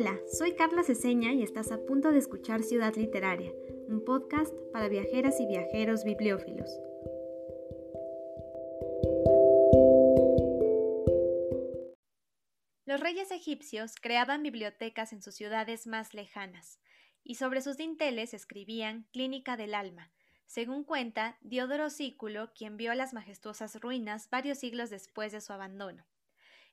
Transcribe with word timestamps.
Hola, 0.00 0.16
soy 0.30 0.54
Carla 0.54 0.84
Ceseña 0.84 1.32
y 1.32 1.42
estás 1.42 1.72
a 1.72 1.84
punto 1.84 2.12
de 2.12 2.20
escuchar 2.20 2.62
Ciudad 2.62 2.94
Literaria, 2.94 3.50
un 3.88 4.04
podcast 4.04 4.54
para 4.72 4.88
viajeras 4.88 5.40
y 5.40 5.46
viajeros 5.46 6.04
bibliófilos. 6.04 6.70
Los 12.86 13.00
reyes 13.00 13.32
egipcios 13.32 13.96
creaban 14.00 14.44
bibliotecas 14.44 15.12
en 15.12 15.20
sus 15.20 15.34
ciudades 15.34 15.88
más 15.88 16.14
lejanas, 16.14 16.78
y 17.24 17.34
sobre 17.34 17.60
sus 17.60 17.76
dinteles 17.76 18.34
escribían 18.34 19.08
Clínica 19.12 19.56
del 19.56 19.74
Alma, 19.74 20.12
según 20.46 20.84
cuenta 20.84 21.38
Diodoro 21.40 21.90
Sículo, 21.90 22.52
quien 22.54 22.76
vio 22.76 22.94
las 22.94 23.14
majestuosas 23.14 23.80
ruinas 23.80 24.30
varios 24.30 24.58
siglos 24.58 24.90
después 24.90 25.32
de 25.32 25.40
su 25.40 25.52
abandono. 25.52 26.06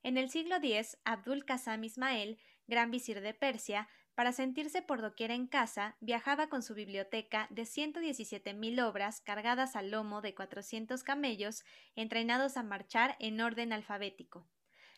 En 0.03 0.19
el 0.19 0.29
siglo 0.29 0.57
X, 0.57 0.99
Abdul 1.03 1.45
Qasim 1.45 1.83
Ismael, 1.83 2.37
gran 2.67 2.91
visir 2.91 3.21
de 3.21 3.33
Persia, 3.33 3.87
para 4.15 4.31
sentirse 4.31 4.81
por 4.81 5.01
doquier 5.01 5.31
en 5.31 5.45
casa, 5.45 5.97
viajaba 5.99 6.47
con 6.47 6.63
su 6.63 6.73
biblioteca 6.73 7.47
de 7.49 7.63
117.000 7.63 8.81
obras 8.83 9.19
cargadas 9.19 9.75
al 9.75 9.91
lomo 9.91 10.21
de 10.21 10.33
400 10.33 11.03
camellos, 11.03 11.65
entrenados 11.95 12.55
a 12.55 12.63
marchar 12.63 13.17
en 13.19 13.41
orden 13.41 13.73
alfabético. 13.73 14.47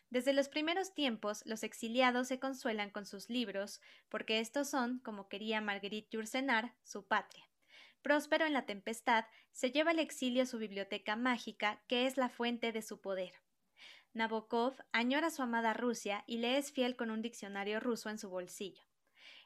Desde 0.09 0.33
los 0.33 0.49
primeros 0.49 0.93
tiempos, 0.93 1.41
los 1.45 1.63
exiliados 1.63 2.27
se 2.27 2.39
consuelan 2.39 2.91
con 2.91 3.05
sus 3.05 3.29
libros, 3.29 3.81
porque 4.07 4.39
estos 4.39 4.69
son, 4.69 4.99
como 4.99 5.27
quería 5.27 5.61
Marguerite 5.61 6.09
Yourcenar, 6.11 6.75
su 6.83 7.07
patria. 7.07 7.49
Próspero 8.03 8.45
en 8.45 8.53
la 8.53 8.65
tempestad, 8.65 9.25
se 9.51 9.71
lleva 9.71 9.91
al 9.91 9.99
exilio 9.99 10.45
su 10.45 10.59
biblioteca 10.59 11.15
mágica, 11.15 11.81
que 11.87 12.05
es 12.05 12.15
la 12.15 12.29
fuente 12.29 12.71
de 12.71 12.83
su 12.83 13.01
poder. 13.01 13.33
Nabokov 14.17 14.75
añora 14.91 15.29
su 15.29 15.43
amada 15.43 15.75
Rusia 15.75 16.23
y 16.25 16.39
le 16.39 16.57
es 16.57 16.71
fiel 16.71 16.95
con 16.95 17.11
un 17.11 17.21
diccionario 17.21 17.79
ruso 17.79 18.09
en 18.09 18.17
su 18.17 18.29
bolsillo. 18.29 18.81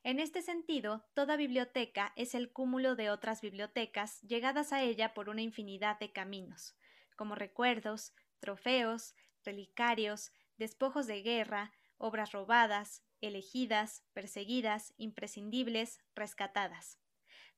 En 0.01 0.17
este 0.17 0.41
sentido, 0.41 1.05
toda 1.13 1.35
biblioteca 1.35 2.13
es 2.15 2.33
el 2.35 2.53
cúmulo 2.53 2.95
de 2.95 3.09
otras 3.09 3.41
bibliotecas 3.41 4.21
llegadas 4.21 4.71
a 4.71 4.81
ella 4.81 5.13
por 5.13 5.27
una 5.27 5.41
infinidad 5.41 5.99
de 5.99 6.13
caminos, 6.13 6.77
como 7.17 7.35
recuerdos, 7.35 8.13
trofeos, 8.39 9.13
relicarios, 9.43 10.31
despojos 10.57 11.05
de 11.05 11.21
guerra, 11.21 11.73
obras 11.97 12.31
robadas, 12.31 13.03
elegidas, 13.19 14.05
perseguidas, 14.13 14.93
imprescindibles, 14.97 15.99
rescatadas 16.15 17.00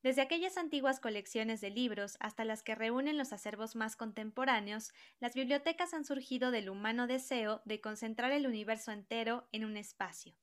desde 0.04 0.20
aquellas 0.20 0.58
antiguas 0.58 1.00
colecciones 1.00 1.62
de 1.62 1.70
libros 1.70 2.18
hasta 2.20 2.44
las 2.44 2.62
que 2.62 2.74
reúnen 2.74 3.16
los 3.16 3.32
acervos 3.32 3.74
más 3.74 3.96
contemporáneos, 3.96 4.92
las 5.18 5.32
bibliotecas 5.32 5.94
han 5.94 6.04
surgido 6.04 6.50
del 6.50 6.68
humano 6.68 7.06
deseo 7.06 7.62
de 7.64 7.80
concentrar 7.80 8.30
el 8.30 8.46
universo 8.46 8.92
entero 8.92 9.48
en 9.50 9.64
un 9.64 9.78
espacio. 9.78 10.36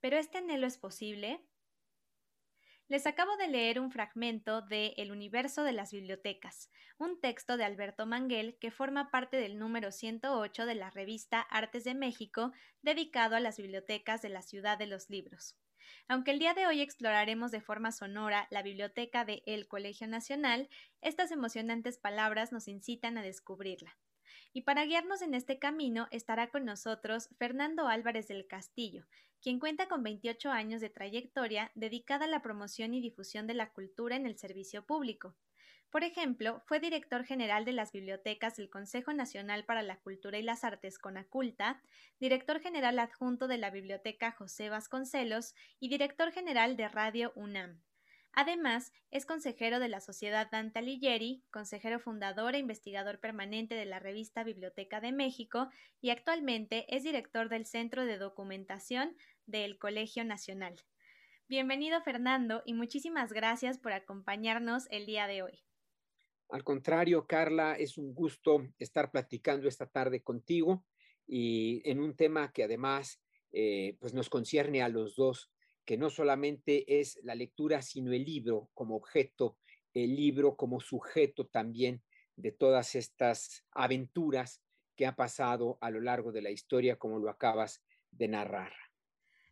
¿Pero 0.00 0.16
este 0.16 0.38
anhelo 0.38 0.66
es 0.66 0.78
posible? 0.78 1.44
Les 2.88 3.06
acabo 3.06 3.36
de 3.36 3.48
leer 3.48 3.80
un 3.80 3.90
fragmento 3.90 4.62
de 4.62 4.94
El 4.96 5.12
universo 5.12 5.62
de 5.62 5.72
las 5.72 5.92
bibliotecas, 5.92 6.70
un 6.96 7.20
texto 7.20 7.58
de 7.58 7.64
Alberto 7.64 8.06
Manguel 8.06 8.56
que 8.58 8.70
forma 8.70 9.10
parte 9.10 9.36
del 9.36 9.58
número 9.58 9.92
108 9.92 10.64
de 10.64 10.74
la 10.74 10.88
revista 10.88 11.40
Artes 11.40 11.84
de 11.84 11.94
México, 11.94 12.52
dedicado 12.80 13.36
a 13.36 13.40
las 13.40 13.58
bibliotecas 13.58 14.22
de 14.22 14.30
la 14.30 14.40
ciudad 14.40 14.78
de 14.78 14.86
los 14.86 15.10
libros. 15.10 15.54
Aunque 16.08 16.30
el 16.30 16.38
día 16.38 16.54
de 16.54 16.66
hoy 16.66 16.80
exploraremos 16.80 17.50
de 17.50 17.60
forma 17.60 17.92
sonora 17.92 18.46
la 18.50 18.62
biblioteca 18.62 19.24
de 19.24 19.42
El 19.46 19.68
Colegio 19.68 20.06
Nacional, 20.06 20.68
estas 21.00 21.30
emocionantes 21.30 21.98
palabras 21.98 22.52
nos 22.52 22.68
incitan 22.68 23.18
a 23.18 23.22
descubrirla. 23.22 23.96
Y 24.52 24.62
para 24.62 24.84
guiarnos 24.84 25.22
en 25.22 25.34
este 25.34 25.58
camino 25.58 26.08
estará 26.10 26.48
con 26.48 26.64
nosotros 26.64 27.28
Fernando 27.38 27.88
Álvarez 27.88 28.28
del 28.28 28.46
Castillo, 28.46 29.06
quien 29.40 29.60
cuenta 29.60 29.86
con 29.86 30.02
28 30.02 30.50
años 30.50 30.80
de 30.80 30.90
trayectoria 30.90 31.70
dedicada 31.74 32.24
a 32.24 32.28
la 32.28 32.42
promoción 32.42 32.94
y 32.94 33.00
difusión 33.00 33.46
de 33.46 33.54
la 33.54 33.72
cultura 33.72 34.16
en 34.16 34.26
el 34.26 34.38
servicio 34.38 34.84
público. 34.84 35.36
Por 35.90 36.04
ejemplo, 36.04 36.62
fue 36.66 36.80
director 36.80 37.24
general 37.24 37.64
de 37.64 37.72
las 37.72 37.92
bibliotecas 37.92 38.56
del 38.56 38.68
Consejo 38.68 39.12
Nacional 39.12 39.64
para 39.64 39.82
la 39.82 39.96
Cultura 39.96 40.38
y 40.38 40.42
las 40.42 40.64
Artes 40.64 40.98
Conaculta, 40.98 41.80
director 42.18 42.60
general 42.60 42.98
adjunto 42.98 43.48
de 43.48 43.58
la 43.58 43.70
Biblioteca 43.70 44.32
José 44.32 44.68
Vasconcelos 44.68 45.54
y 45.78 45.88
director 45.88 46.32
general 46.32 46.76
de 46.76 46.88
Radio 46.88 47.32
UNAM. 47.36 47.80
Además, 48.38 48.92
es 49.10 49.24
consejero 49.24 49.78
de 49.80 49.88
la 49.88 50.00
Sociedad 50.00 50.50
Dante 50.50 50.80
Alighieri, 50.80 51.42
consejero 51.50 51.98
fundador 51.98 52.54
e 52.54 52.58
investigador 52.58 53.18
permanente 53.18 53.74
de 53.74 53.86
la 53.86 53.98
revista 53.98 54.44
Biblioteca 54.44 55.00
de 55.00 55.12
México 55.12 55.70
y 56.02 56.10
actualmente 56.10 56.84
es 56.94 57.02
director 57.02 57.48
del 57.48 57.64
Centro 57.64 58.04
de 58.04 58.18
Documentación 58.18 59.16
del 59.46 59.78
Colegio 59.78 60.22
Nacional. 60.22 60.74
Bienvenido 61.48 62.02
Fernando 62.02 62.62
y 62.66 62.74
muchísimas 62.74 63.32
gracias 63.32 63.78
por 63.78 63.92
acompañarnos 63.92 64.86
el 64.90 65.06
día 65.06 65.26
de 65.26 65.42
hoy. 65.42 65.65
Al 66.48 66.62
contrario, 66.62 67.26
Carla, 67.26 67.74
es 67.74 67.98
un 67.98 68.14
gusto 68.14 68.68
estar 68.78 69.10
platicando 69.10 69.68
esta 69.68 69.86
tarde 69.86 70.22
contigo 70.22 70.84
y 71.26 71.82
en 71.88 71.98
un 71.98 72.14
tema 72.14 72.52
que 72.52 72.64
además 72.64 73.20
eh, 73.52 73.96
pues 73.98 74.14
nos 74.14 74.28
concierne 74.28 74.82
a 74.82 74.88
los 74.88 75.16
dos, 75.16 75.50
que 75.84 75.96
no 75.96 76.10
solamente 76.10 77.00
es 77.00 77.18
la 77.22 77.34
lectura, 77.34 77.82
sino 77.82 78.12
el 78.12 78.24
libro 78.24 78.70
como 78.74 78.96
objeto, 78.96 79.58
el 79.92 80.14
libro 80.14 80.56
como 80.56 80.80
sujeto 80.80 81.46
también 81.46 82.02
de 82.36 82.52
todas 82.52 82.94
estas 82.94 83.64
aventuras 83.72 84.62
que 84.94 85.06
ha 85.06 85.16
pasado 85.16 85.78
a 85.80 85.90
lo 85.90 86.00
largo 86.00 86.32
de 86.32 86.42
la 86.42 86.50
historia, 86.50 86.96
como 86.96 87.18
lo 87.18 87.30
acabas 87.30 87.82
de 88.10 88.28
narrar. 88.28 88.72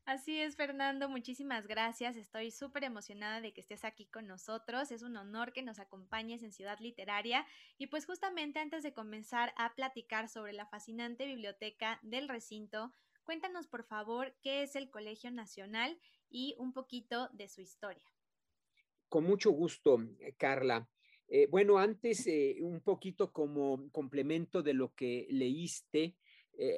Así 0.07 0.39
es, 0.39 0.55
Fernando, 0.57 1.09
muchísimas 1.09 1.67
gracias. 1.67 2.19
Estoy 2.19 2.51
súper 2.51 2.85
emocionada 2.85 3.41
de 3.41 3.55
que 3.55 3.63
estés 3.63 3.87
aquí 3.87 4.05
con 4.05 4.27
nosotros. 4.27 4.91
Es 4.91 5.03
un 5.03 5.17
honor 5.17 5.55
que 5.55 5.63
nos 5.63 5.79
acompañes 5.79 6.43
en 6.43 6.53
Ciudad 6.53 6.79
Literaria. 6.79 7.47
Y 7.79 7.87
pues 7.87 8.05
justamente 8.05 8.59
antes 8.59 8.83
de 8.83 8.93
comenzar 8.93 9.55
a 9.57 9.75
platicar 9.75 10.29
sobre 10.29 10.53
la 10.53 10.67
fascinante 10.67 11.25
biblioteca 11.25 12.01
del 12.03 12.29
recinto, 12.29 12.93
cuéntanos 13.23 13.67
por 13.67 13.83
favor 13.83 14.35
qué 14.43 14.63
es 14.63 14.77
el 14.77 14.91
Colegio 14.91 15.31
Nacional 15.31 15.99
y 16.29 16.55
un 16.59 16.75
poquito 16.75 17.31
de 17.33 17.49
su 17.49 17.63
historia. 17.63 18.05
Con 19.09 19.25
mucho 19.25 19.53
gusto, 19.53 20.03
eh, 20.21 20.35
Carla. 20.37 20.87
Eh, 21.29 21.47
bueno, 21.47 21.79
antes 21.79 22.27
eh, 22.27 22.59
un 22.61 22.83
poquito 22.83 23.33
como 23.33 23.91
complemento 23.91 24.63
de 24.63 24.75
lo 24.75 24.95
que 24.95 25.27
leíste, 25.31 26.15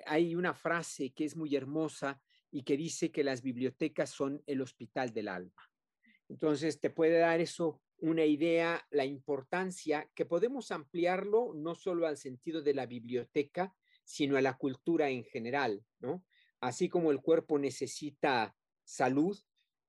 hay 0.06 0.34
una 0.34 0.54
frase 0.54 1.10
que 1.10 1.26
es 1.26 1.36
muy 1.36 1.54
hermosa 1.54 2.22
y 2.50 2.62
que 2.62 2.76
dice 2.76 3.10
que 3.10 3.24
las 3.24 3.42
bibliotecas 3.42 4.10
son 4.10 4.42
el 4.46 4.60
hospital 4.60 5.12
del 5.12 5.28
alma. 5.28 5.70
Entonces, 6.28 6.80
te 6.80 6.90
puede 6.90 7.18
dar 7.18 7.40
eso 7.40 7.80
una 7.98 8.24
idea, 8.24 8.86
la 8.90 9.04
importancia, 9.04 10.10
que 10.14 10.26
podemos 10.26 10.70
ampliarlo 10.70 11.52
no 11.54 11.74
solo 11.74 12.06
al 12.06 12.16
sentido 12.16 12.62
de 12.62 12.74
la 12.74 12.86
biblioteca, 12.86 13.74
sino 14.04 14.36
a 14.36 14.42
la 14.42 14.56
cultura 14.56 15.08
en 15.08 15.24
general, 15.24 15.84
¿no? 15.98 16.24
Así 16.60 16.88
como 16.88 17.10
el 17.10 17.20
cuerpo 17.20 17.58
necesita 17.58 18.56
salud, 18.84 19.38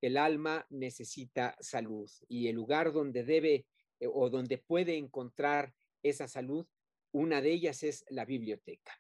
el 0.02 0.18
alma 0.18 0.66
necesita 0.70 1.56
salud 1.60 2.10
y 2.28 2.48
el 2.48 2.56
lugar 2.56 2.92
donde 2.94 3.24
debe 3.24 3.66
eh, 4.00 4.08
o 4.12 4.30
donde 4.30 4.58
puede 4.58 4.96
encontrar 4.96 5.74
esa 6.04 6.28
salud, 6.28 6.68
una 7.12 7.42
de 7.42 7.52
ellas 7.52 7.84
es 7.84 8.06
la 8.10 8.26
biblioteca. 8.26 8.94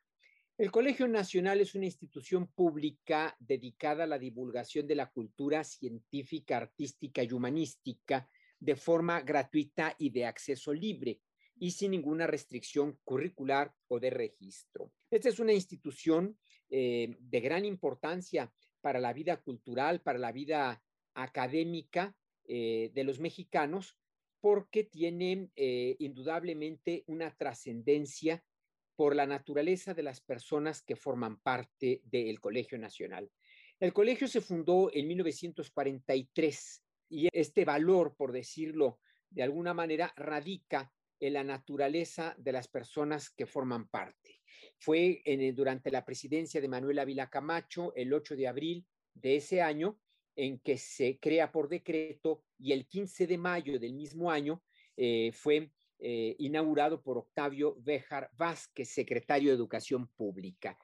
El 0.57 0.71
Colegio 0.71 1.07
Nacional 1.07 1.61
es 1.61 1.75
una 1.75 1.85
institución 1.85 2.47
pública 2.47 3.37
dedicada 3.39 4.05
a 4.05 4.07
la 4.07 4.17
divulgación 4.17 4.87
de 4.87 4.95
la 4.95 5.11
cultura 5.11 5.63
científica, 5.63 6.57
artística 6.57 7.21
y 7.21 7.31
humanística 7.31 8.27
de 8.59 8.75
forma 8.75 9.21
gratuita 9.21 9.95
y 9.99 10.09
de 10.09 10.25
acceso 10.25 10.73
libre 10.73 11.21
y 11.59 11.69
sin 11.69 11.91
ninguna 11.91 12.25
restricción 12.25 12.97
curricular 13.03 13.71
o 13.87 13.99
de 13.99 14.09
registro. 14.09 14.91
Esta 15.11 15.29
es 15.29 15.37
una 15.37 15.53
institución 15.53 16.39
eh, 16.71 17.15
de 17.19 17.39
gran 17.39 17.63
importancia 17.63 18.51
para 18.81 18.99
la 18.99 19.13
vida 19.13 19.37
cultural, 19.37 20.01
para 20.01 20.17
la 20.17 20.31
vida 20.31 20.83
académica 21.13 22.17
eh, 22.45 22.89
de 22.95 23.03
los 23.03 23.19
mexicanos, 23.19 23.95
porque 24.41 24.83
tiene 24.83 25.51
eh, 25.55 25.97
indudablemente 25.99 27.03
una 27.05 27.29
trascendencia 27.37 28.43
por 28.97 29.15
la 29.15 29.27
naturaleza 29.27 29.93
de 29.93 30.01
las 30.01 30.19
personas 30.19 30.81
que 30.81 30.95
forman 30.95 31.39
parte 31.39 32.01
del 32.03 32.41
Colegio 32.41 32.79
Nacional. 32.79 33.29
El 33.79 33.93
colegio 33.93 34.27
se 34.27 34.41
fundó 34.41 34.89
en 34.91 35.07
1943 35.07 36.83
y 37.09 37.29
este 37.31 37.63
valor, 37.63 38.15
por 38.17 38.31
decirlo 38.31 38.99
de 39.29 39.43
alguna 39.43 39.75
manera, 39.75 40.11
radica 40.17 40.91
en 41.19 41.33
la 41.33 41.43
naturaleza 41.43 42.35
de 42.39 42.51
las 42.51 42.67
personas 42.67 43.29
que 43.29 43.45
forman 43.45 43.87
parte. 43.87 44.41
Fue 44.79 45.21
en, 45.25 45.55
durante 45.55 45.91
la 45.91 46.03
presidencia 46.03 46.59
de 46.59 46.67
Manuel 46.67 46.97
Ávila 46.97 47.29
Camacho, 47.29 47.93
el 47.95 48.11
8 48.11 48.35
de 48.35 48.47
abril 48.47 48.87
de 49.13 49.35
ese 49.35 49.61
año, 49.61 49.99
en 50.35 50.59
que 50.59 50.77
se 50.77 51.19
crea 51.19 51.51
por 51.51 51.69
decreto 51.69 52.43
y 52.57 52.71
el 52.71 52.87
15 52.87 53.27
de 53.27 53.37
mayo 53.37 53.79
del 53.79 53.93
mismo 53.93 54.31
año 54.31 54.63
eh, 54.95 55.31
fue 55.33 55.71
eh, 55.99 56.35
inaugurado 56.39 57.01
por 57.01 57.17
Octavio 57.17 57.75
Béjar 57.79 58.29
Vázquez, 58.37 58.89
secretario 58.89 59.49
de 59.49 59.55
Educación 59.55 60.07
Pública. 60.07 60.77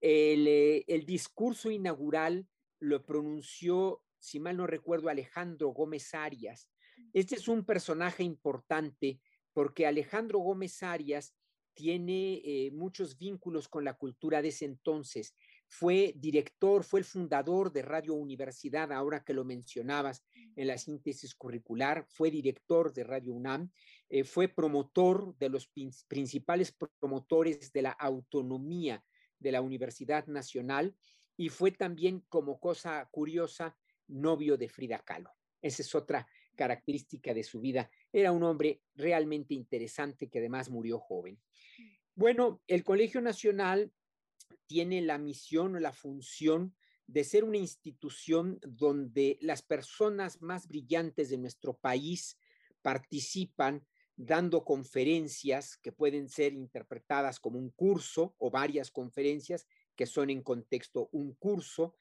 El, 0.00 0.46
eh, 0.46 0.84
el, 0.88 1.06
discurso 1.06 1.70
inaugural 1.70 2.46
lo 2.80 3.04
pronunció, 3.04 4.02
si 4.18 4.40
mal 4.40 4.56
no 4.56 4.66
recuerdo, 4.66 5.08
Alejandro 5.08 5.68
Gómez 5.68 6.14
Arias. 6.14 6.68
Este 7.12 7.36
es 7.36 7.48
un 7.48 7.64
personaje 7.64 8.22
importante 8.22 9.20
porque 9.52 9.86
Alejandro 9.86 10.38
Gómez 10.40 10.82
Arias 10.82 11.34
tiene 11.76 12.40
eh, 12.44 12.70
muchos 12.72 13.18
vínculos 13.18 13.68
con 13.68 13.84
la 13.84 13.94
cultura 13.94 14.42
de 14.42 14.48
ese 14.48 14.64
entonces. 14.64 15.34
Fue 15.68 16.14
director, 16.16 16.84
fue 16.84 17.00
el 17.00 17.04
fundador 17.04 17.72
de 17.72 17.82
Radio 17.82 18.14
Universidad, 18.14 18.92
ahora 18.92 19.24
que 19.24 19.34
lo 19.34 19.44
mencionabas 19.44 20.24
en 20.54 20.68
la 20.68 20.78
síntesis 20.78 21.34
curricular, 21.34 22.06
fue 22.08 22.30
director 22.30 22.92
de 22.92 23.04
Radio 23.04 23.34
UNAM, 23.34 23.70
eh, 24.08 24.24
fue 24.24 24.48
promotor 24.48 25.36
de 25.38 25.48
los 25.48 25.70
principales 26.08 26.72
promotores 27.00 27.72
de 27.72 27.82
la 27.82 27.90
autonomía 27.90 29.04
de 29.38 29.52
la 29.52 29.60
Universidad 29.60 30.26
Nacional 30.26 30.96
y 31.36 31.48
fue 31.48 31.72
también, 31.72 32.20
como 32.28 32.58
cosa 32.58 33.06
curiosa, 33.10 33.76
novio 34.08 34.56
de 34.56 34.68
Frida 34.68 35.00
Kahlo. 35.00 35.32
Esa 35.60 35.82
es 35.82 35.94
otra 35.94 36.26
característica 36.54 37.34
de 37.34 37.42
su 37.42 37.60
vida. 37.60 37.90
Era 38.12 38.32
un 38.32 38.42
hombre 38.42 38.82
realmente 38.94 39.54
interesante 39.54 40.28
que 40.28 40.38
además 40.38 40.70
murió 40.70 40.98
joven. 40.98 41.38
Bueno, 42.14 42.62
el 42.66 42.82
Colegio 42.82 43.20
Nacional 43.20 43.92
tiene 44.66 45.00
la 45.00 45.18
misión 45.18 45.76
o 45.76 45.80
la 45.80 45.92
función 45.92 46.74
de 47.06 47.24
ser 47.24 47.44
una 47.44 47.58
institución 47.58 48.58
donde 48.62 49.38
las 49.40 49.62
personas 49.62 50.42
más 50.42 50.66
brillantes 50.66 51.30
de 51.30 51.38
nuestro 51.38 51.76
país 51.76 52.36
participan 52.82 53.86
dando 54.16 54.64
conferencias 54.64 55.76
que 55.76 55.92
pueden 55.92 56.28
ser 56.28 56.54
interpretadas 56.54 57.38
como 57.38 57.58
un 57.58 57.70
curso 57.70 58.34
o 58.38 58.50
varias 58.50 58.90
conferencias 58.90 59.66
que 59.94 60.06
son 60.06 60.30
en 60.30 60.42
contexto 60.42 61.08
un 61.12 61.34
curso 61.34 61.94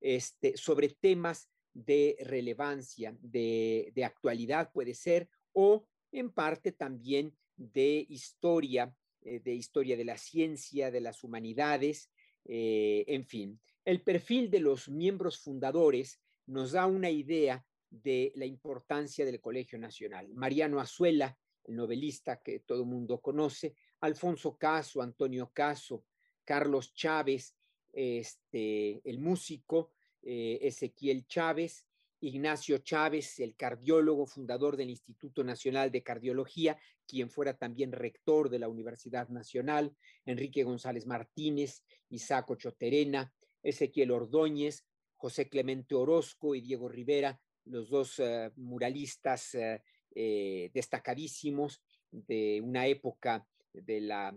este, 0.00 0.56
sobre 0.56 0.90
temas 0.90 1.48
de 1.72 2.16
relevancia, 2.20 3.16
de, 3.20 3.90
de 3.94 4.04
actualidad 4.04 4.70
puede 4.72 4.94
ser, 4.94 5.30
o 5.52 5.86
en 6.10 6.30
parte 6.30 6.72
también 6.72 7.34
de 7.56 8.04
historia 8.08 8.94
eh, 9.24 9.40
de 9.40 9.54
historia 9.54 9.96
de 9.96 10.04
la 10.04 10.18
ciencia, 10.18 10.90
de 10.90 11.00
las 11.00 11.24
humanidades, 11.24 12.10
eh, 12.44 13.04
en 13.06 13.24
fin. 13.24 13.60
El 13.84 14.02
perfil 14.02 14.50
de 14.50 14.60
los 14.60 14.88
miembros 14.88 15.38
fundadores 15.38 16.20
nos 16.46 16.72
da 16.72 16.86
una 16.86 17.10
idea 17.10 17.64
de 17.90 18.32
la 18.36 18.46
importancia 18.46 19.24
del 19.24 19.40
Colegio 19.40 19.78
Nacional. 19.78 20.28
Mariano 20.34 20.80
Azuela, 20.80 21.38
el 21.64 21.76
novelista 21.76 22.42
que 22.42 22.60
todo 22.60 22.82
el 22.82 22.88
mundo 22.88 23.20
conoce, 23.20 23.76
Alfonso 24.00 24.56
Caso, 24.56 25.02
Antonio 25.02 25.50
Caso, 25.52 26.04
Carlos 26.44 26.94
Chávez, 26.94 27.54
este, 27.92 29.08
el 29.08 29.18
músico, 29.18 29.92
eh, 30.22 30.58
Ezequiel 30.62 31.26
Chávez, 31.26 31.86
Ignacio 32.22 32.78
Chávez, 32.78 33.40
el 33.40 33.56
cardiólogo 33.56 34.26
fundador 34.26 34.76
del 34.76 34.90
Instituto 34.90 35.42
Nacional 35.42 35.90
de 35.90 36.04
Cardiología, 36.04 36.78
quien 37.04 37.28
fuera 37.28 37.58
también 37.58 37.90
rector 37.90 38.48
de 38.48 38.60
la 38.60 38.68
Universidad 38.68 39.28
Nacional, 39.28 39.96
Enrique 40.24 40.62
González 40.62 41.04
Martínez, 41.04 41.82
Isaac 42.10 42.56
Choterena, 42.56 43.34
Ezequiel 43.60 44.12
Ordóñez, 44.12 44.86
José 45.16 45.48
Clemente 45.48 45.96
Orozco 45.96 46.54
y 46.54 46.60
Diego 46.60 46.88
Rivera, 46.88 47.40
los 47.64 47.90
dos 47.90 48.20
eh, 48.20 48.52
muralistas 48.54 49.56
eh, 49.56 49.82
eh, 50.14 50.70
destacadísimos 50.72 51.82
de 52.12 52.60
una 52.62 52.86
época 52.86 53.44
de 53.72 54.00
la, 54.00 54.36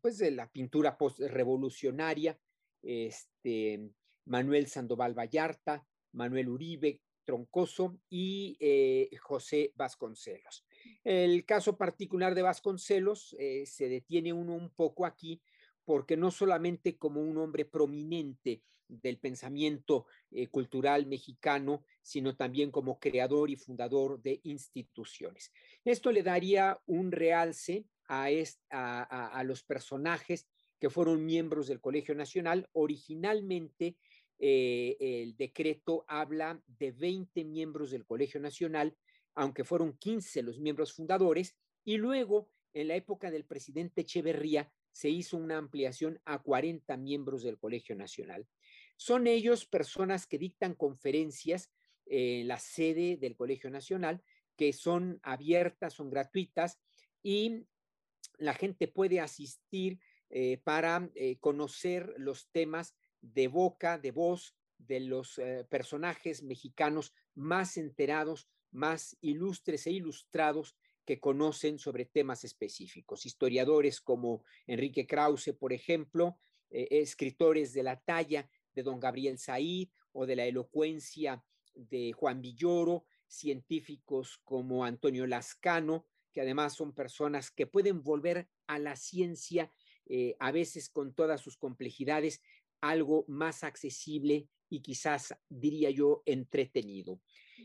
pues 0.00 0.18
de 0.18 0.30
la 0.30 0.48
pintura 0.48 0.96
postrevolucionaria, 0.96 2.38
este, 2.82 3.88
Manuel 4.26 4.66
Sandoval 4.66 5.18
Vallarta, 5.18 5.84
Manuel 6.14 6.48
Uribe 6.48 7.00
Troncoso 7.24 7.98
y 8.08 8.56
eh, 8.60 9.08
José 9.20 9.72
Vasconcelos. 9.74 10.64
El 11.02 11.44
caso 11.44 11.76
particular 11.76 12.34
de 12.34 12.42
Vasconcelos 12.42 13.34
eh, 13.38 13.64
se 13.66 13.88
detiene 13.88 14.32
uno 14.32 14.54
un 14.54 14.70
poco 14.70 15.06
aquí 15.06 15.40
porque 15.84 16.16
no 16.16 16.30
solamente 16.30 16.96
como 16.96 17.20
un 17.20 17.36
hombre 17.38 17.64
prominente 17.64 18.62
del 18.88 19.18
pensamiento 19.18 20.06
eh, 20.30 20.48
cultural 20.48 21.06
mexicano, 21.06 21.84
sino 22.02 22.36
también 22.36 22.70
como 22.70 22.98
creador 22.98 23.50
y 23.50 23.56
fundador 23.56 24.20
de 24.20 24.40
instituciones. 24.44 25.52
Esto 25.84 26.12
le 26.12 26.22
daría 26.22 26.78
un 26.86 27.10
realce 27.10 27.86
a, 28.06 28.28
a 28.68 29.44
los 29.44 29.62
personajes 29.62 30.46
que 30.78 30.90
fueron 30.90 31.24
miembros 31.24 31.66
del 31.66 31.80
Colegio 31.80 32.14
Nacional. 32.14 32.68
Originalmente 32.72 33.96
eh, 34.46 34.98
el 35.00 35.38
decreto 35.38 36.04
habla 36.06 36.62
de 36.66 36.92
20 36.92 37.46
miembros 37.46 37.90
del 37.90 38.04
Colegio 38.04 38.38
Nacional, 38.38 38.94
aunque 39.34 39.64
fueron 39.64 39.96
15 39.96 40.42
los 40.42 40.60
miembros 40.60 40.92
fundadores, 40.92 41.56
y 41.82 41.96
luego, 41.96 42.50
en 42.74 42.88
la 42.88 42.94
época 42.94 43.30
del 43.30 43.46
presidente 43.46 44.02
Echeverría, 44.02 44.70
se 44.92 45.08
hizo 45.08 45.38
una 45.38 45.56
ampliación 45.56 46.20
a 46.26 46.42
40 46.42 46.94
miembros 46.98 47.42
del 47.42 47.58
Colegio 47.58 47.96
Nacional. 47.96 48.46
Son 48.98 49.26
ellos 49.26 49.64
personas 49.64 50.26
que 50.26 50.36
dictan 50.36 50.74
conferencias 50.74 51.72
en 52.04 52.46
la 52.46 52.58
sede 52.58 53.16
del 53.16 53.36
Colegio 53.36 53.70
Nacional, 53.70 54.22
que 54.58 54.74
son 54.74 55.20
abiertas, 55.22 55.94
son 55.94 56.10
gratuitas 56.10 56.78
y 57.22 57.64
la 58.36 58.52
gente 58.52 58.88
puede 58.88 59.20
asistir 59.20 60.00
eh, 60.28 60.60
para 60.64 61.08
eh, 61.14 61.38
conocer 61.38 62.12
los 62.18 62.50
temas 62.50 62.94
de 63.32 63.48
boca, 63.48 63.98
de 63.98 64.10
voz 64.10 64.54
de 64.78 65.00
los 65.00 65.38
eh, 65.38 65.66
personajes 65.68 66.42
mexicanos 66.42 67.14
más 67.34 67.76
enterados, 67.76 68.48
más 68.70 69.16
ilustres 69.20 69.86
e 69.86 69.92
ilustrados 69.92 70.76
que 71.04 71.20
conocen 71.20 71.78
sobre 71.78 72.04
temas 72.04 72.44
específicos. 72.44 73.26
Historiadores 73.26 74.00
como 74.00 74.44
Enrique 74.66 75.06
Krause, 75.06 75.54
por 75.58 75.72
ejemplo, 75.72 76.38
eh, 76.70 76.88
escritores 76.90 77.72
de 77.72 77.82
la 77.82 78.00
talla 78.00 78.48
de 78.74 78.82
don 78.82 79.00
Gabriel 79.00 79.38
Said 79.38 79.88
o 80.12 80.26
de 80.26 80.36
la 80.36 80.44
elocuencia 80.44 81.44
de 81.74 82.12
Juan 82.12 82.40
Villoro, 82.40 83.04
científicos 83.26 84.38
como 84.44 84.84
Antonio 84.84 85.26
Lascano, 85.26 86.06
que 86.32 86.40
además 86.40 86.74
son 86.74 86.92
personas 86.92 87.50
que 87.50 87.66
pueden 87.66 88.02
volver 88.02 88.48
a 88.66 88.78
la 88.78 88.96
ciencia, 88.96 89.70
eh, 90.06 90.36
a 90.40 90.52
veces 90.52 90.88
con 90.88 91.14
todas 91.14 91.40
sus 91.40 91.56
complejidades, 91.56 92.42
algo 92.80 93.24
más 93.28 93.64
accesible 93.64 94.48
y 94.68 94.80
quizás, 94.80 95.34
diría 95.48 95.90
yo, 95.90 96.22
entretenido. 96.26 97.20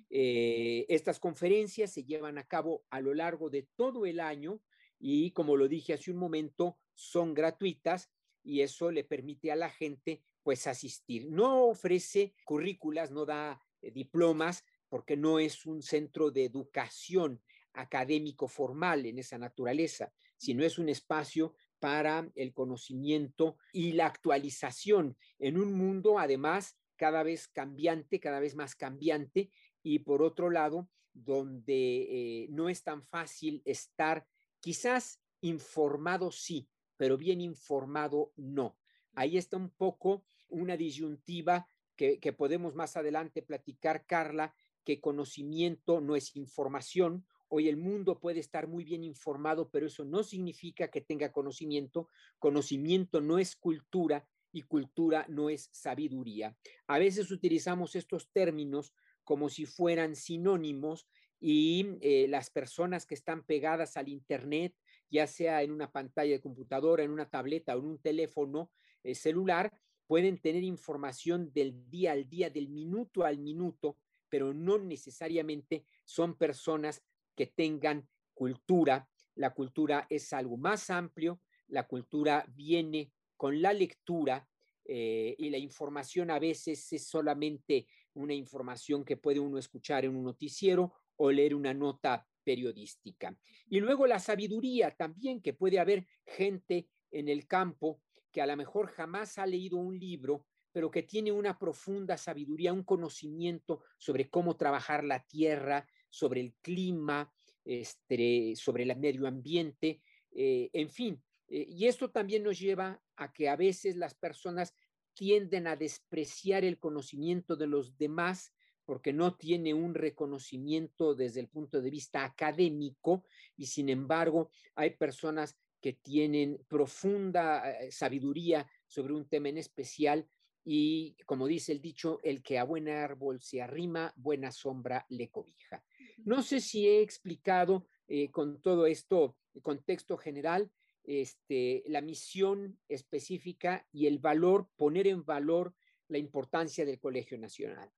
Eh, 0.10 0.86
estas 0.89 1.20
conferencias 1.20 1.92
se 1.92 2.04
llevan 2.04 2.38
a 2.38 2.48
cabo 2.48 2.86
a 2.89 3.01
lo 3.01 3.13
largo 3.13 3.50
de 3.50 3.68
todo 3.75 4.06
el 4.06 4.20
año 4.20 4.62
y, 5.00 5.32
como 5.32 5.58
lo 5.58 5.68
dije 5.68 5.94
hace 5.94 6.12
un 6.12 6.18
momento, 6.18 6.78
son 6.94 7.34
gratuitas 7.34 8.12
y 8.44 8.62
eso 8.62 8.92
le 8.92 9.04
permite 9.04 9.51
a 9.51 9.56
la 9.56 9.70
gente 9.70 10.22
pues 10.44 10.68
asistir. 10.68 11.30
No 11.30 11.66
ofrece 11.66 12.36
currículas, 12.46 13.12
no 13.12 13.25
da 13.25 13.62
eh, 13.82 13.92
diplomas 13.92 14.66
porque 14.89 15.16
no 15.16 15.39
es 15.39 15.66
un 15.66 15.82
centro 15.82 16.32
de 16.32 16.46
educación 16.46 17.42
académico 17.74 18.48
formal 18.48 19.06
en 19.06 19.20
esa 19.20 19.38
naturaleza, 19.38 20.12
sino 20.38 20.63
es 20.63 20.80
un 20.80 20.89
espacio 20.89 21.56
para 21.79 22.29
el 22.36 22.53
conocimiento 22.53 23.57
y 23.71 23.93
la 23.93 24.05
actualización 24.05 25.17
en 25.39 25.57
un 25.57 25.74
mundo 25.74 26.19
además 26.19 26.77
cada 26.95 27.24
vez 27.24 27.48
cambiante, 27.48 28.19
cada 28.19 28.39
vez 28.39 28.55
más 28.55 28.75
cambiante 28.75 29.50
y 29.81 30.00
por 30.00 30.21
otro 30.21 30.50
lado, 30.50 30.89
donde 31.13 32.43
eh, 32.43 32.48
no 32.50 32.69
es 32.69 32.83
tan 32.83 33.03
fácil 33.03 33.62
estar 33.65 34.27
quizás 34.59 35.21
informado 35.41 36.31
sí, 36.31 36.67
pero 36.98 37.17
bien 37.17 37.39
informado 37.41 38.33
no. 38.36 38.77
Ahí 39.13 39.38
está 39.38 39.57
un 39.57 39.69
poco 39.69 40.25
una 40.50 40.75
disyuntiva 40.75 41.67
que, 41.95 42.19
que 42.19 42.33
podemos 42.33 42.75
más 42.75 42.98
adelante 42.98 43.41
platicar, 43.41 44.05
Carla, 44.05 44.53
que 44.83 45.00
conocimiento 45.00 46.01
no 46.01 46.15
es 46.15 46.36
información 46.36 47.25
Hoy 47.50 47.68
el 47.68 47.77
mundo 47.77 48.20
puede 48.20 48.39
estar 48.39 48.68
muy 48.68 48.84
bien 48.84 49.03
informado, 49.03 49.70
pero 49.70 49.88
eso 49.88 50.06
no 50.06 50.24
significa 50.24 50.89
que 50.89 51.01
tenga 51.01 51.32
conocimiento. 51.32 52.08
Conocimiento 52.38 53.22
no 53.22 53.39
es 53.39 53.56
cultura 53.56 54.27
y 54.51 54.62
cultura 54.62 55.25
no 55.29 55.50
es 55.50 55.70
sabiduría. 55.72 56.56
A 56.88 57.00
veces 57.00 57.32
utilizamos 57.32 57.96
estos 57.96 58.32
términos 58.32 58.94
como 59.24 59.50
si 59.50 59.65
fueran 59.65 60.15
sinónimos 60.15 61.08
y 61.39 61.98
eh, 62.01 62.27
las 62.27 62.50
personas 62.50 63.06
que 63.06 63.15
están 63.15 63.44
pegadas 63.44 63.98
al 63.98 64.10
Internet, 64.10 64.75
ya 65.10 65.25
sea 65.25 65.63
en 65.63 65.72
una 65.72 65.91
pantalla 65.91 66.34
de 66.34 66.41
computadora, 66.41 67.03
en 67.03 67.12
una 67.12 67.29
tableta 67.29 67.75
o 67.75 67.79
en 67.79 67.86
un 67.86 68.00
teléfono 68.00 68.72
eh, 69.03 69.15
celular, 69.15 69.74
pueden 70.06 70.39
tener 70.39 70.63
información 70.63 71.51
del 71.53 71.89
día 71.89 72.12
al 72.12 72.29
día, 72.29 72.50
del 72.50 72.70
minuto 72.70 73.24
al 73.24 73.38
minuto, 73.39 73.98
pero 74.27 74.53
no 74.53 74.77
necesariamente 74.77 75.86
son 76.06 76.36
personas 76.36 77.03
que 77.39 77.48
tengan 77.48 78.05
cultura. 78.34 79.08
La 79.36 79.53
cultura 79.53 80.05
es 80.10 80.34
algo 80.34 80.58
más 80.58 80.89
amplio, 80.89 81.39
la 81.67 81.88
cultura 81.88 82.46
viene 82.50 83.13
con 83.38 83.62
la 83.62 83.72
lectura, 83.72 84.46
eh, 84.84 85.36
y 85.38 85.50
la 85.50 85.58
información 85.58 86.31
a 86.31 86.39
veces 86.39 86.91
es 86.91 87.08
solamente 87.08 87.88
una 88.15 88.34
información 88.34 89.05
que 89.05 89.15
puede 89.15 89.39
uno 89.39 89.58
escuchar 89.58 90.03
en 90.03 90.17
un 90.17 90.25
noticiero 90.25 90.91
o 91.15 91.31
leer 91.31 91.55
una 91.55 91.74
nota 91.74 92.27
periodística. 92.43 93.34
Y 93.69 93.79
luego 93.79 94.05
la 94.05 94.19
sabiduría 94.19 94.91
también, 94.91 95.41
que 95.41 95.53
puede 95.53 95.79
haber 95.79 96.05
gente 96.25 96.89
en 97.10 97.29
el 97.29 97.48
campo 97.48 98.01
que 98.34 98.41
a 98.41 98.48
lo 98.48 98.58
mejor 98.58 98.88
jamás 98.88 99.38
ha 99.38 99.46
leído 99.46 99.77
un 99.77 99.98
libro, 99.98 100.46
pero 100.74 100.91
que 100.91 101.03
tiene 101.03 101.31
una 101.31 101.58
profunda 101.58 102.17
sabiduría, 102.17 102.74
un 102.74 102.84
conocimiento 102.84 103.81
sobre 103.98 104.29
cómo 104.29 104.58
trabajar 104.58 105.05
la 105.05 105.24
tierra, 105.24 105.88
sobre 106.10 106.42
el 106.42 106.54
clima, 106.62 107.32
este, 107.66 108.56
sobre 108.56 108.84
el 108.84 108.96
medio 108.98 109.28
ambiente, 109.28 110.01
eh, 110.32 110.70
en 110.74 110.89
fin. 110.89 111.22
Eh, 111.48 111.66
y 111.70 111.88
esto 111.88 112.12
también 112.12 112.44
nos 112.44 112.60
lleva 112.60 113.01
a 113.16 113.34
que 113.34 113.50
a 113.50 113.56
veces 113.56 113.96
las 113.96 114.13
personas 114.13 114.75
tienden 115.13 115.68
a 115.68 115.75
despreciar 115.75 116.63
el 116.63 116.80
conocimiento 116.80 117.56
de 117.56 117.68
los 117.68 117.98
demás 117.98 118.54
porque 118.86 119.13
no 119.13 119.36
tiene 119.36 119.74
un 119.74 119.94
reconocimiento 119.94 121.13
desde 121.13 121.42
el 121.42 121.48
punto 121.48 121.82
de 121.82 121.92
vista 121.92 122.24
académico 122.24 123.24
y 123.56 123.68
sin 123.68 123.89
embargo 123.89 124.50
hay 124.74 124.92
personas 124.92 125.58
que 125.80 125.94
tienen 125.94 126.63
profunda 126.68 127.70
eh, 127.70 127.92
sabiduría 127.92 128.68
sobre 128.88 129.13
un 129.13 129.28
tema 129.28 129.50
en 129.50 129.58
especial 129.58 130.28
y 130.63 131.16
como 131.25 131.48
dice 131.48 131.72
el 131.72 131.82
dicho, 131.82 132.20
el 132.24 132.44
que 132.44 132.60
a 132.60 132.63
buen 132.63 132.89
árbol 132.89 133.42
se 133.42 133.62
arrima, 133.62 134.13
buena 134.16 134.51
sombra 134.51 135.06
le 135.10 135.30
cobija. 135.30 135.84
No 136.25 136.42
sé 136.42 136.62
si 136.62 136.88
he 136.88 137.01
explicado 137.01 137.88
eh, 138.08 138.30
con 138.32 138.62
todo 138.62 138.86
esto, 138.86 139.38
contexto 139.62 140.18
general, 140.18 140.72
este, 141.04 141.84
la 141.88 142.01
misión 142.01 142.80
específica 142.88 143.88
y 143.92 144.08
el 144.08 144.20
valor, 144.20 144.70
poner 144.75 145.08
en 145.08 145.25
valor 145.25 145.74
la 146.08 146.18
importancia 146.18 146.86
del 146.86 147.00
Colegio 147.00 147.38
Nacional. 147.38 147.89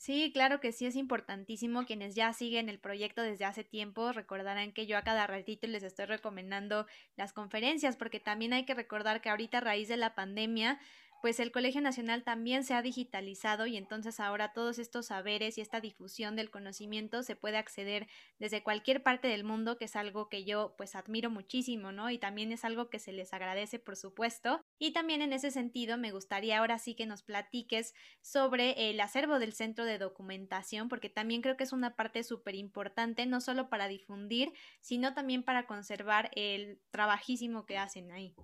Sí, 0.00 0.30
claro 0.32 0.60
que 0.60 0.72
sí, 0.72 0.86
es 0.86 0.96
importantísimo. 0.96 1.84
Quienes 1.84 2.14
ya 2.14 2.32
siguen 2.32 2.70
el 2.70 2.80
proyecto 2.80 3.20
desde 3.20 3.44
hace 3.44 3.64
tiempo 3.64 4.12
recordarán 4.12 4.72
que 4.72 4.86
yo 4.86 4.96
a 4.96 5.02
cada 5.02 5.26
ratito 5.26 5.66
les 5.66 5.82
estoy 5.82 6.06
recomendando 6.06 6.86
las 7.16 7.34
conferencias, 7.34 7.96
porque 7.96 8.18
también 8.18 8.54
hay 8.54 8.64
que 8.64 8.72
recordar 8.72 9.20
que 9.20 9.28
ahorita 9.28 9.58
a 9.58 9.60
raíz 9.60 9.88
de 9.88 9.98
la 9.98 10.14
pandemia 10.14 10.80
pues 11.20 11.40
el 11.40 11.52
Colegio 11.52 11.80
Nacional 11.80 12.24
también 12.24 12.64
se 12.64 12.74
ha 12.74 12.82
digitalizado 12.82 13.66
y 13.66 13.76
entonces 13.76 14.20
ahora 14.20 14.52
todos 14.52 14.78
estos 14.78 15.06
saberes 15.06 15.58
y 15.58 15.60
esta 15.60 15.80
difusión 15.80 16.36
del 16.36 16.50
conocimiento 16.50 17.22
se 17.22 17.36
puede 17.36 17.58
acceder 17.58 18.06
desde 18.38 18.62
cualquier 18.62 19.02
parte 19.02 19.28
del 19.28 19.44
mundo, 19.44 19.76
que 19.76 19.84
es 19.84 19.96
algo 19.96 20.28
que 20.28 20.44
yo 20.44 20.74
pues 20.76 20.94
admiro 20.94 21.30
muchísimo, 21.30 21.92
¿no? 21.92 22.10
Y 22.10 22.18
también 22.18 22.52
es 22.52 22.64
algo 22.64 22.88
que 22.88 22.98
se 22.98 23.12
les 23.12 23.32
agradece, 23.32 23.78
por 23.78 23.96
supuesto. 23.96 24.60
Y 24.78 24.92
también 24.92 25.22
en 25.22 25.32
ese 25.32 25.50
sentido 25.50 25.98
me 25.98 26.12
gustaría 26.12 26.58
ahora 26.58 26.78
sí 26.78 26.94
que 26.94 27.06
nos 27.06 27.22
platiques 27.22 27.94
sobre 28.22 28.90
el 28.90 29.00
acervo 29.00 29.38
del 29.38 29.52
centro 29.52 29.84
de 29.84 29.98
documentación, 29.98 30.88
porque 30.88 31.10
también 31.10 31.42
creo 31.42 31.56
que 31.56 31.64
es 31.64 31.72
una 31.72 31.96
parte 31.96 32.24
súper 32.24 32.54
importante, 32.54 33.26
no 33.26 33.40
solo 33.40 33.68
para 33.68 33.88
difundir, 33.88 34.52
sino 34.80 35.14
también 35.14 35.42
para 35.42 35.66
conservar 35.66 36.30
el 36.34 36.80
trabajísimo 36.90 37.66
que 37.66 37.78
hacen 37.78 38.10
ahí. 38.12 38.34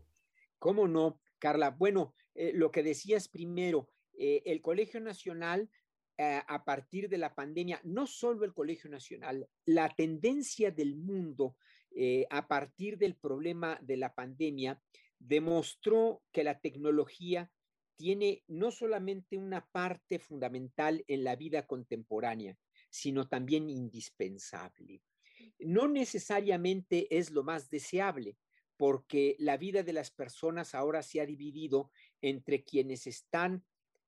¿Cómo 0.59 0.89
no, 0.89 1.21
Carla? 1.39 1.71
Bueno, 1.71 2.15
eh, 2.37 2.53
lo 2.55 2.71
que 2.71 2.83
decías 2.83 3.29
primero, 3.29 3.89
eh, 4.19 4.43
el 4.45 4.61
Colegio 4.61 5.01
Nacional, 5.01 5.71
eh, 6.19 6.43
a 6.47 6.65
partir 6.65 7.09
de 7.09 7.19
la 7.19 7.35
pandemia, 7.35 7.81
no 7.85 8.07
solo 8.07 8.45
el 8.45 8.53
Colegio 8.53 8.91
Nacional, 8.91 9.49
la 9.65 9.89
tendencia 9.89 10.71
del 10.71 10.97
mundo 10.97 11.57
a 12.29 12.47
partir 12.47 12.99
del 12.99 13.17
problema 13.17 13.79
de 13.81 13.97
la 13.97 14.15
pandemia 14.15 14.79
demostró 15.19 16.23
que 16.31 16.45
la 16.45 16.61
tecnología 16.61 17.51
tiene 17.97 18.45
no 18.49 18.71
solamente 18.71 19.39
una 19.39 19.67
parte 19.67 20.19
fundamental 20.19 21.03
en 21.09 21.25
la 21.25 21.37
vida 21.37 21.67
contemporánea, 21.67 22.59
sino 22.91 23.29
también 23.29 23.71
indispensable. 23.71 25.01
No 25.59 25.89
necesariamente 25.89 27.07
es 27.17 27.31
lo 27.31 27.43
más 27.43 27.71
deseable, 27.71 28.37
porque 28.77 29.37
la 29.39 29.57
vida 29.57 29.83
de 29.83 29.93
las 29.93 30.11
personas 30.11 30.75
ahora 30.75 31.03
se 31.03 31.21
ha 31.21 31.27
dividido 31.27 31.91
entre 32.23 32.65
quienes 32.65 33.07
están 33.07 33.65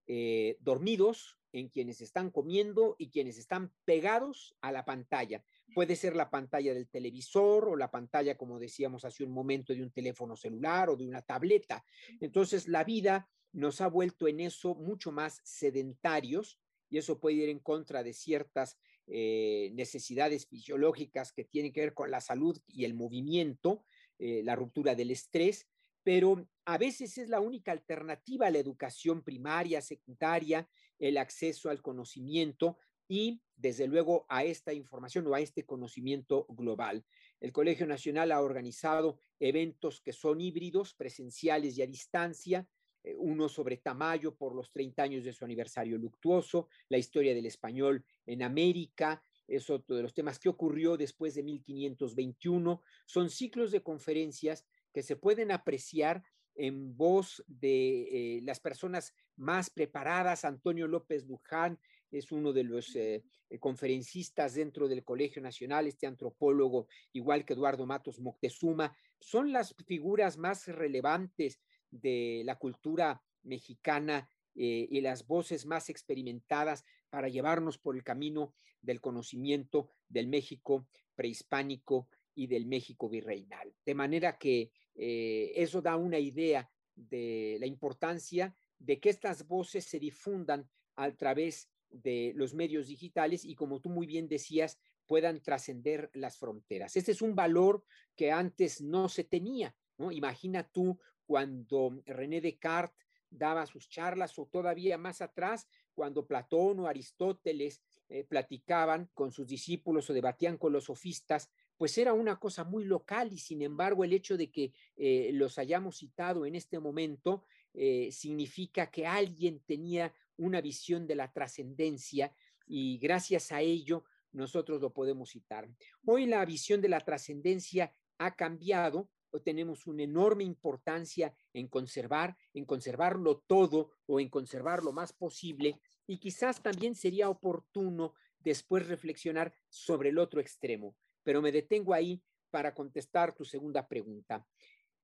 eh, 0.07 0.57
dormidos, 0.61 1.39
en 1.53 1.69
quienes 1.69 2.01
están 2.01 2.31
comiendo 2.31 2.97
y 2.99 3.11
quienes 3.11 3.39
están 3.39 3.73
pegados 3.85 4.55
a 4.61 4.73
la 4.73 4.85
pantalla. 4.85 5.43
Puede 5.75 5.97
ser 5.97 6.15
la 6.17 6.31
pantalla 6.31 6.75
del 6.75 6.89
televisor 6.89 7.69
o 7.69 7.77
la 7.77 7.91
pantalla, 7.91 8.37
como 8.37 8.59
decíamos 8.59 9.05
hace 9.05 9.25
un 9.25 9.33
momento, 9.33 9.73
de 9.73 9.83
un 9.83 9.91
teléfono 9.91 10.37
celular 10.37 10.91
o 10.91 10.97
de 10.97 11.07
una 11.07 11.23
tableta. 11.23 11.85
Entonces, 12.21 12.69
la 12.69 12.85
vida 12.85 13.29
nos 13.53 13.81
ha 13.81 13.89
vuelto 13.89 14.29
en 14.29 14.41
eso 14.41 14.75
mucho 14.75 15.11
más 15.11 15.41
sedentarios 15.45 16.61
y 16.91 16.99
eso 16.99 17.19
puede 17.19 17.37
ir 17.37 17.49
en 17.49 17.59
contra 17.59 18.03
de 18.03 18.13
ciertas 18.13 18.79
eh, 19.07 19.71
necesidades 19.75 20.47
fisiológicas 20.47 21.33
que 21.33 21.45
tienen 21.45 21.73
que 21.73 21.81
ver 21.81 21.95
con 21.95 22.11
la 22.11 22.21
salud 22.21 22.59
y 22.67 22.85
el 22.85 22.95
movimiento, 22.95 23.85
eh, 24.19 24.43
la 24.45 24.57
ruptura 24.57 24.95
del 24.95 25.11
estrés, 25.11 25.67
pero 26.03 26.49
a 26.65 26.79
veces 26.79 27.19
es 27.19 27.29
la 27.29 27.41
única 27.41 27.73
alternativa 27.73 28.47
a 28.47 28.51
la 28.51 28.59
educación 28.59 29.23
primaria, 29.23 29.81
secundaria, 29.81 30.69
el 30.99 31.17
acceso 31.17 31.71
al 31.71 31.83
conocimiento 31.83 32.79
y, 33.09 33.41
desde 33.57 33.87
luego, 33.87 34.27
a 34.29 34.45
esta 34.45 34.73
información 34.73 35.27
o 35.27 35.35
a 35.35 35.41
este 35.41 35.65
conocimiento 35.65 36.47
global. 36.51 37.05
El 37.41 37.53
Colegio 37.53 37.87
Nacional 37.87 38.33
ha 38.33 38.43
organizado 38.43 39.21
eventos 39.41 40.01
que 40.01 40.13
son 40.13 40.41
híbridos, 40.41 40.95
presenciales 40.95 41.79
y 41.79 41.83
a 41.83 41.87
distancia, 41.87 42.69
eh, 43.05 43.15
uno 43.17 43.49
sobre 43.49 43.79
Tamayo 43.79 44.35
por 44.35 44.55
los 44.55 44.71
30 44.71 45.03
años 45.03 45.25
de 45.25 45.33
su 45.33 45.45
aniversario 45.45 45.97
luctuoso, 45.99 46.69
la 46.89 46.99
historia 46.99 47.35
del 47.35 47.47
español 47.47 48.05
en 48.27 48.43
América, 48.43 49.23
es 49.47 49.71
otro 49.71 49.97
de 49.97 50.03
los 50.03 50.13
temas 50.13 50.39
que 50.39 50.51
ocurrió 50.51 50.99
después 50.99 51.35
de 51.35 51.43
1521. 51.43 52.83
Son 53.07 53.31
ciclos 53.31 53.71
de 53.71 53.83
conferencias 53.83 54.67
que 54.93 55.03
se 55.03 55.17
pueden 55.17 55.51
apreciar 55.51 56.23
en 56.59 56.97
voz 56.97 57.43
de 57.47 58.03
eh, 58.37 58.41
las 58.43 58.61
personas 58.61 59.15
más 59.37 59.71
preparadas. 59.71 60.45
Antonio 60.45 60.89
López 60.89 61.25
Luján 61.25 61.79
es 62.11 62.33
uno 62.33 62.53
de 62.53 62.65
los 62.65 62.95
eh, 62.97 63.23
eh, 63.49 63.59
conferencistas 63.59 64.55
dentro 64.55 64.89
del 64.89 65.05
Colegio 65.05 65.41
Nacional, 65.41 65.87
este 65.87 66.07
antropólogo, 66.07 66.89
igual 67.13 67.45
que 67.45 67.53
Eduardo 67.55 67.87
Matos 67.87 68.19
Moctezuma. 68.19 68.95
Son 69.21 69.53
las 69.53 69.75
figuras 69.87 70.37
más 70.37 70.67
relevantes 70.67 71.61
de 71.91 72.43
la 72.45 72.57
cultura 72.57 73.23
mexicana 73.43 74.29
y 74.61 75.01
las 75.03 75.25
voces 75.25 75.67
más 75.67 75.89
experimentadas 75.89 76.85
para 77.11 77.29
llevarnos 77.29 77.79
por 77.79 77.95
el 77.95 78.03
camino 78.03 78.57
del 78.83 79.01
conocimiento 79.01 79.89
del 80.09 80.27
México 80.27 80.89
prehispánico 81.15 82.09
y 82.39 82.47
del 82.47 82.67
México 82.67 83.09
virreinal. 83.09 83.75
De 83.85 83.95
manera 83.95 84.39
que 84.39 84.71
eh, 84.95 85.53
eso 85.57 85.83
da 85.83 85.97
una 85.97 86.21
idea 86.21 86.71
de 86.95 87.57
la 87.59 87.67
importancia 87.67 88.55
de 88.79 89.01
que 89.01 89.11
estas 89.11 89.49
voces 89.49 89.85
se 89.87 89.99
difundan 89.99 90.69
a 90.95 91.11
través 91.17 91.69
de 91.91 92.33
los 92.37 92.55
medios 92.55 92.87
digitales 92.87 93.45
y 93.45 93.57
como 93.57 93.81
tú 93.81 93.91
muy 93.91 94.07
bien 94.07 94.29
decías, 94.29 94.79
puedan 95.07 95.43
trascender 95.43 96.11
las 96.15 96.39
fronteras. 96.39 96.95
Este 96.97 97.11
es 97.11 97.23
un 97.23 97.35
valor 97.35 97.83
que 98.15 98.31
antes 98.31 98.81
no 98.83 99.09
se 99.09 99.25
tenía, 99.25 99.75
¿no? 99.97 100.13
Imagina 100.13 100.63
tú 100.63 100.97
cuando 101.27 102.01
René 102.07 102.41
Descartes 102.41 103.09
daba 103.31 103.67
sus 103.67 103.89
charlas 103.89 104.39
o 104.39 104.47
todavía 104.47 104.97
más 104.97 105.21
atrás, 105.21 105.67
cuando 105.93 106.27
Platón 106.27 106.81
o 106.81 106.87
Aristóteles 106.87 107.83
eh, 108.09 108.25
platicaban 108.25 109.11
con 109.13 109.33
sus 109.33 109.47
discípulos 109.47 110.09
o 110.09 110.15
debatían 110.15 110.57
con 110.57 110.73
los 110.73 110.85
sofistas, 110.85 111.51
pues 111.79 111.97
era 111.97 112.13
una 112.13 112.39
cosa 112.39 112.65
muy 112.65 112.85
local 112.85 113.33
y 113.33 113.39
sin 113.39 113.63
embargo 113.63 114.05
el 114.05 114.13
hecho 114.13 114.37
de 114.37 114.51
que 114.51 114.73
eh, 114.97 115.31
los 115.33 115.59
hayamos 115.59 115.99
citado 115.99 116.45
en 116.45 116.57
este 116.57 116.79
momento 116.81 117.45
eh, 117.73 118.11
significa 118.13 118.91
que 118.91 119.07
alguien 119.07 119.61
tenía 119.65 120.13
una 120.37 120.61
visión 120.61 121.07
de 121.07 121.15
la 121.15 121.33
trascendencia 121.33 122.35
y 122.67 122.99
gracias 122.99 123.53
a 123.53 123.61
ello 123.61 124.05
nosotros 124.33 124.81
lo 124.81 124.93
podemos 124.93 125.31
citar. 125.31 125.69
Hoy 126.05 126.27
la 126.27 126.45
visión 126.45 126.81
de 126.81 126.89
la 126.89 127.01
trascendencia 127.01 127.95
ha 128.19 128.35
cambiado, 128.35 129.11
tenemos 129.45 129.87
una 129.87 130.03
enorme 130.03 130.45
importancia 130.45 131.35
en 131.53 131.69
conservar, 131.69 132.37
en 132.55 132.65
conservarlo 132.65 133.45
todo 133.47 133.93
o 134.07 134.21
en 134.21 134.29
conservar 134.29 134.83
lo 134.83 134.93
más 134.93 135.13
posible 135.13 135.81
y 136.07 136.19
quizás 136.19 136.61
también 136.61 136.95
sería 136.95 137.29
oportuno 137.29 138.15
después 138.41 138.87
reflexionar 138.87 139.55
sobre 139.69 140.09
el 140.09 140.19
otro 140.19 140.41
extremo, 140.41 140.97
pero 141.23 141.43
me 141.43 141.53
detengo 141.53 141.95
ahí 141.95 142.23
para 142.51 142.75
contestar 142.75 143.35
tu 143.35 143.45
segunda 143.45 143.87
pregunta. 143.87 144.47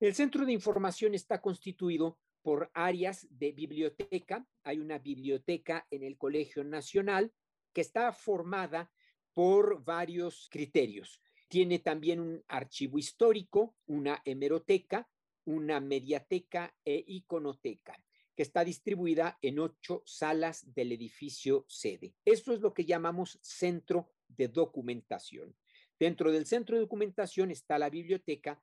El 0.00 0.14
centro 0.14 0.44
de 0.44 0.52
información 0.52 1.14
está 1.14 1.40
constituido 1.40 2.18
por 2.42 2.70
áreas 2.74 3.26
de 3.30 3.52
biblioteca. 3.52 4.46
Hay 4.64 4.78
una 4.78 4.98
biblioteca 4.98 5.86
en 5.90 6.02
el 6.02 6.18
Colegio 6.18 6.64
Nacional 6.64 7.32
que 7.72 7.80
está 7.80 8.12
formada 8.12 8.90
por 9.32 9.82
varios 9.84 10.48
criterios. 10.50 11.20
Tiene 11.48 11.78
también 11.78 12.20
un 12.20 12.42
archivo 12.48 12.98
histórico, 12.98 13.76
una 13.86 14.20
hemeroteca, 14.24 15.08
una 15.44 15.80
mediateca 15.80 16.74
e 16.84 17.04
iconoteca. 17.06 17.96
que 18.36 18.42
está 18.42 18.64
distribuida 18.64 19.38
en 19.42 19.60
ocho 19.60 20.02
salas 20.04 20.74
del 20.74 20.90
edificio 20.90 21.64
sede. 21.68 22.14
Esto 22.24 22.52
es 22.52 22.60
lo 22.60 22.74
que 22.74 22.84
llamamos 22.84 23.38
centro 23.42 24.10
de 24.26 24.48
documentación. 24.48 25.54
Dentro 25.98 26.32
del 26.32 26.46
centro 26.46 26.76
de 26.76 26.82
documentación 26.82 27.50
está 27.50 27.78
la 27.78 27.90
biblioteca 27.90 28.60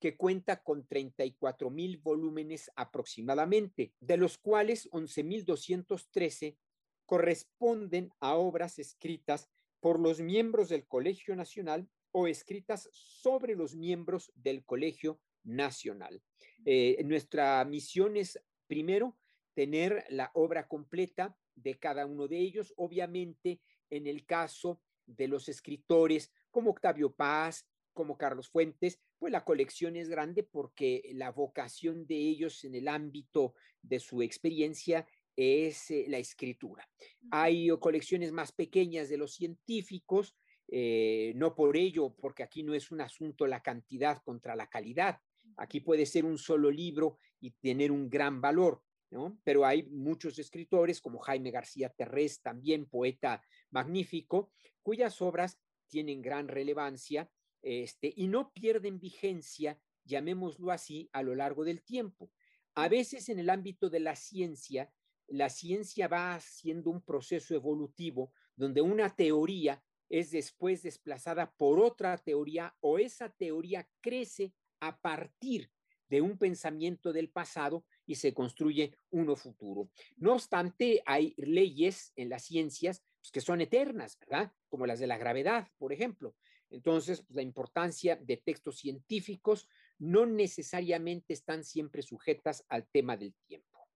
que 0.00 0.16
cuenta 0.16 0.62
con 0.62 0.86
34 0.86 1.70
mil 1.70 1.98
volúmenes 1.98 2.70
aproximadamente, 2.76 3.94
de 4.00 4.16
los 4.16 4.36
cuales 4.36 4.90
11.213 4.90 6.58
corresponden 7.06 8.10
a 8.20 8.34
obras 8.34 8.78
escritas 8.78 9.48
por 9.80 10.00
los 10.00 10.20
miembros 10.20 10.68
del 10.68 10.86
Colegio 10.86 11.36
Nacional 11.36 11.88
o 12.12 12.26
escritas 12.26 12.88
sobre 12.92 13.56
los 13.56 13.74
miembros 13.74 14.30
del 14.34 14.64
Colegio 14.64 15.20
Nacional. 15.42 16.22
Eh, 16.64 17.02
nuestra 17.04 17.64
misión 17.64 18.16
es, 18.16 18.40
primero, 18.66 19.18
tener 19.54 20.04
la 20.08 20.30
obra 20.34 20.68
completa 20.68 21.36
de 21.54 21.78
cada 21.78 22.06
uno 22.06 22.28
de 22.28 22.38
ellos. 22.38 22.72
Obviamente, 22.76 23.60
en 23.90 24.06
el 24.06 24.24
caso 24.24 24.80
de 25.06 25.28
los 25.28 25.48
escritores 25.48 26.32
como 26.54 26.70
Octavio 26.70 27.12
Paz, 27.12 27.66
como 27.92 28.16
Carlos 28.16 28.48
Fuentes, 28.48 29.00
pues 29.18 29.32
la 29.32 29.44
colección 29.44 29.96
es 29.96 30.08
grande 30.08 30.44
porque 30.44 31.10
la 31.14 31.32
vocación 31.32 32.06
de 32.06 32.14
ellos 32.14 32.62
en 32.62 32.76
el 32.76 32.86
ámbito 32.86 33.54
de 33.82 33.98
su 33.98 34.22
experiencia 34.22 35.04
es 35.34 35.90
eh, 35.90 36.06
la 36.08 36.18
escritura. 36.18 36.88
Hay 37.32 37.68
colecciones 37.80 38.30
más 38.30 38.52
pequeñas 38.52 39.08
de 39.08 39.16
los 39.16 39.34
científicos, 39.34 40.36
eh, 40.68 41.32
no 41.34 41.56
por 41.56 41.76
ello, 41.76 42.14
porque 42.14 42.44
aquí 42.44 42.62
no 42.62 42.72
es 42.72 42.92
un 42.92 43.00
asunto 43.00 43.48
la 43.48 43.60
cantidad 43.60 44.22
contra 44.22 44.54
la 44.54 44.68
calidad. 44.68 45.18
Aquí 45.56 45.80
puede 45.80 46.06
ser 46.06 46.24
un 46.24 46.38
solo 46.38 46.70
libro 46.70 47.18
y 47.40 47.50
tener 47.50 47.90
un 47.90 48.08
gran 48.08 48.40
valor, 48.40 48.80
¿no? 49.10 49.40
Pero 49.42 49.66
hay 49.66 49.82
muchos 49.90 50.38
escritores, 50.38 51.00
como 51.00 51.18
Jaime 51.18 51.50
García 51.50 51.88
Terrés, 51.88 52.40
también 52.42 52.86
poeta 52.86 53.42
magnífico, 53.70 54.52
cuyas 54.84 55.20
obras 55.20 55.58
tienen 55.88 56.22
gran 56.22 56.48
relevancia 56.48 57.30
este, 57.62 58.12
y 58.16 58.28
no 58.28 58.52
pierden 58.52 58.98
vigencia, 58.98 59.80
llamémoslo 60.04 60.70
así, 60.70 61.08
a 61.12 61.22
lo 61.22 61.34
largo 61.34 61.64
del 61.64 61.82
tiempo. 61.82 62.30
A 62.74 62.88
veces 62.88 63.28
en 63.28 63.38
el 63.38 63.50
ámbito 63.50 63.88
de 63.88 64.00
la 64.00 64.16
ciencia, 64.16 64.92
la 65.28 65.48
ciencia 65.48 66.08
va 66.08 66.34
haciendo 66.34 66.90
un 66.90 67.02
proceso 67.02 67.54
evolutivo 67.54 68.32
donde 68.56 68.80
una 68.80 69.14
teoría 69.14 69.82
es 70.08 70.30
después 70.30 70.82
desplazada 70.82 71.52
por 71.56 71.80
otra 71.80 72.18
teoría 72.18 72.76
o 72.80 72.98
esa 72.98 73.30
teoría 73.30 73.88
crece 74.00 74.52
a 74.80 75.00
partir 75.00 75.70
de 76.08 76.20
un 76.20 76.36
pensamiento 76.36 77.12
del 77.12 77.30
pasado 77.30 77.84
y 78.06 78.16
se 78.16 78.34
construye 78.34 78.98
uno 79.10 79.34
futuro. 79.36 79.90
No 80.16 80.34
obstante, 80.34 81.02
hay 81.06 81.34
leyes 81.36 82.12
en 82.16 82.28
las 82.28 82.44
ciencias 82.44 83.02
pues, 83.24 83.32
que 83.32 83.40
son 83.40 83.62
eternas, 83.62 84.18
¿verdad? 84.18 84.52
Como 84.68 84.84
las 84.84 84.98
de 84.98 85.06
la 85.06 85.16
gravedad, 85.16 85.66
por 85.78 85.94
ejemplo. 85.94 86.36
Entonces, 86.68 87.22
pues, 87.22 87.36
la 87.36 87.40
importancia 87.40 88.16
de 88.16 88.36
textos 88.36 88.76
científicos 88.76 89.66
no 89.98 90.26
necesariamente 90.26 91.32
están 91.32 91.64
siempre 91.64 92.02
sujetas 92.02 92.66
al 92.68 92.86
tema 92.86 93.16
del 93.16 93.34
tiempo. 93.46 93.88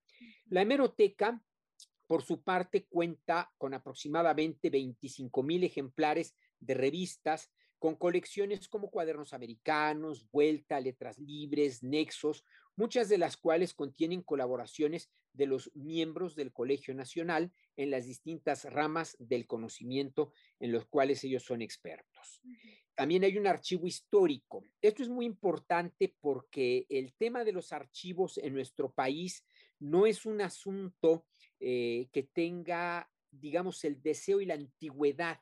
La 0.47 0.63
hemeroteca, 0.63 1.43
por 2.07 2.23
su 2.23 2.43
parte, 2.43 2.87
cuenta 2.87 3.53
con 3.59 3.75
aproximadamente 3.75 4.71
25 4.71 5.43
mil 5.43 5.63
ejemplares 5.63 6.35
de 6.59 6.73
revistas 6.73 7.53
con 7.79 7.95
colecciones 7.95 8.69
como 8.69 8.91
cuadernos 8.91 9.33
americanos, 9.33 10.29
Vuelta, 10.31 10.81
Letras 10.81 11.19
Libres, 11.19 11.83
Nexos, 11.83 12.45
muchas 12.77 13.09
de 13.09 13.19
las 13.19 13.37
cuales 13.37 13.75
contienen 13.75 14.23
colaboraciones 14.23 15.11
de 15.33 15.47
los 15.47 15.71
miembros 15.75 16.35
del 16.35 16.53
Colegio 16.53 16.95
Nacional 16.95 17.53
en 17.77 17.91
las 17.91 18.07
distintas 18.07 18.65
ramas 18.65 19.17
del 19.19 19.47
conocimiento 19.47 20.33
en 20.59 20.73
los 20.73 20.87
cuales 20.87 21.23
ellos 21.25 21.45
son 21.45 21.63
expertos. 21.63 22.43
También 22.95 23.23
hay 23.23 23.39
un 23.39 23.47
archivo 23.47 23.87
histórico. 23.87 24.65
Esto 24.83 25.05
es 25.05 25.09
muy 25.09 25.25
importante 25.25 26.17
porque 26.21 26.85
el 26.89 27.15
tema 27.15 27.45
de 27.45 27.53
los 27.53 27.73
archivos 27.73 28.39
en 28.39 28.55
nuestro 28.55 28.91
país 28.91 29.45
no 29.79 30.07
es 30.07 30.27
un 30.27 30.41
asunto 30.41 31.25
eh, 31.61 32.09
que 32.13 32.25
tenga, 32.25 33.09
digamos, 33.31 33.85
el 33.85 34.03
deseo 34.03 34.41
y 34.41 34.47
la 34.47 34.55
antigüedad 34.55 35.39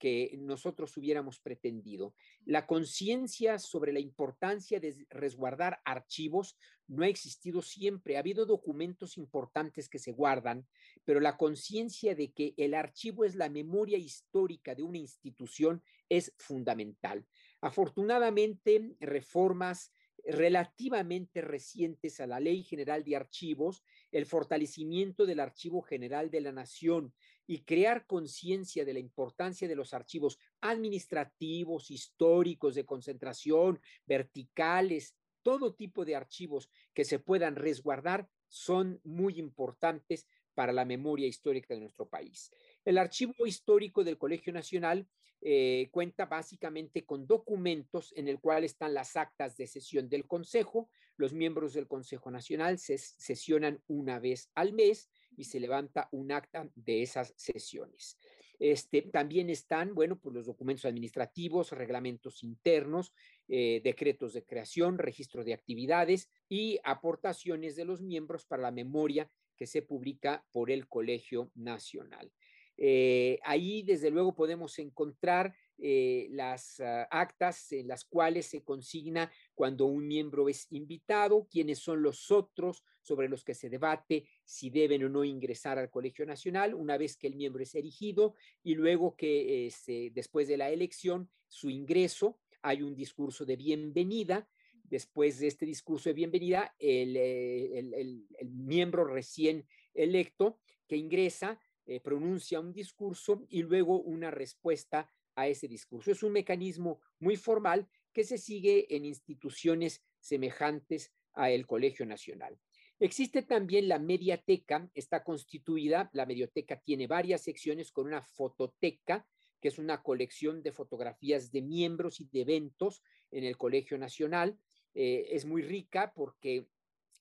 que 0.00 0.34
nosotros 0.38 0.96
hubiéramos 0.96 1.38
pretendido. 1.38 2.14
La 2.44 2.66
conciencia 2.66 3.60
sobre 3.60 3.92
la 3.92 4.00
importancia 4.00 4.80
de 4.80 5.06
resguardar 5.10 5.80
archivos 5.84 6.56
no 6.88 7.04
ha 7.04 7.08
existido 7.08 7.62
siempre. 7.62 8.16
Ha 8.16 8.20
habido 8.20 8.46
documentos 8.46 9.18
importantes 9.18 9.88
que 9.88 10.00
se 10.00 10.10
guardan, 10.10 10.66
pero 11.04 11.20
la 11.20 11.36
conciencia 11.36 12.16
de 12.16 12.32
que 12.32 12.54
el 12.56 12.74
archivo 12.74 13.24
es 13.24 13.36
la 13.36 13.50
memoria 13.50 13.98
histórica 13.98 14.74
de 14.74 14.82
una 14.82 14.98
institución 14.98 15.84
es 16.08 16.32
fundamental. 16.38 17.26
Afortunadamente, 17.60 18.96
reformas 19.00 19.92
relativamente 20.24 21.40
recientes 21.40 22.20
a 22.20 22.26
la 22.26 22.40
Ley 22.40 22.62
General 22.62 23.04
de 23.04 23.16
Archivos, 23.16 23.84
el 24.10 24.26
fortalecimiento 24.26 25.26
del 25.26 25.40
Archivo 25.40 25.82
General 25.82 26.30
de 26.30 26.40
la 26.40 26.52
Nación 26.52 27.14
y 27.50 27.62
crear 27.62 28.06
conciencia 28.06 28.84
de 28.84 28.92
la 28.92 29.00
importancia 29.00 29.66
de 29.66 29.74
los 29.74 29.92
archivos 29.92 30.38
administrativos, 30.60 31.90
históricos, 31.90 32.76
de 32.76 32.86
concentración, 32.86 33.80
verticales, 34.06 35.16
todo 35.42 35.74
tipo 35.74 36.04
de 36.04 36.14
archivos 36.14 36.70
que 36.94 37.04
se 37.04 37.18
puedan 37.18 37.56
resguardar 37.56 38.28
son 38.46 39.00
muy 39.02 39.40
importantes 39.40 40.28
para 40.54 40.72
la 40.72 40.84
memoria 40.84 41.26
histórica 41.26 41.74
de 41.74 41.80
nuestro 41.80 42.08
país. 42.08 42.52
El 42.84 42.98
archivo 42.98 43.44
histórico 43.44 44.04
del 44.04 44.16
Colegio 44.16 44.52
Nacional 44.52 45.08
eh, 45.40 45.88
cuenta 45.90 46.26
básicamente 46.26 47.04
con 47.04 47.26
documentos 47.26 48.12
en 48.14 48.28
el 48.28 48.38
cual 48.38 48.62
están 48.62 48.94
las 48.94 49.16
actas 49.16 49.56
de 49.56 49.66
sesión 49.66 50.08
del 50.08 50.24
Consejo. 50.28 50.88
Los 51.16 51.32
miembros 51.32 51.72
del 51.72 51.88
Consejo 51.88 52.30
Nacional 52.30 52.78
se 52.78 52.96
sesionan 52.96 53.82
una 53.88 54.20
vez 54.20 54.52
al 54.54 54.72
mes 54.72 55.10
y 55.40 55.44
se 55.44 55.58
levanta 55.58 56.08
un 56.12 56.32
acta 56.32 56.68
de 56.74 57.02
esas 57.02 57.32
sesiones. 57.36 58.18
Este, 58.58 59.00
también 59.00 59.48
están, 59.48 59.94
bueno, 59.94 60.18
pues 60.20 60.34
los 60.34 60.44
documentos 60.44 60.84
administrativos, 60.84 61.72
reglamentos 61.72 62.44
internos, 62.44 63.14
eh, 63.48 63.80
decretos 63.82 64.34
de 64.34 64.44
creación, 64.44 64.98
registro 64.98 65.42
de 65.44 65.54
actividades 65.54 66.28
y 66.46 66.78
aportaciones 66.84 67.74
de 67.74 67.86
los 67.86 68.02
miembros 68.02 68.44
para 68.44 68.62
la 68.64 68.70
memoria 68.70 69.30
que 69.56 69.66
se 69.66 69.80
publica 69.80 70.44
por 70.52 70.70
el 70.70 70.88
Colegio 70.88 71.50
Nacional. 71.54 72.30
Eh, 72.76 73.38
ahí, 73.44 73.82
desde 73.82 74.10
luego, 74.10 74.34
podemos 74.34 74.78
encontrar 74.78 75.54
eh, 75.78 76.28
las 76.30 76.80
ah, 76.80 77.08
actas 77.10 77.72
en 77.72 77.88
las 77.88 78.04
cuales 78.04 78.46
se 78.46 78.62
consigna 78.62 79.30
cuando 79.54 79.86
un 79.86 80.06
miembro 80.06 80.48
es 80.48 80.66
invitado, 80.70 81.46
quiénes 81.50 81.78
son 81.78 82.02
los 82.02 82.30
otros 82.30 82.84
sobre 83.02 83.28
los 83.28 83.44
que 83.44 83.54
se 83.54 83.70
debate 83.70 84.26
si 84.50 84.68
deben 84.68 85.04
o 85.04 85.08
no 85.08 85.22
ingresar 85.22 85.78
al 85.78 85.90
Colegio 85.90 86.26
Nacional 86.26 86.74
una 86.74 86.98
vez 86.98 87.16
que 87.16 87.28
el 87.28 87.36
miembro 87.36 87.62
es 87.62 87.72
erigido 87.76 88.34
y 88.64 88.74
luego 88.74 89.14
que 89.14 89.68
este, 89.68 90.10
después 90.12 90.48
de 90.48 90.56
la 90.56 90.70
elección, 90.70 91.30
su 91.46 91.70
ingreso, 91.70 92.40
hay 92.60 92.82
un 92.82 92.96
discurso 92.96 93.44
de 93.44 93.54
bienvenida. 93.54 94.48
Después 94.82 95.38
de 95.38 95.46
este 95.46 95.66
discurso 95.66 96.08
de 96.08 96.14
bienvenida, 96.14 96.74
el, 96.80 97.14
eh, 97.16 98.24
miembro 98.42 99.04
recién 99.04 99.68
electo 99.94 100.58
que 100.88 100.96
ingresa 100.96 101.60
eh, 101.86 102.00
pronuncia 102.00 102.58
un 102.58 102.72
discurso 102.72 103.46
y 103.48 103.62
luego 103.62 104.00
una 104.00 104.32
respuesta 104.32 105.08
a 105.36 105.46
ese 105.46 105.68
discurso. 105.68 106.10
Es 106.10 106.24
un 106.24 106.32
mecanismo 106.32 106.98
muy 107.20 107.36
formal 107.36 107.88
que 108.12 108.24
se 108.24 108.36
sigue 108.36 108.96
en 108.96 109.04
instituciones 109.04 110.02
semejantes 110.18 111.12
a 111.34 111.52
el 111.52 111.68
Colegio 111.68 112.04
Nacional. 112.04 112.58
Existe 113.02 113.40
también 113.40 113.88
la 113.88 113.98
mediateca, 113.98 114.90
está 114.94 115.24
constituida, 115.24 116.10
la 116.12 116.26
medioteca 116.26 116.78
tiene 116.78 117.06
varias 117.06 117.40
secciones 117.40 117.92
con 117.92 118.06
una 118.06 118.20
fototeca, 118.20 119.26
que 119.58 119.68
es 119.68 119.78
una 119.78 120.02
colección 120.02 120.62
de 120.62 120.72
fotografías 120.72 121.50
de 121.50 121.62
miembros 121.62 122.20
y 122.20 122.26
de 122.26 122.42
eventos 122.42 123.02
en 123.30 123.44
el 123.44 123.56
Colegio 123.56 123.96
Nacional. 123.96 124.58
Eh, 124.94 125.28
es 125.30 125.46
muy 125.46 125.62
rica 125.62 126.12
porque 126.14 126.68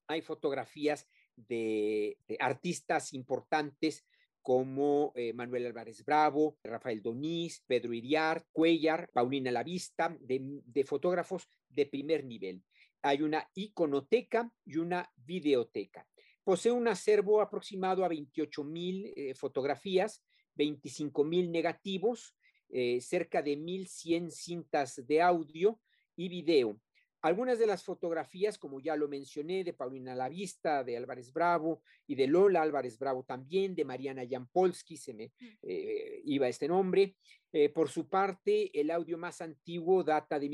hay 0.08 0.22
fotografías 0.22 1.08
de 1.38 2.18
artistas 2.40 3.14
importantes 3.14 4.06
como 4.42 5.14
eh, 5.16 5.32
Manuel 5.32 5.68
Álvarez 5.68 6.04
Bravo, 6.04 6.58
Rafael 6.64 7.02
Donís, 7.02 7.64
Pedro 7.68 7.94
Iriar, 7.94 8.46
Cuellar, 8.52 9.10
Paulina 9.14 9.52
Lavista, 9.52 10.16
de, 10.20 10.62
de 10.66 10.84
fotógrafos 10.84 11.48
de 11.70 11.86
primer 11.86 12.26
nivel. 12.26 12.64
Hay 13.02 13.22
una 13.22 13.50
iconoteca 13.54 14.52
y 14.66 14.78
una 14.78 15.12
videoteca. 15.16 16.08
Posee 16.44 16.72
un 16.72 16.88
acervo 16.88 17.42
aproximado 17.42 18.04
a 18.04 18.08
28 18.08 18.64
mil 18.64 19.14
eh, 19.16 19.34
fotografías, 19.36 20.24
25 20.56 21.24
mil 21.24 21.52
negativos, 21.52 22.36
eh, 22.70 23.02
cerca 23.02 23.42
de 23.42 23.58
1.100 23.58 24.30
cintas 24.32 25.08
de 25.08 25.22
audio 25.22 25.80
y 26.16 26.30
video. 26.30 26.80
Algunas 27.22 27.60
de 27.60 27.68
las 27.68 27.84
fotografías, 27.84 28.58
como 28.58 28.80
ya 28.80 28.96
lo 28.96 29.10
mencioné, 29.10 29.66
de 29.66 29.74
Paulina 29.74 30.16
Lavista, 30.16 30.86
de 30.86 30.96
Álvarez 30.96 31.34
Bravo 31.34 31.82
y 32.08 32.16
de 32.16 32.28
Lola 32.28 32.62
Álvarez 32.62 32.98
Bravo 32.98 33.24
también, 33.24 33.76
de 33.76 33.84
Mariana 33.84 34.24
Jampolsky, 34.30 34.96
se 34.96 35.14
me 35.14 35.34
eh, 35.62 36.22
iba 36.24 36.48
este 36.48 36.70
nombre. 36.70 37.18
Eh, 37.52 37.70
por 37.70 37.90
su 37.90 38.08
parte, 38.08 38.72
el 38.80 38.90
audio 38.90 39.18
más 39.18 39.42
antiguo 39.42 40.02
data 40.02 40.40
de 40.40 40.48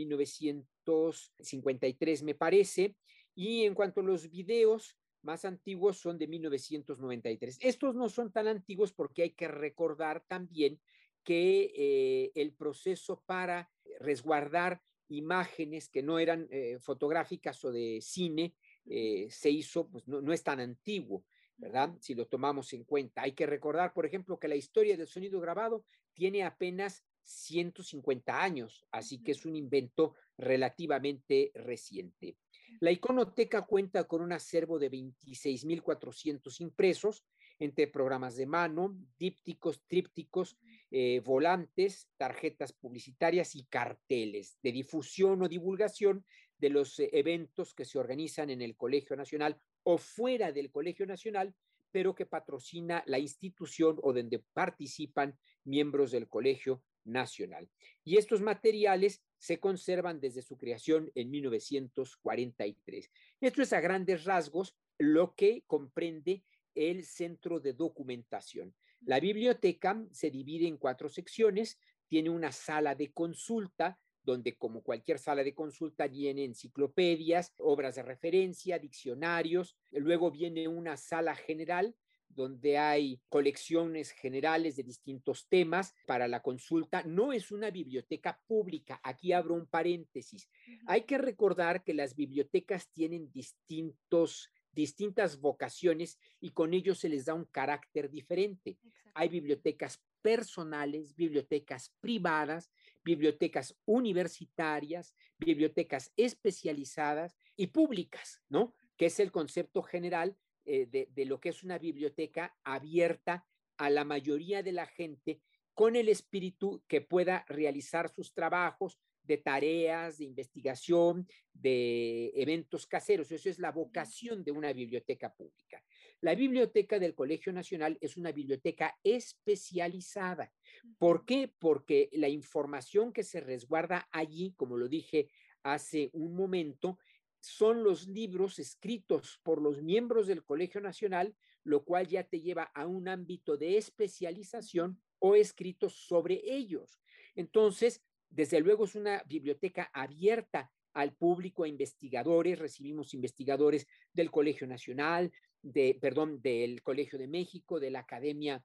1953, 0.86 2.24
me 2.24 2.36
parece, 2.36 2.96
y 3.34 3.64
en 3.64 3.74
cuanto 3.74 4.02
a 4.02 4.04
los 4.04 4.30
videos, 4.30 4.98
más 5.22 5.44
antiguos 5.44 5.98
son 5.98 6.18
de 6.18 6.28
1993. 6.28 7.58
Estos 7.62 7.96
no 7.96 8.10
son 8.10 8.32
tan 8.32 8.48
antiguos 8.48 8.94
porque 8.94 9.24
hay 9.24 9.32
que 9.32 9.48
recordar 9.48 10.24
también 10.28 10.80
que 11.24 11.74
eh, 11.76 12.32
el 12.36 12.54
proceso 12.54 13.24
para 13.26 13.70
resguardar 14.00 14.82
imágenes 15.10 15.90
que 15.90 16.04
no 16.04 16.20
eran 16.20 16.48
eh, 16.52 16.78
fotográficas 16.80 17.64
o 17.66 17.72
de 17.72 18.00
cine, 18.02 18.56
eh, 18.86 19.28
se 19.30 19.50
hizo, 19.50 19.90
pues 19.90 20.08
no, 20.08 20.32
es 20.32 20.44
tan 20.44 20.60
antiguo, 20.60 21.26
¿verdad? 21.58 21.96
Si 22.00 22.14
lo 22.14 22.28
tomamos 22.28 22.72
en 22.74 22.84
cuenta. 22.84 23.24
Hay 23.24 23.34
que 23.34 23.46
recordar, 23.46 23.94
por 23.94 24.06
ejemplo, 24.06 24.40
que 24.40 24.48
la 24.48 24.56
historia 24.56 24.96
del 24.96 25.08
sonido 25.08 25.40
grabado 25.40 25.86
tiene 26.14 26.44
apenas 26.44 27.04
150 27.26 28.42
años, 28.42 28.86
así 28.92 29.22
que 29.22 29.32
es 29.32 29.46
un 29.46 29.56
invento 29.56 30.14
relativamente 30.38 31.52
reciente. 31.56 32.38
La 32.80 32.92
iconoteca 32.92 33.64
cuenta 33.64 34.06
con 34.06 34.22
un 34.22 34.32
acervo 34.34 34.80
de 34.80 34.92
26.400 34.92 36.62
impresos 36.62 37.26
entre 37.60 37.88
programas 37.88 38.36
de 38.36 38.46
mano, 38.46 38.98
dípticos, 39.18 39.82
trípticos, 39.88 40.58
eh, 40.92 41.22
volantes, 41.24 42.10
tarjetas 42.18 42.74
publicitarias 42.74 43.56
y 43.56 43.66
carteles 43.66 44.58
de 44.62 44.72
difusión 44.72 45.42
o 45.42 45.48
divulgación 45.48 46.26
de 46.58 46.70
los 46.70 47.00
eh, 47.00 47.10
eventos 47.14 47.74
que 47.74 47.86
se 47.86 47.98
organizan 47.98 48.50
en 48.50 48.62
el 48.62 48.76
Colegio 48.76 49.16
Nacional 49.16 49.58
o 49.84 49.98
fuera 49.98 50.52
del 50.52 50.72
Colegio 50.72 51.06
Nacional, 51.06 51.56
pero 51.92 52.14
que 52.14 52.26
patrocina 52.26 53.04
la 53.08 53.20
institución 53.20 53.98
o 54.04 54.12
donde 54.12 54.44
participan 54.54 55.38
miembros 55.64 56.12
del 56.12 56.28
Colegio 56.28 56.84
Nacional. 57.06 57.70
Y 58.04 58.18
estos 58.18 58.42
materiales 58.42 59.24
se 59.38 59.60
conservan 59.60 60.20
desde 60.20 60.42
su 60.42 60.58
creación 60.58 61.12
en 61.16 61.30
1943. 61.32 63.12
Esto 63.42 63.62
es 63.62 63.74
a 63.74 63.80
grandes 63.80 64.26
rasgos 64.26 64.76
lo 64.98 65.36
que 65.36 65.64
comprende 65.68 66.44
el 66.74 67.06
centro 67.06 67.60
de 67.60 67.74
documentación. 67.74 68.76
La 69.02 69.20
biblioteca 69.20 70.04
se 70.12 70.30
divide 70.30 70.68
en 70.68 70.78
cuatro 70.78 71.10
secciones, 71.10 71.80
tiene 72.08 72.30
una 72.30 72.52
sala 72.52 72.96
de 72.96 73.12
consulta, 73.12 74.00
donde 74.24 74.58
como 74.58 74.82
cualquier 74.82 75.20
sala 75.20 75.44
de 75.44 75.54
consulta 75.54 76.08
viene 76.08 76.44
enciclopedias, 76.44 77.54
obras 77.58 77.96
de 77.96 78.04
referencia, 78.04 78.80
diccionarios, 78.80 79.78
luego 79.92 80.32
viene 80.32 80.68
una 80.68 80.98
sala 80.98 81.36
general 81.36 81.96
donde 82.30 82.78
hay 82.78 83.22
colecciones 83.30 84.12
generales 84.12 84.76
de 84.76 84.84
distintos 84.84 85.48
temas 85.48 85.96
para 86.06 86.28
la 86.28 86.42
consulta. 86.42 87.04
No 87.04 87.34
es 87.34 87.52
una 87.52 87.72
biblioteca 87.72 88.42
pública. 88.48 89.00
Aquí 89.04 89.32
abro 89.32 89.56
un 89.56 89.68
paréntesis. 89.68 90.50
Hay 90.88 91.04
que 91.04 91.18
recordar 91.18 91.84
que 91.84 91.94
las 91.94 92.16
bibliotecas 92.16 92.90
tienen 92.92 93.32
distintos 93.32 94.52
distintas 94.76 95.40
vocaciones 95.40 96.20
y 96.42 96.52
con 96.52 96.74
ello 96.74 96.94
se 96.94 97.10
les 97.10 97.26
da 97.26 97.34
un 97.34 97.46
carácter 97.46 98.10
diferente. 98.10 98.78
Hay 99.14 99.30
bibliotecas 99.30 100.04
personales, 100.22 101.16
bibliotecas 101.16 101.94
privadas, 102.02 102.72
bibliotecas 103.04 103.76
universitarias, 103.86 105.16
bibliotecas 105.40 106.12
especializadas 106.18 107.38
y 107.56 107.68
públicas, 107.68 108.42
¿no? 108.50 108.74
Que 108.98 109.06
es 109.06 109.20
el 109.20 109.32
concepto 109.32 109.82
general 109.82 110.36
eh, 110.66 110.88
de, 110.88 111.10
de 111.12 111.26
lo 111.26 111.40
que 111.40 111.50
es 111.50 111.64
una 111.64 111.78
biblioteca 111.78 112.56
abierta 112.64 113.46
a 113.78 113.90
la 113.90 114.04
mayoría 114.04 114.64
de 114.64 114.72
la 114.72 114.86
gente 114.86 115.42
con 115.74 115.96
el 115.96 116.10
espíritu 116.10 116.84
que 116.88 117.02
pueda 117.02 117.46
realizar 117.50 118.10
sus 118.10 118.34
trabajos 118.34 119.00
de 119.26 119.38
tareas, 119.38 120.18
de 120.18 120.26
investigación, 120.26 121.28
de 121.54 122.32
eventos 122.36 122.88
caseros. 122.88 123.32
Eso 123.32 123.50
es 123.50 123.60
la 123.60 123.72
vocación 123.72 124.44
de 124.44 124.52
una 124.52 124.72
biblioteca 124.72 125.34
pública. 125.34 125.84
La 126.22 126.36
biblioteca 126.36 127.00
del 127.00 127.16
Colegio 127.16 127.52
Nacional 127.52 127.98
es 128.02 128.18
una 128.18 128.32
biblioteca 128.32 128.98
especializada. 129.04 130.52
¿Por 130.98 131.26
qué? 131.26 131.52
Porque 131.60 132.10
la 132.14 132.30
información 132.30 133.12
que 133.12 133.24
se 133.24 133.42
resguarda 133.42 134.08
allí, 134.12 134.54
como 134.56 134.78
lo 134.78 134.88
dije 134.88 135.30
hace 135.64 136.10
un 136.14 136.36
momento, 136.36 137.00
son 137.46 137.84
los 137.84 138.08
libros 138.08 138.60
escritos 138.60 139.40
por 139.44 139.62
los 139.62 139.82
miembros 139.82 140.28
del 140.28 140.44
Colegio 140.44 140.82
Nacional, 140.82 141.36
lo 141.64 141.84
cual 141.84 142.08
ya 142.08 142.24
te 142.24 142.42
lleva 142.42 142.64
a 142.64 142.86
un 142.88 143.08
ámbito 143.08 143.58
de 143.58 143.78
especialización 143.78 145.02
o 145.20 145.36
escritos 145.36 145.94
sobre 145.94 146.42
ellos. 146.44 147.00
Entonces, 147.36 148.02
desde 148.30 148.60
luego 148.60 148.86
es 148.86 148.96
una 148.96 149.24
biblioteca 149.28 149.90
abierta 149.94 150.72
al 150.94 151.14
público, 151.14 151.64
a 151.64 151.68
investigadores, 151.68 152.60
recibimos 152.60 153.14
investigadores 153.14 153.88
del 154.14 154.32
Colegio 154.32 154.66
Nacional, 154.68 155.32
de, 155.62 155.98
perdón, 156.00 156.42
del 156.42 156.82
Colegio 156.82 157.20
de 157.20 157.28
México, 157.28 157.80
de 157.80 157.92
la 157.92 158.00
Academia 158.00 158.64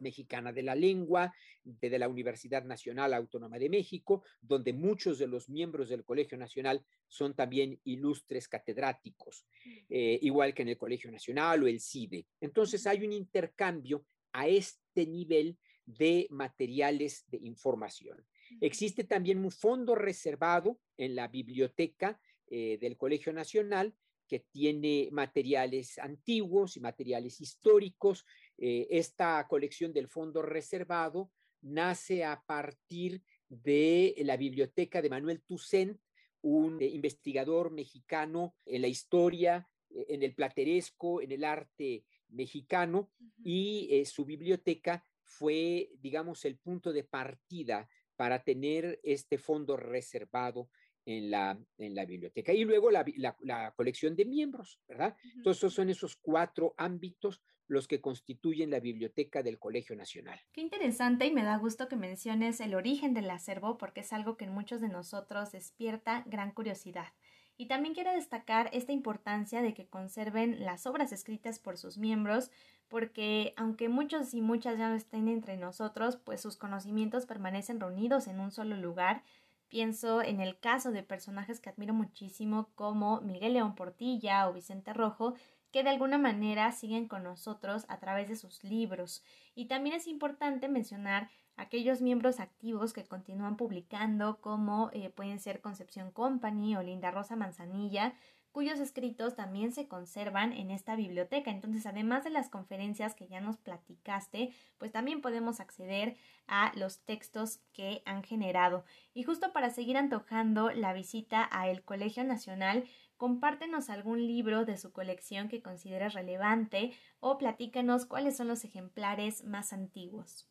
Mexicana 0.00 0.52
de 0.52 0.62
la 0.62 0.74
Lengua, 0.74 1.32
de, 1.64 1.98
la 1.98 2.08
Universidad 2.08 2.64
Nacional 2.64 3.14
Autónoma 3.14 3.58
de 3.58 3.68
México, 3.68 4.22
donde 4.40 4.72
muchos 4.72 5.18
de 5.18 5.26
los 5.26 5.48
miembros 5.48 5.88
del 5.88 6.04
Colegio 6.04 6.38
Nacional 6.38 6.84
son 7.06 7.34
también 7.34 7.80
ilustres 7.84 8.48
catedráticos, 8.48 9.44
mm. 9.64 9.70
eh, 9.90 10.18
igual 10.22 10.54
que 10.54 10.62
en 10.62 10.68
el 10.68 10.78
Colegio 10.78 11.10
Nacional 11.10 11.62
o 11.62 11.66
el 11.66 11.80
CIDE. 11.80 12.26
Entonces 12.40 12.86
hay 12.86 13.04
un 13.04 13.12
intercambio 13.12 14.04
a 14.32 14.48
este 14.48 15.06
nivel 15.06 15.58
de 15.84 16.26
materiales 16.30 17.24
de 17.28 17.38
información. 17.38 18.24
Existe 18.60 19.04
también 19.04 19.38
un 19.38 19.50
fondo 19.50 19.94
reservado 19.94 20.78
en 20.96 21.14
la 21.14 21.28
biblioteca 21.28 22.20
eh, 22.50 22.78
del 22.80 22.96
Colegio 22.96 23.32
Nacional 23.32 23.94
que 24.28 24.40
tiene 24.40 25.08
materiales 25.10 25.98
antiguos 25.98 26.76
y 26.76 26.80
materiales 26.80 27.40
históricos. 27.40 28.26
Eh, 28.58 28.88
esta 28.90 29.46
colección 29.48 29.92
del 29.92 30.08
fondo 30.08 30.42
reservado 30.42 31.30
nace 31.62 32.24
a 32.24 32.42
partir 32.44 33.22
de 33.48 34.14
la 34.18 34.36
biblioteca 34.36 35.00
de 35.00 35.08
Manuel 35.08 35.42
Toussaint, 35.42 35.98
un 36.42 36.82
investigador 36.82 37.70
mexicano 37.70 38.56
en 38.66 38.82
la 38.82 38.88
historia, 38.88 39.68
eh, 39.90 40.06
en 40.08 40.22
el 40.22 40.34
plateresco, 40.34 41.22
en 41.22 41.32
el 41.32 41.44
arte 41.44 42.04
mexicano, 42.28 43.10
y 43.42 44.04
su 44.04 44.24
biblioteca 44.24 45.04
fue, 45.22 45.90
digamos, 46.00 46.44
el 46.44 46.58
punto 46.58 46.92
de 46.92 47.04
partida 47.04 47.88
para 48.16 48.42
tener 48.42 48.98
este 49.04 49.38
fondo 49.38 49.76
reservado 49.76 50.68
en 51.08 51.30
la, 51.30 51.58
en 51.78 51.94
la 51.94 52.04
biblioteca. 52.04 52.52
Y 52.52 52.64
luego 52.64 52.90
la, 52.90 53.02
la, 53.40 53.72
colección 53.72 54.14
de 54.14 54.26
miembros, 54.26 54.78
¿verdad? 54.86 55.16
Entonces, 55.36 55.72
son 55.72 55.88
esos 55.88 56.16
cuatro 56.16 56.74
ámbitos 56.76 57.40
los 57.66 57.88
que 57.88 58.02
constituyen 58.02 58.70
la 58.70 58.78
biblioteca 58.78 59.42
del 59.42 59.58
Colegio 59.58 59.96
Nacional. 59.96 60.38
Qué 60.52 60.60
interesante 60.60 61.26
y 61.26 61.32
me 61.32 61.44
da 61.44 61.56
gusto 61.56 61.88
que 61.88 61.96
menciones 61.96 62.60
el 62.60 62.74
origen 62.74 63.14
del 63.14 63.30
acervo 63.30 63.78
porque 63.78 64.00
es 64.00 64.12
algo 64.12 64.36
que 64.36 64.44
en 64.44 64.52
muchos 64.52 64.82
de 64.82 64.88
nosotros 64.88 65.52
despierta 65.52 66.24
gran 66.26 66.52
curiosidad. 66.52 67.08
Y 67.56 67.66
también 67.66 67.94
quiero 67.94 68.12
destacar 68.12 68.68
esta 68.74 68.92
importancia 68.92 69.62
de 69.62 69.72
que 69.72 69.88
conserven 69.88 70.64
las 70.64 70.86
obras 70.86 71.12
escritas 71.12 71.58
por 71.58 71.78
sus 71.78 71.96
miembros, 71.96 72.50
porque 72.88 73.54
aunque 73.56 73.88
muchos 73.88 74.34
y 74.34 74.42
muchas 74.42 74.78
ya 74.78 74.90
no 74.90 74.94
estén 74.94 75.28
entre 75.28 75.56
nosotros, 75.56 76.18
pues 76.18 76.42
sus 76.42 76.56
conocimientos 76.56 77.24
permanecen 77.24 77.80
reunidos 77.80 78.28
en 78.28 78.40
un 78.40 78.50
solo 78.50 78.76
lugar. 78.76 79.24
Pienso 79.68 80.22
en 80.22 80.40
el 80.40 80.58
caso 80.58 80.92
de 80.92 81.02
personajes 81.02 81.60
que 81.60 81.68
admiro 81.68 81.92
muchísimo 81.92 82.70
como 82.74 83.20
Miguel 83.20 83.52
León 83.52 83.74
Portilla 83.74 84.48
o 84.48 84.54
Vicente 84.54 84.94
Rojo, 84.94 85.34
que 85.70 85.82
de 85.82 85.90
alguna 85.90 86.16
manera 86.16 86.72
siguen 86.72 87.08
con 87.08 87.22
nosotros 87.22 87.84
a 87.88 87.98
través 87.98 88.28
de 88.28 88.36
sus 88.36 88.64
libros. 88.64 89.22
Y 89.54 89.66
también 89.66 89.94
es 89.94 90.06
importante 90.06 90.68
mencionar 90.68 91.28
aquellos 91.56 92.00
miembros 92.00 92.40
activos 92.40 92.92
que 92.92 93.04
continúan 93.04 93.56
publicando, 93.56 94.40
como 94.40 94.90
eh, 94.92 95.10
pueden 95.10 95.40
ser 95.40 95.60
Concepción 95.60 96.12
Company 96.12 96.76
o 96.76 96.82
Linda 96.82 97.10
Rosa 97.10 97.36
Manzanilla, 97.36 98.14
cuyos 98.52 98.80
escritos 98.80 99.36
también 99.36 99.72
se 99.72 99.88
conservan 99.88 100.52
en 100.52 100.70
esta 100.70 100.96
biblioteca. 100.96 101.50
Entonces, 101.50 101.86
además 101.86 102.24
de 102.24 102.30
las 102.30 102.48
conferencias 102.50 103.14
que 103.14 103.28
ya 103.28 103.40
nos 103.40 103.56
platicaste, 103.56 104.52
pues 104.78 104.92
también 104.92 105.20
podemos 105.20 105.60
acceder 105.60 106.16
a 106.46 106.72
los 106.76 107.00
textos 107.00 107.60
que 107.72 108.02
han 108.04 108.22
generado. 108.22 108.84
Y 109.14 109.22
justo 109.22 109.52
para 109.52 109.70
seguir 109.70 109.96
antojando 109.96 110.70
la 110.70 110.92
visita 110.92 111.48
a 111.52 111.68
el 111.68 111.82
Colegio 111.82 112.24
Nacional, 112.24 112.84
compártenos 113.16 113.90
algún 113.90 114.26
libro 114.26 114.64
de 114.64 114.78
su 114.78 114.92
colección 114.92 115.48
que 115.48 115.62
consideres 115.62 116.14
relevante 116.14 116.92
o 117.20 117.36
platícanos 117.36 118.06
cuáles 118.06 118.36
son 118.36 118.48
los 118.48 118.64
ejemplares 118.64 119.44
más 119.44 119.72
antiguos. 119.72 120.48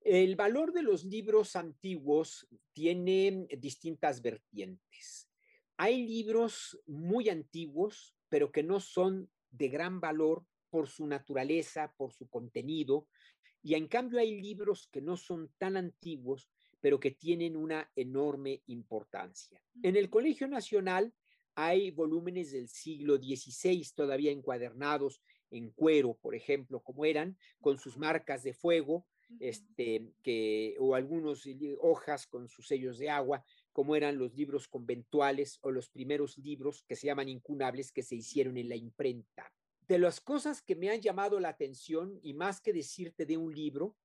El 0.00 0.36
valor 0.36 0.72
de 0.72 0.82
los 0.82 1.04
libros 1.04 1.56
antiguos 1.56 2.46
tiene 2.72 3.46
distintas 3.58 4.22
vertientes. 4.22 5.27
Hay 5.78 6.06
libros 6.06 6.78
muy 6.86 7.28
antiguos, 7.28 8.14
pero 8.28 8.50
que 8.50 8.64
no 8.64 8.80
son 8.80 9.30
de 9.50 9.68
gran 9.68 10.00
valor 10.00 10.44
por 10.70 10.88
su 10.88 11.06
naturaleza, 11.06 11.94
por 11.96 12.12
su 12.12 12.28
contenido, 12.28 13.06
y 13.62 13.74
en 13.74 13.86
cambio 13.86 14.18
hay 14.18 14.40
libros 14.40 14.88
que 14.92 15.00
no 15.00 15.16
son 15.16 15.50
tan 15.56 15.76
antiguos, 15.76 16.50
pero 16.80 16.98
que 16.98 17.12
tienen 17.12 17.56
una 17.56 17.90
enorme 17.94 18.62
importancia. 18.66 19.62
En 19.82 19.96
el 19.96 20.10
Colegio 20.10 20.48
Nacional 20.48 21.14
hay 21.54 21.92
volúmenes 21.92 22.52
del 22.52 22.68
siglo 22.68 23.16
XVI 23.16 23.84
todavía 23.94 24.32
encuadernados 24.32 25.22
en 25.50 25.70
cuero, 25.70 26.14
por 26.20 26.34
ejemplo, 26.34 26.80
como 26.80 27.04
eran, 27.04 27.38
con 27.60 27.78
sus 27.78 27.96
marcas 27.96 28.42
de 28.42 28.52
fuego, 28.52 29.06
este, 29.40 30.12
que, 30.22 30.76
o 30.78 30.94
algunos 30.94 31.44
hojas 31.80 32.26
con 32.26 32.48
sus 32.48 32.66
sellos 32.66 32.98
de 32.98 33.10
agua, 33.10 33.44
como 33.78 33.94
eran 33.94 34.18
los 34.18 34.34
libros 34.34 34.66
conventuales 34.66 35.60
o 35.62 35.70
los 35.70 35.88
primeros 35.88 36.36
libros 36.36 36.82
que 36.88 36.96
se 36.96 37.06
llaman 37.06 37.28
incunables 37.28 37.92
que 37.92 38.02
se 38.02 38.16
hicieron 38.16 38.56
en 38.56 38.68
la 38.68 38.74
imprenta. 38.74 39.52
De 39.86 40.00
las 40.00 40.20
cosas 40.20 40.62
que 40.62 40.74
me 40.74 40.90
han 40.90 41.00
llamado 41.00 41.38
la 41.38 41.50
atención, 41.50 42.18
y 42.20 42.34
más 42.34 42.60
que 42.60 42.72
decirte 42.72 43.24
de 43.24 43.36
un 43.36 43.54
libro, 43.54 43.96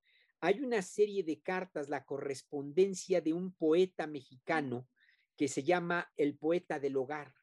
hay 0.41 0.59
una 0.59 0.83
serie 0.83 1.23
de 1.23 1.41
cartas, 1.41 1.89
la 1.89 2.05
correspondencia 2.05 3.19
de 3.19 3.33
un 3.33 3.51
poeta 3.51 4.05
mexicano 4.05 4.87
que 5.35 5.47
se 5.47 5.63
llama 5.63 6.13
El 6.17 6.37
Poeta 6.37 6.79
del 6.79 6.95
Hogar, 6.95 7.33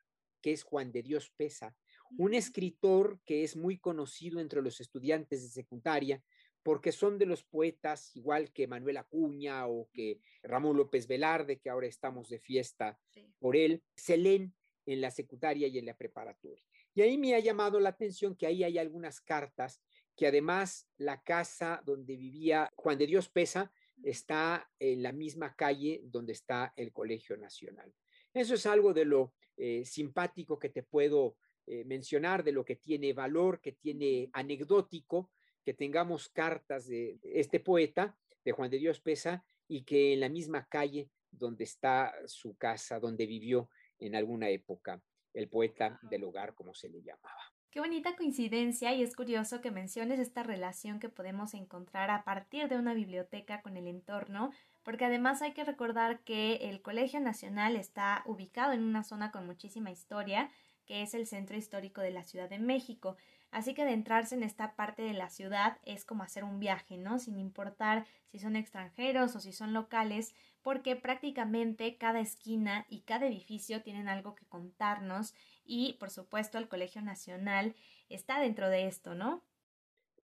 que 0.40 0.52
es 0.52 0.62
Juan 0.62 0.92
de 0.92 1.02
Dios 1.02 1.32
Pesa, 1.36 1.76
un 2.16 2.34
escritor 2.34 3.20
que 3.26 3.42
es 3.42 3.56
muy 3.56 3.76
conocido 3.80 4.38
entre 4.38 4.62
los 4.62 4.80
estudiantes 4.80 5.42
de 5.42 5.48
secundaria 5.48 6.22
porque 6.62 6.92
son 6.92 7.18
de 7.18 7.26
los 7.26 7.42
poetas, 7.42 8.14
igual 8.16 8.52
que 8.52 8.66
Manuel 8.66 8.98
Acuña 8.98 9.66
o 9.66 9.88
que 9.92 10.20
Ramón 10.42 10.76
López 10.76 11.06
Velarde, 11.06 11.58
que 11.58 11.70
ahora 11.70 11.86
estamos 11.86 12.28
de 12.28 12.38
fiesta 12.38 12.98
por 13.38 13.56
él, 13.56 13.82
se 13.94 14.16
leen 14.16 14.54
en 14.86 15.00
la 15.00 15.10
secundaria 15.10 15.68
y 15.68 15.78
en 15.78 15.86
la 15.86 15.96
preparatoria. 15.96 16.64
Y 16.94 17.02
ahí 17.02 17.16
me 17.16 17.34
ha 17.34 17.38
llamado 17.38 17.78
la 17.80 17.90
atención 17.90 18.34
que 18.34 18.46
ahí 18.46 18.64
hay 18.64 18.78
algunas 18.78 19.20
cartas 19.20 19.80
que 20.16 20.26
además 20.26 20.88
la 20.98 21.22
casa 21.22 21.82
donde 21.86 22.16
vivía 22.16 22.68
Juan 22.74 22.98
de 22.98 23.06
Dios 23.06 23.28
Pesa 23.28 23.72
está 24.02 24.70
en 24.78 25.02
la 25.02 25.12
misma 25.12 25.54
calle 25.54 26.00
donde 26.04 26.32
está 26.32 26.72
el 26.76 26.92
Colegio 26.92 27.36
Nacional. 27.36 27.94
Eso 28.34 28.54
es 28.54 28.66
algo 28.66 28.92
de 28.92 29.04
lo 29.04 29.32
eh, 29.56 29.84
simpático 29.84 30.58
que 30.58 30.68
te 30.68 30.82
puedo 30.82 31.36
eh, 31.66 31.84
mencionar, 31.84 32.42
de 32.42 32.52
lo 32.52 32.64
que 32.64 32.76
tiene 32.76 33.12
valor, 33.12 33.60
que 33.60 33.72
tiene 33.72 34.28
anecdótico, 34.32 35.30
que 35.64 35.74
tengamos 35.74 36.28
cartas 36.28 36.86
de 36.86 37.18
este 37.22 37.60
poeta, 37.60 38.16
de 38.44 38.52
Juan 38.52 38.70
de 38.70 38.78
Dios 38.78 39.00
Pesa, 39.00 39.44
y 39.68 39.82
que 39.82 40.14
en 40.14 40.20
la 40.20 40.28
misma 40.28 40.66
calle 40.68 41.10
donde 41.30 41.64
está 41.64 42.12
su 42.26 42.56
casa, 42.56 42.98
donde 42.98 43.26
vivió 43.26 43.68
en 43.98 44.16
alguna 44.16 44.48
época 44.48 45.00
el 45.32 45.48
poeta 45.48 46.00
del 46.02 46.24
hogar, 46.24 46.54
como 46.54 46.74
se 46.74 46.88
le 46.88 47.02
llamaba. 47.02 47.50
Qué 47.70 47.78
bonita 47.78 48.16
coincidencia 48.16 48.92
y 48.94 49.02
es 49.02 49.14
curioso 49.14 49.60
que 49.60 49.70
menciones 49.70 50.18
esta 50.18 50.42
relación 50.42 50.98
que 50.98 51.08
podemos 51.08 51.54
encontrar 51.54 52.10
a 52.10 52.24
partir 52.24 52.68
de 52.68 52.76
una 52.76 52.94
biblioteca 52.94 53.62
con 53.62 53.76
el 53.76 53.86
entorno, 53.86 54.50
porque 54.82 55.04
además 55.04 55.40
hay 55.40 55.52
que 55.52 55.62
recordar 55.62 56.24
que 56.24 56.56
el 56.68 56.82
Colegio 56.82 57.20
Nacional 57.20 57.76
está 57.76 58.24
ubicado 58.26 58.72
en 58.72 58.82
una 58.82 59.04
zona 59.04 59.30
con 59.30 59.46
muchísima 59.46 59.92
historia, 59.92 60.50
que 60.84 61.02
es 61.02 61.14
el 61.14 61.28
centro 61.28 61.56
histórico 61.56 62.00
de 62.00 62.10
la 62.10 62.24
Ciudad 62.24 62.48
de 62.48 62.58
México. 62.58 63.16
Así 63.50 63.74
que 63.74 63.82
adentrarse 63.82 64.36
en 64.36 64.44
esta 64.44 64.76
parte 64.76 65.02
de 65.02 65.12
la 65.12 65.28
ciudad 65.28 65.78
es 65.84 66.04
como 66.04 66.22
hacer 66.22 66.44
un 66.44 66.60
viaje, 66.60 66.96
¿no? 66.96 67.18
Sin 67.18 67.38
importar 67.38 68.06
si 68.28 68.38
son 68.38 68.54
extranjeros 68.54 69.34
o 69.34 69.40
si 69.40 69.52
son 69.52 69.72
locales, 69.72 70.34
porque 70.62 70.94
prácticamente 70.94 71.96
cada 71.96 72.20
esquina 72.20 72.86
y 72.88 73.00
cada 73.00 73.26
edificio 73.26 73.82
tienen 73.82 74.08
algo 74.08 74.36
que 74.36 74.46
contarnos 74.46 75.34
y 75.64 75.94
por 75.94 76.10
supuesto 76.10 76.58
el 76.58 76.68
Colegio 76.68 77.02
Nacional 77.02 77.74
está 78.08 78.40
dentro 78.40 78.68
de 78.68 78.86
esto, 78.86 79.14
¿no? 79.14 79.44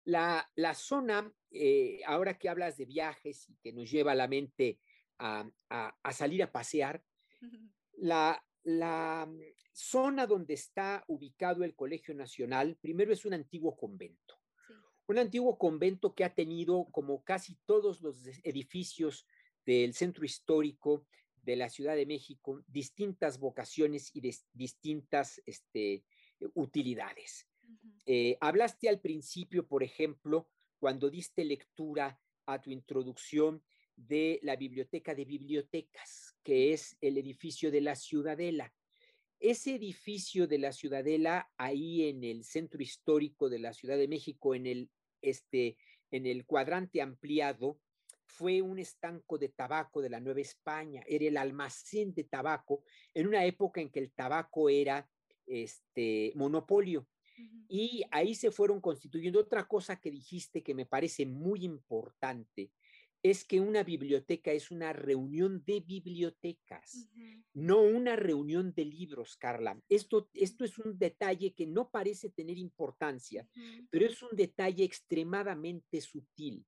La, 0.04 0.52
la 0.56 0.74
zona, 0.74 1.32
eh, 1.52 2.02
ahora 2.06 2.38
que 2.38 2.50
hablas 2.50 2.78
de 2.78 2.86
viajes 2.86 3.50
y 3.50 3.56
que 3.56 3.72
nos 3.72 3.90
lleva 3.90 4.12
a 4.12 4.16
la 4.16 4.28
mente 4.28 4.80
a, 5.18 5.50
a, 5.70 6.12
salir 6.12 6.44
a 6.44 6.52
pasear, 6.52 7.04
la, 7.94 8.44
la 8.64 9.30
zona 9.72 10.28
donde 10.28 10.54
está 10.54 11.04
ubicado 11.08 11.64
el 11.64 11.76
Colegio 11.76 12.14
Nacional, 12.14 12.78
primero 12.82 13.12
es 13.12 13.26
un 13.26 13.34
antiguo 13.34 13.76
convento. 13.76 14.40
Un 15.08 15.18
antiguo 15.18 15.58
convento 15.58 16.16
que 16.16 16.24
ha 16.24 16.34
tenido, 16.34 16.88
como 16.92 17.24
casi 17.24 17.58
todos 17.66 18.02
los 18.02 18.26
edificios 18.44 19.28
del 19.66 19.94
centro 19.94 20.24
histórico, 20.24 21.06
de 21.44 21.56
la 21.56 21.70
Ciudad 21.70 21.96
de 21.96 22.06
México 22.06 22.64
distintas 22.68 23.38
vocaciones 23.38 24.12
y 24.14 24.22
distintas 24.54 25.42
este, 25.46 26.04
utilidades. 26.54 27.48
Eh, 28.06 28.38
hablaste 28.40 28.90
al 28.90 29.00
principio, 29.00 29.68
por 29.68 29.84
ejemplo, 29.84 30.50
cuando 30.80 31.10
diste 31.10 31.44
lectura 31.44 32.20
a 32.46 32.62
tu 32.62 32.72
introducción 32.72 33.64
de 33.96 34.40
la 34.44 34.56
Biblioteca 34.56 35.16
de 35.16 35.26
Bibliotecas, 35.26 36.36
que 36.44 36.74
es 36.74 36.98
el 37.02 37.18
edificio 37.18 37.72
de 37.72 37.82
la 37.82 37.96
Ciudadela. 37.96 38.74
Ese 39.40 39.76
edificio 39.76 40.48
de 40.48 40.58
la 40.58 40.72
Ciudadela, 40.72 41.52
ahí 41.58 42.08
en 42.08 42.24
el 42.24 42.44
centro 42.44 42.82
histórico 42.82 43.50
de 43.50 43.60
la 43.60 43.74
Ciudad 43.74 43.98
de 43.98 44.08
México, 44.08 44.56
en 44.56 44.66
el, 44.68 44.90
este, 45.22 45.78
en 46.12 46.26
el 46.26 46.46
cuadrante 46.46 47.02
ampliado, 47.02 47.80
fue 48.26 48.62
un 48.62 48.80
estanco 48.80 49.38
de 49.38 49.50
tabaco 49.50 50.02
de 50.02 50.10
la 50.10 50.20
Nueva 50.20 50.42
España, 50.42 51.04
era 51.08 51.26
el 51.26 51.38
almacén 51.38 52.14
de 52.14 52.24
tabaco 52.24 52.84
en 53.14 53.28
una 53.28 53.46
época 53.46 53.80
en 53.82 53.90
que 53.90 54.00
el 54.00 54.12
tabaco 54.12 54.70
era 54.70 55.08
este 55.46 56.32
monopolio. 56.36 57.08
Y 57.68 58.04
ahí 58.12 58.36
se 58.36 58.52
fueron 58.52 58.80
constituyendo 58.80 59.40
otra 59.40 59.68
cosa 59.68 60.00
que 60.00 60.12
dijiste 60.12 60.62
que 60.64 60.74
me 60.74 60.86
parece 60.86 61.26
muy 61.26 61.64
importante, 61.66 62.72
es 63.24 63.46
que 63.46 63.62
una 63.62 63.84
biblioteca 63.84 64.52
es 64.52 64.70
una 64.70 64.92
reunión 64.92 65.64
de 65.66 65.80
bibliotecas, 65.80 67.10
no 67.54 67.82
una 67.82 68.18
reunión 68.18 68.74
de 68.74 68.84
libros, 68.84 69.38
Carla. 69.38 69.82
Esto, 69.88 70.30
esto 70.34 70.66
es 70.66 70.78
un 70.78 71.00
detalle 71.00 71.54
que 71.54 71.66
no 71.66 71.90
parece 71.90 72.30
tener 72.30 72.58
importancia, 72.58 73.48
pero 73.90 74.06
es 74.06 74.22
un 74.22 74.36
detalle 74.36 74.84
extremadamente 74.84 76.02
sutil. 76.02 76.66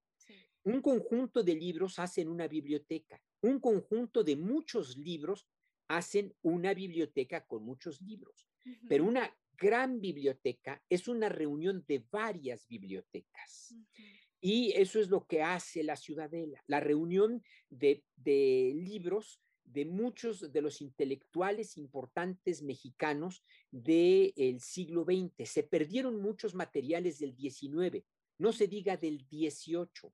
Un 0.63 0.81
conjunto 0.81 1.43
de 1.43 1.55
libros 1.55 1.99
hacen 1.99 2.29
una 2.29 2.47
biblioteca. 2.47 3.21
Un 3.41 3.59
conjunto 3.59 4.23
de 4.23 4.37
muchos 4.37 4.97
libros 4.97 5.47
hacen 5.89 6.33
una 6.41 6.73
biblioteca 6.73 7.45
con 7.45 7.63
muchos 7.63 8.01
libros. 8.01 8.47
Pero 8.87 9.03
una 9.03 9.31
gran 9.57 9.99
biblioteca 9.99 10.81
es 10.89 11.07
una 11.07 11.29
reunión 11.29 11.83
de 11.87 12.03
varias 12.09 12.65
bibliotecas. 12.67 13.75
Y 14.41 14.73
eso 14.75 14.99
es 14.99 15.09
lo 15.09 15.25
que 15.25 15.41
hace 15.41 15.83
la 15.83 15.95
Ciudadela, 15.95 16.63
la 16.67 16.79
reunión 16.79 17.43
de, 17.69 18.03
libros 18.25 19.41
de 19.63 19.85
muchos 19.85 20.51
de 20.51 20.61
los 20.61 20.81
intelectuales 20.81 21.77
importantes 21.77 22.61
mexicanos 22.61 23.43
del 23.71 24.59
siglo 24.59 25.03
XX. 25.03 25.49
Se 25.49 25.63
perdieron 25.63 26.21
muchos 26.21 26.53
materiales 26.53 27.19
del 27.19 27.35
XIX, 27.35 28.05
no 28.37 28.53
se 28.53 28.67
diga 28.67 28.97
del 28.97 29.25
XVIII 29.29 30.11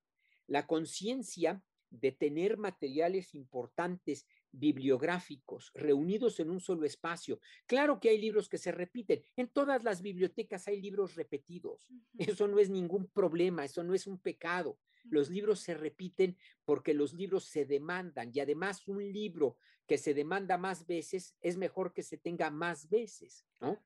la 0.47 0.67
conciencia 0.67 1.63
de 1.89 2.12
tener 2.12 2.57
materiales 2.57 3.36
importantes 3.36 4.25
bibliográficos 4.52 5.72
reunidos 5.74 6.40
en 6.40 6.50
un 6.50 6.60
solo 6.60 6.86
espacio. 6.86 7.40
Claro 7.66 8.00
que 8.00 8.10
hay 8.10 8.18
libros 8.18 8.50
que 8.50 8.58
se 8.58 8.72
repiten. 8.72 9.24
En 9.36 9.48
todas 9.48 9.84
las 9.84 10.02
bibliotecas 10.02 10.68
hay 10.68 10.82
libros 10.82 11.16
repetidos. 11.16 11.88
Eso 12.38 12.48
no 12.48 12.60
es 12.60 12.70
ningún 12.70 13.08
problema, 13.08 13.66
eso 13.66 13.84
no 13.84 13.94
es 13.94 14.08
un 14.08 14.20
pecado. 14.20 14.78
Los 15.06 15.30
libros 15.30 15.62
se 15.62 15.74
repiten 15.74 16.38
porque 16.64 16.94
los 16.94 17.14
libros 17.14 17.46
se 17.46 17.66
demandan 17.66 18.32
y 18.34 18.40
además 18.40 18.88
un 18.88 19.12
libro 19.12 19.58
que 19.88 19.98
se 19.98 20.14
demanda 20.14 20.58
más 20.58 20.86
veces 20.86 21.36
es 21.42 21.58
mejor 21.58 21.92
que 21.94 22.04
se 22.04 22.18
tenga 22.18 22.50
más 22.52 22.88
veces, 22.90 23.46
¿no? 23.60 23.84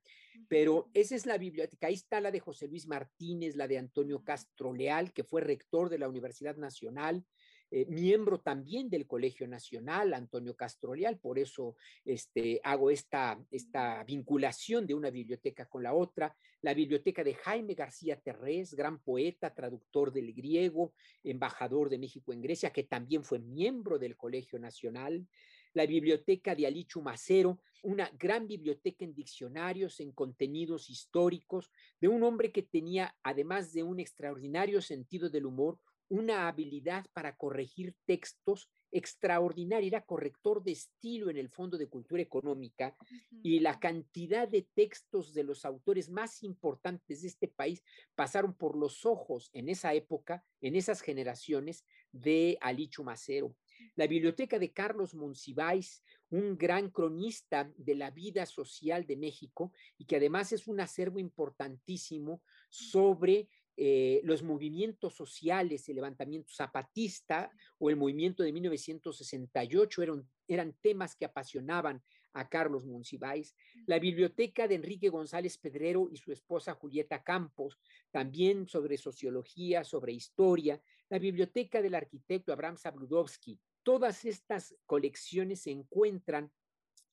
Pero 0.47 0.89
esa 0.93 1.15
es 1.15 1.25
la 1.25 1.38
biblioteca. 1.38 1.88
Ahí 1.88 1.93
está 1.93 2.19
la 2.19 2.32
de 2.32 2.39
José 2.39 2.67
Luis 2.67 2.86
Martínez, 2.86 3.56
la 3.56 3.67
de 3.67 3.78
Antonio 3.78 4.23
Castro 4.23 4.73
Leal, 4.73 5.13
que 5.13 5.23
fue 5.23 5.41
rector 5.41 5.89
de 5.89 5.97
la 5.97 6.10
Universidad 6.10 6.58
Nacional, 6.58 7.25
eh, 7.71 7.86
miembro 7.88 8.39
también 8.39 8.89
del 8.89 9.08
Colegio 9.08 9.47
Nacional, 9.47 10.13
Antonio 10.13 10.56
Castro 10.56 10.93
Leal, 10.93 11.17
por 11.17 11.39
eso 11.39 11.75
este, 12.04 12.60
hago 12.63 12.91
esta, 12.91 13.39
esta 13.51 14.04
vinculación 14.04 14.86
de 14.86 14.93
una 14.93 15.10
biblioteca 15.10 15.65
con 15.67 15.84
la 15.84 15.93
otra. 15.93 16.36
La 16.62 16.73
biblioteca 16.73 17.23
de 17.23 17.36
Jaime 17.36 17.73
García 17.73 18.19
Terrés, 18.19 18.73
gran 18.73 18.99
poeta, 18.99 19.54
traductor 19.54 20.12
del 20.12 20.34
griego, 20.34 20.93
embajador 21.23 21.89
de 21.89 21.99
México 21.99 22.34
en 22.34 22.41
Grecia, 22.41 22.71
que 22.71 22.84
también 22.84 23.23
fue 23.23 23.39
miembro 23.39 23.99
del 23.99 24.15
Colegio 24.15 24.60
Nacional 24.60 25.28
la 25.75 25.86
biblioteca 25.86 26.56
de 26.56 26.65
Alichu 26.65 27.01
Macero, 27.01 27.60
una 27.84 28.10
gran 28.17 28.47
biblioteca 28.47 29.04
en 29.04 29.13
diccionarios, 29.13 29.99
en 29.99 30.13
contenidos 30.13 30.89
históricos, 30.89 31.69
de 31.99 32.08
un 32.08 32.23
hombre 32.23 32.51
que 32.51 32.63
tenía, 32.63 33.15
además 33.21 33.73
de 33.73 33.84
un 33.84 33.99
extraordinario 33.99 34.82
sentido 34.82 35.30
del 35.30 35.45
humor, 35.45 35.78
una 36.09 36.47
habilidad 36.47 37.05
para 37.13 37.35
corregir 37.35 37.95
textos 38.05 38.69
extraordinaria, 38.91 39.87
era 39.87 40.05
corrector 40.05 40.63
de 40.63 40.71
estilo 40.71 41.29
en 41.29 41.37
el 41.37 41.49
Fondo 41.49 41.77
de 41.77 41.87
Cultura 41.87 42.21
Económica 42.21 42.95
y 43.43 43.59
la 43.59 43.77
cantidad 43.79 44.47
de 44.47 44.67
textos 44.73 45.33
de 45.33 45.43
los 45.43 45.65
autores 45.65 46.09
más 46.09 46.43
importantes 46.43 47.21
de 47.21 47.27
este 47.27 47.47
país 47.49 47.83
pasaron 48.15 48.53
por 48.53 48.77
los 48.77 49.05
ojos 49.05 49.49
en 49.51 49.67
esa 49.67 49.93
época, 49.93 50.45
en 50.61 50.75
esas 50.75 51.01
generaciones 51.01 51.85
de 52.11 52.57
Alicho 52.61 53.03
Macero. 53.03 53.55
La 53.95 54.07
biblioteca 54.07 54.59
de 54.59 54.71
Carlos 54.71 55.13
Monsiváis, 55.13 56.01
un 56.29 56.57
gran 56.57 56.89
cronista 56.89 57.69
de 57.75 57.95
la 57.95 58.11
vida 58.11 58.45
social 58.45 59.05
de 59.05 59.17
México 59.17 59.73
y 59.97 60.05
que 60.05 60.15
además 60.15 60.53
es 60.53 60.67
un 60.67 60.79
acervo 60.79 61.19
importantísimo 61.19 62.41
sobre 62.69 63.49
eh, 63.77 64.21
los 64.23 64.41
movimientos 64.41 65.15
sociales, 65.15 65.88
el 65.89 65.95
levantamiento 65.95 66.51
zapatista 66.53 67.51
o 67.77 67.89
el 67.89 67.97
movimiento 67.97 68.43
de 68.43 68.53
1968 68.53 70.03
eran, 70.03 70.29
eran 70.47 70.73
temas 70.81 71.15
que 71.15 71.25
apasionaban 71.25 72.01
a 72.35 72.47
Carlos 72.47 72.85
Monsiváis. 72.85 73.55
La 73.85 73.97
biblioteca 73.97 74.67
de 74.67 74.75
Enrique 74.75 75.09
González 75.09 75.57
Pedrero 75.57 76.09
y 76.11 76.17
su 76.17 76.31
esposa 76.31 76.73
Julieta 76.75 77.23
Campos, 77.23 77.79
también 78.11 78.67
sobre 78.67 78.97
sociología, 78.97 79.83
sobre 79.83 80.13
historia. 80.13 80.81
La 81.09 81.17
biblioteca 81.17 81.81
del 81.81 81.95
arquitecto 81.95 82.51
Abraham 82.53 82.77
Sabludowski. 82.77 83.59
Todas 83.83 84.25
estas 84.25 84.75
colecciones 84.85 85.61
se 85.61 85.71
encuentran 85.71 86.51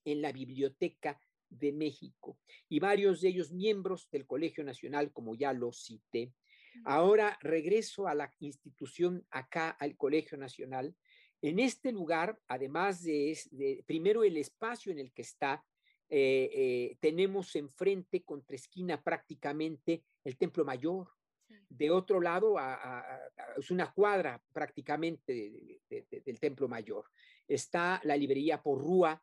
en 0.05 0.22
la 0.22 0.33
biblioteca 0.33 1.20
de 1.48 1.72
México 1.72 2.38
y 2.68 2.81
varios 2.81 3.20
de 3.20 3.29
ellos 3.29 3.53
miembros 3.53 4.09
del 4.11 4.27
Colegio 4.27 4.64
Nacional, 4.64 5.12
como 5.12 5.35
ya 5.35 5.53
lo 5.53 5.72
cité. 5.72 6.33
Ahora 6.85 7.38
regreso 7.40 8.08
a 8.08 8.14
la 8.14 8.30
institución 8.40 9.26
acá, 9.30 9.70
al 9.70 9.96
Colegio 9.96 10.37
Nacional. 10.38 10.94
En 11.40 11.58
este 11.58 11.92
lugar, 11.92 12.38
además 12.48 13.02
de, 13.02 13.82
primero 13.87 14.24
el 14.24 14.37
espacio 14.37 14.92
en 14.92 14.98
el 14.98 15.12
que 15.12 15.22
está, 15.22 15.64
eh, 16.08 16.50
eh, 16.52 16.96
tenemos 17.00 17.56
enfrente, 17.56 18.22
contra 18.22 18.56
esquina 18.56 19.02
prácticamente, 19.02 20.04
el 20.24 20.37
Templo 20.37 20.64
Mayor. 20.64 21.08
De 21.68 21.90
otro 21.90 22.20
lado, 22.20 22.56
es 23.56 23.70
una 23.70 23.92
cuadra 23.92 24.40
prácticamente 24.52 25.80
del 25.88 26.38
Templo 26.38 26.68
Mayor. 26.68 27.06
Está 27.48 28.00
la 28.04 28.16
librería 28.16 28.62
Porrúa, 28.62 29.22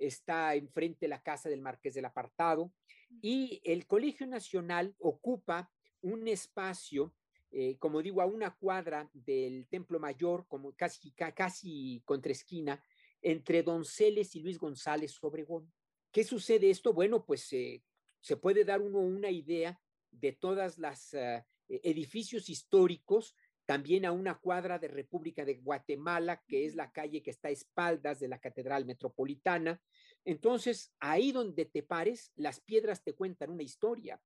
está 0.00 0.54
enfrente 0.54 1.08
la 1.08 1.22
casa 1.22 1.48
del 1.48 1.60
Marqués 1.60 1.94
del 1.94 2.06
Apartado 2.06 2.72
y 3.20 3.60
el 3.64 3.86
Colegio 3.86 4.26
Nacional 4.26 4.94
ocupa 4.98 5.70
un 6.02 6.28
espacio, 6.28 7.14
eh, 7.50 7.76
como 7.78 8.02
digo, 8.02 8.20
a 8.22 8.26
una 8.26 8.54
cuadra 8.56 9.10
del 9.12 9.66
Templo 9.68 9.98
Mayor, 9.98 10.46
como 10.48 10.72
casi, 10.72 11.12
casi 11.12 12.02
contra 12.04 12.32
esquina, 12.32 12.82
entre 13.22 13.62
Donceles 13.62 14.34
y 14.36 14.40
Luis 14.40 14.58
González 14.58 15.16
Obregón. 15.22 15.72
¿Qué 16.10 16.24
sucede 16.24 16.70
esto? 16.70 16.92
Bueno, 16.92 17.24
pues 17.24 17.52
eh, 17.52 17.82
se 18.20 18.36
puede 18.36 18.64
dar 18.64 18.80
uno 18.80 18.98
una 18.98 19.30
idea 19.30 19.80
de 20.10 20.32
todas 20.32 20.78
las 20.78 21.14
eh, 21.14 21.44
e-, 21.68 21.80
edificios 21.84 22.48
históricos, 22.48 23.34
también 23.66 24.04
a 24.04 24.10
una 24.10 24.36
cuadra 24.38 24.80
de 24.80 24.88
República 24.88 25.44
de 25.44 25.54
Guatemala, 25.54 26.42
que 26.48 26.66
es 26.66 26.74
la 26.74 26.90
calle 26.90 27.22
que 27.22 27.30
está 27.30 27.48
a 27.48 27.52
espaldas 27.52 28.18
de 28.18 28.26
la 28.26 28.40
Catedral 28.40 28.84
Metropolitana. 28.84 29.80
Entonces, 30.24 30.92
ahí 30.98 31.30
donde 31.30 31.66
te 31.66 31.84
pares, 31.84 32.32
las 32.34 32.60
piedras 32.60 33.04
te 33.04 33.14
cuentan 33.14 33.50
una 33.50 33.62
historia. 33.62 34.20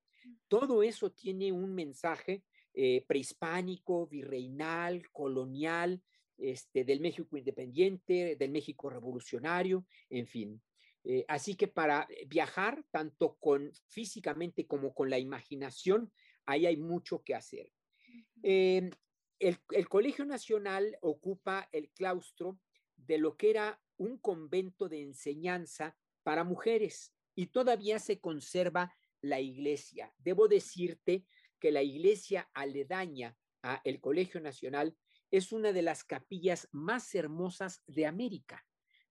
Todo 0.49 0.83
eso 0.83 1.11
tiene 1.11 1.53
un 1.53 1.75
mensaje 1.75 2.43
eh, 2.73 3.05
prehispánico, 3.07 4.07
virreinal, 4.07 5.09
colonial, 5.11 6.03
este, 6.37 6.85
del 6.85 7.01
México 7.01 7.37
independiente, 7.37 8.37
del 8.37 8.51
México 8.51 8.91
revolucionario, 8.91 9.87
en 10.11 10.27
fin. 10.27 10.63
Eh, 11.05 11.25
así 11.29 11.55
que 11.55 11.69
para 11.69 12.09
viajar, 12.27 12.85
tanto 12.91 13.37
con 13.39 13.71
físicamente 13.87 14.67
como 14.67 14.95
con 14.95 15.11
la 15.11 15.19
imaginación, 15.19 16.13
ahí 16.47 16.67
hay 16.67 16.77
mucho 16.77 17.23
que 17.23 17.35
hacer. 17.35 17.71
El, 18.43 18.91
el, 19.39 19.89
Colegio 19.89 20.25
Nacional 20.25 20.99
ocupa 21.01 21.69
el 21.73 21.91
claustro 21.91 22.59
de 22.97 23.19
lo 23.19 23.37
que 23.37 23.51
era 23.51 23.81
un 23.97 24.19
convento 24.19 24.89
de 24.89 25.03
enseñanza 25.03 25.97
para 26.23 26.45
mujeres 26.45 27.15
y 27.35 27.47
todavía 27.47 27.99
se 27.99 28.19
conserva 28.19 28.95
la 29.25 29.41
iglesia. 29.41 30.13
Debo 30.19 30.49
decirte 30.49 31.25
que 31.59 31.73
la 31.73 31.83
iglesia 31.83 32.51
aledaña 32.53 33.37
a 33.63 33.81
el 33.85 34.01
Colegio 34.01 34.41
Nacional 34.41 34.97
es 35.31 35.51
una 35.51 35.73
de 35.73 35.83
las 35.83 36.05
capillas 36.05 36.69
más 36.73 37.15
hermosas 37.15 37.83
de 37.87 38.07
América, 38.07 38.67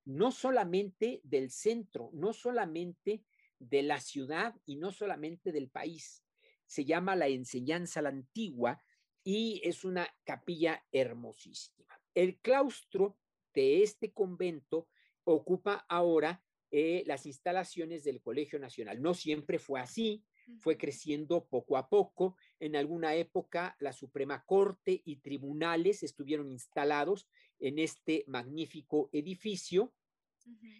no 0.05 0.31
solamente 0.31 1.19
del 1.23 1.49
centro, 1.49 2.11
no 2.13 2.31
solamente 2.33 3.23
de 3.59 3.81
la 3.81 3.99
ciudad 3.99 4.55
y 4.65 4.75
no 4.75 4.91
solamente 4.91 5.51
del 5.51 5.69
país. 5.69 6.23
Se 6.65 6.85
llama 6.85 7.15
la 7.15 7.27
enseñanza 7.27 8.01
la 8.01 8.09
antigua 8.09 8.83
y 9.23 9.61
es 9.63 9.83
una 9.83 10.07
capilla 10.23 10.85
hermosísima. 10.91 11.99
El 12.13 12.39
claustro 12.39 13.17
de 13.53 13.81
este 13.81 14.13
convento 14.13 14.87
ocupa 15.23 15.85
ahora 15.89 16.43
eh, 16.75 17.03
las 17.05 17.27
instalaciones 17.27 18.03
del 18.03 18.19
Colegio 18.19 18.57
Nacional. 18.57 18.99
No 18.99 19.13
siempre 19.13 19.59
fue 19.59 19.79
así, 19.79 20.23
fue 20.57 20.75
creciendo 20.75 21.45
poco 21.45 21.77
a 21.77 21.87
poco. 21.87 22.35
En 22.59 22.75
alguna 22.75 23.13
época 23.13 23.75
la 23.79 23.93
Suprema 23.93 24.43
Corte 24.43 24.99
y 25.05 25.17
tribunales 25.17 26.01
estuvieron 26.01 26.51
instalados 26.51 27.27
en 27.59 27.77
este 27.77 28.23
magnífico 28.25 29.07
edificio. 29.11 29.93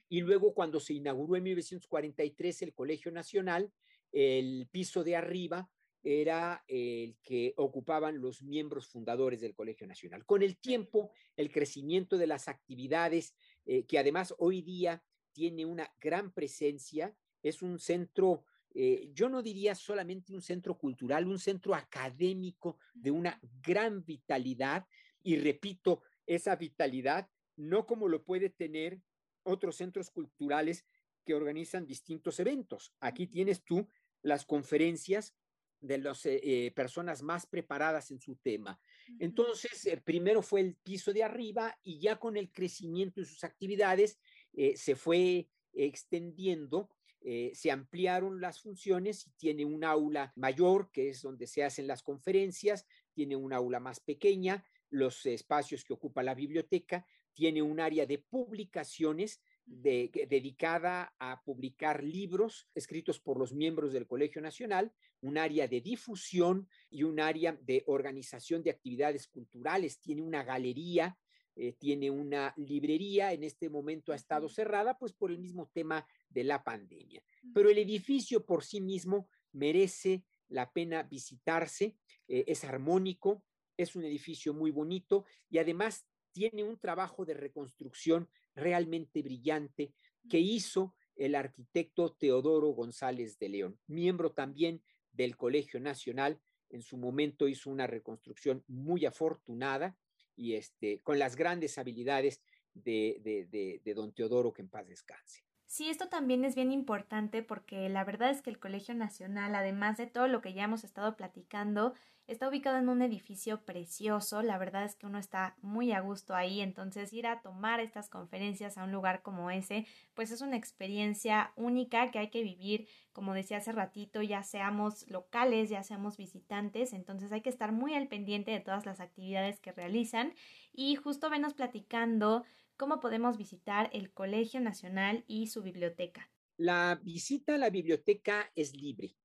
Y 0.10 0.22
luego 0.22 0.56
cuando 0.56 0.80
se 0.80 0.96
inauguró 0.96 1.36
en 1.36 1.44
1943 1.44 2.64
el 2.64 2.74
Colegio 2.74 3.12
Nacional, 3.12 3.72
el 4.12 4.68
piso 4.72 5.04
de 5.04 5.16
arriba 5.16 5.70
era 6.02 6.64
el 6.68 7.18
que 7.22 7.54
ocupaban 7.56 8.20
los 8.20 8.42
miembros 8.42 8.88
fundadores 8.88 9.42
del 9.42 9.54
Colegio 9.54 9.86
Nacional. 9.86 10.26
Con 10.26 10.42
el 10.42 10.58
tiempo, 10.58 11.12
el 11.38 11.52
crecimiento 11.52 12.18
de 12.18 12.26
las 12.26 12.48
actividades, 12.48 13.36
eh, 13.68 13.86
que 13.86 14.00
además 14.00 14.34
hoy 14.40 14.64
día 14.64 15.04
tiene 15.34 15.66
una 15.66 15.92
gran 16.00 16.32
presencia, 16.32 17.16
es 17.42 17.62
un 17.62 17.80
centro, 17.80 18.46
eh, 18.74 19.10
yo 19.14 19.28
no 19.28 19.42
diría 19.42 19.76
solamente 19.76 20.34
un 20.34 20.42
centro 20.42 20.78
cultural, 20.78 21.28
un 21.28 21.40
centro 21.40 21.76
académico 21.76 22.78
de 22.94 23.12
una 23.12 23.40
gran 23.62 24.06
vitalidad 24.06 24.86
y 25.22 25.38
repito, 25.38 26.02
esa 26.26 26.56
vitalidad 26.56 27.30
no 27.56 27.86
como 27.86 28.08
lo 28.08 28.24
puede 28.24 28.50
tener 28.50 29.02
otros 29.44 29.76
centros 29.76 30.10
culturales 30.10 30.86
que 31.26 31.34
organizan 31.34 31.86
distintos 31.86 32.40
eventos. 32.40 32.94
Aquí 33.00 33.28
tienes 33.28 33.64
tú 33.64 33.88
las 34.22 34.46
conferencias 34.46 35.36
de 35.80 35.98
las 35.98 36.26
eh, 36.26 36.40
eh, 36.44 36.72
personas 36.72 37.22
más 37.22 37.46
preparadas 37.46 38.10
en 38.12 38.20
su 38.20 38.38
tema. 38.38 38.80
Entonces, 39.20 39.86
primero 40.06 40.42
fue 40.42 40.62
el 40.62 40.76
piso 40.76 41.12
de 41.12 41.24
arriba 41.24 41.78
y 41.84 42.00
ya 42.00 42.18
con 42.18 42.38
el 42.38 42.52
crecimiento 42.52 43.20
de 43.20 43.28
sus 43.28 43.44
actividades, 43.44 44.18
eh, 44.54 44.78
se 44.78 44.96
fue 44.96 45.50
extendiendo, 45.74 46.90
eh, 47.22 47.52
se 47.56 47.72
ampliaron 47.72 48.42
las 48.42 48.60
funciones 48.60 49.26
y 49.28 49.32
tiene 49.32 49.66
un 49.66 49.84
aula 49.84 50.34
mayor, 50.36 50.92
que 50.92 51.10
es 51.10 51.22
donde 51.22 51.48
se 51.48 51.64
hacen 51.64 51.88
las 51.88 52.04
conferencias, 52.04 52.86
tiene 53.14 53.36
un 53.36 53.54
aula 53.54 53.80
más 53.80 54.00
pequeña, 54.00 54.64
los 54.90 55.26
espacios 55.26 55.84
que 55.84 55.94
ocupa 55.94 56.22
la 56.22 56.36
biblioteca, 56.36 57.06
tiene 57.34 57.62
un 57.62 57.80
área 57.80 58.06
de 58.06 58.20
publicaciones 58.20 59.42
dedicada 59.66 61.16
a 61.20 61.42
publicar 61.44 62.04
libros 62.04 62.68
escritos 62.76 63.20
por 63.20 63.40
los 63.40 63.54
miembros 63.54 63.94
del 63.94 64.08
Colegio 64.08 64.42
Nacional, 64.42 64.94
un 65.22 65.38
área 65.38 65.68
de 65.68 65.82
difusión 65.82 66.68
y 66.90 67.04
un 67.04 67.20
área 67.20 67.58
de 67.62 67.84
organización 67.88 68.62
de 68.62 68.72
actividades 68.72 69.28
culturales. 69.28 70.00
Tiene 70.00 70.22
una 70.22 70.44
galería 70.44 71.18
eh, 71.56 71.74
tiene 71.74 72.10
una 72.10 72.54
librería, 72.58 73.32
en 73.32 73.44
este 73.44 73.70
momento 73.70 74.12
ha 74.12 74.16
estado 74.16 74.50
cerrada, 74.50 74.98
pues 74.98 75.14
por 75.14 75.32
el 75.32 75.40
mismo 75.40 75.70
tema 75.74 76.08
de 76.30 76.44
la 76.44 76.64
pandemia. 76.64 77.24
Pero 77.54 77.70
el 77.70 77.78
edificio 77.78 78.46
por 78.46 78.64
sí 78.64 78.82
mismo 78.82 79.30
merece 79.52 80.24
la 80.48 80.72
pena 80.72 81.04
visitarse, 81.04 81.96
eh, 82.28 82.46
es 82.48 82.64
armónico, 82.64 83.44
es 83.78 83.96
un 83.96 84.04
edificio 84.04 84.54
muy 84.54 84.72
bonito 84.72 85.26
y 85.50 85.60
además 85.60 86.06
tiene 86.32 86.64
un 86.64 86.80
trabajo 86.80 87.26
de 87.26 87.36
reconstrucción 87.36 88.30
realmente 88.56 89.22
brillante 89.22 89.94
que 90.30 90.40
hizo 90.40 90.96
el 91.16 91.36
arquitecto 91.36 92.14
Teodoro 92.14 92.70
González 92.70 93.38
de 93.38 93.50
León, 93.50 93.80
miembro 93.88 94.32
también 94.32 94.84
del 95.12 95.38
Colegio 95.38 95.80
Nacional. 95.80 96.42
En 96.70 96.82
su 96.82 96.98
momento 96.98 97.48
hizo 97.48 97.70
una 97.70 97.86
reconstrucción 97.86 98.64
muy 98.68 99.06
afortunada 99.06 99.96
y 100.36 100.56
este, 100.56 101.02
con 101.02 101.20
las 101.20 101.36
grandes 101.36 101.78
habilidades 101.78 102.42
de, 102.74 103.20
de, 103.24 103.80
de, 103.84 103.94
don 103.94 104.14
Teodoro, 104.14 104.54
que 104.54 104.62
en 104.62 104.70
paz 104.70 104.88
descanse. 104.88 105.44
Sí, 105.66 105.90
esto 105.90 106.08
también 106.08 106.46
es 106.46 106.56
bien 106.56 106.72
importante 106.72 107.42
porque 107.42 107.90
la 107.90 108.04
verdad 108.04 108.30
es 108.30 108.42
que 108.42 108.50
el 108.50 108.60
Colegio 108.60 108.94
Nacional, 108.94 109.56
además 109.56 109.98
de 109.98 110.08
todo 110.08 110.28
lo 110.28 110.42
que 110.42 110.54
ya 110.54 110.64
hemos 110.64 110.84
estado 110.84 111.16
platicando, 111.16 111.94
está 112.28 112.48
ubicado 112.48 112.78
en 112.78 112.90
un 112.90 113.02
edificio 113.02 113.64
precioso. 113.66 114.42
La 114.42 114.58
verdad 114.58 114.86
es 114.86 114.96
que 114.96 115.06
uno 115.06 115.18
está 115.18 115.56
muy 115.62 115.92
a 115.92 116.00
gusto 116.00 116.36
ahí, 116.36 116.62
entonces 116.62 117.12
ir 117.14 117.28
a 117.28 117.42
tomar 117.42 117.80
estas 117.80 118.10
conferencias 118.10 118.78
a 118.78 118.84
un 118.84 118.92
lugar 118.92 119.22
como 119.22 119.52
ese, 119.52 119.86
pues 120.14 120.32
es 120.32 120.42
una 120.42 120.58
experiencia 120.58 121.52
única 121.56 122.12
que 122.12 122.20
hay 122.20 122.30
que 122.30 122.44
vivir, 122.44 122.88
como 123.12 123.34
decía 123.34 123.58
hace 123.58 123.72
ratito, 123.72 124.22
ya 124.22 124.44
seamos 124.44 125.10
locales, 125.10 125.70
ya 125.70 125.84
seamos 125.84 126.18
visitantes, 126.18 126.94
entonces 126.94 127.32
hay 127.32 127.42
que 127.42 127.50
estar 127.50 127.72
muy 127.72 127.94
al 127.94 128.08
pendiente 128.08 128.52
de 128.52 128.60
todas 128.60 128.86
las 128.86 129.00
actividades 129.00 129.60
que 129.60 129.72
realizan 129.72 130.34
y 130.72 130.96
justo 130.96 131.30
venos 131.30 131.54
platicando 131.54 132.44
cómo 132.78 133.00
podemos 133.00 133.38
visitar 133.38 133.90
el 133.94 134.12
Colegio 134.12 134.60
Nacional 134.60 135.24
y 135.28 135.48
su 135.48 135.62
biblioteca. 135.62 136.30
La 136.58 137.00
visita 137.04 137.56
a 137.56 137.58
la 137.58 137.70
biblioteca 137.70 138.52
es 138.56 138.76
libre. 138.76 139.16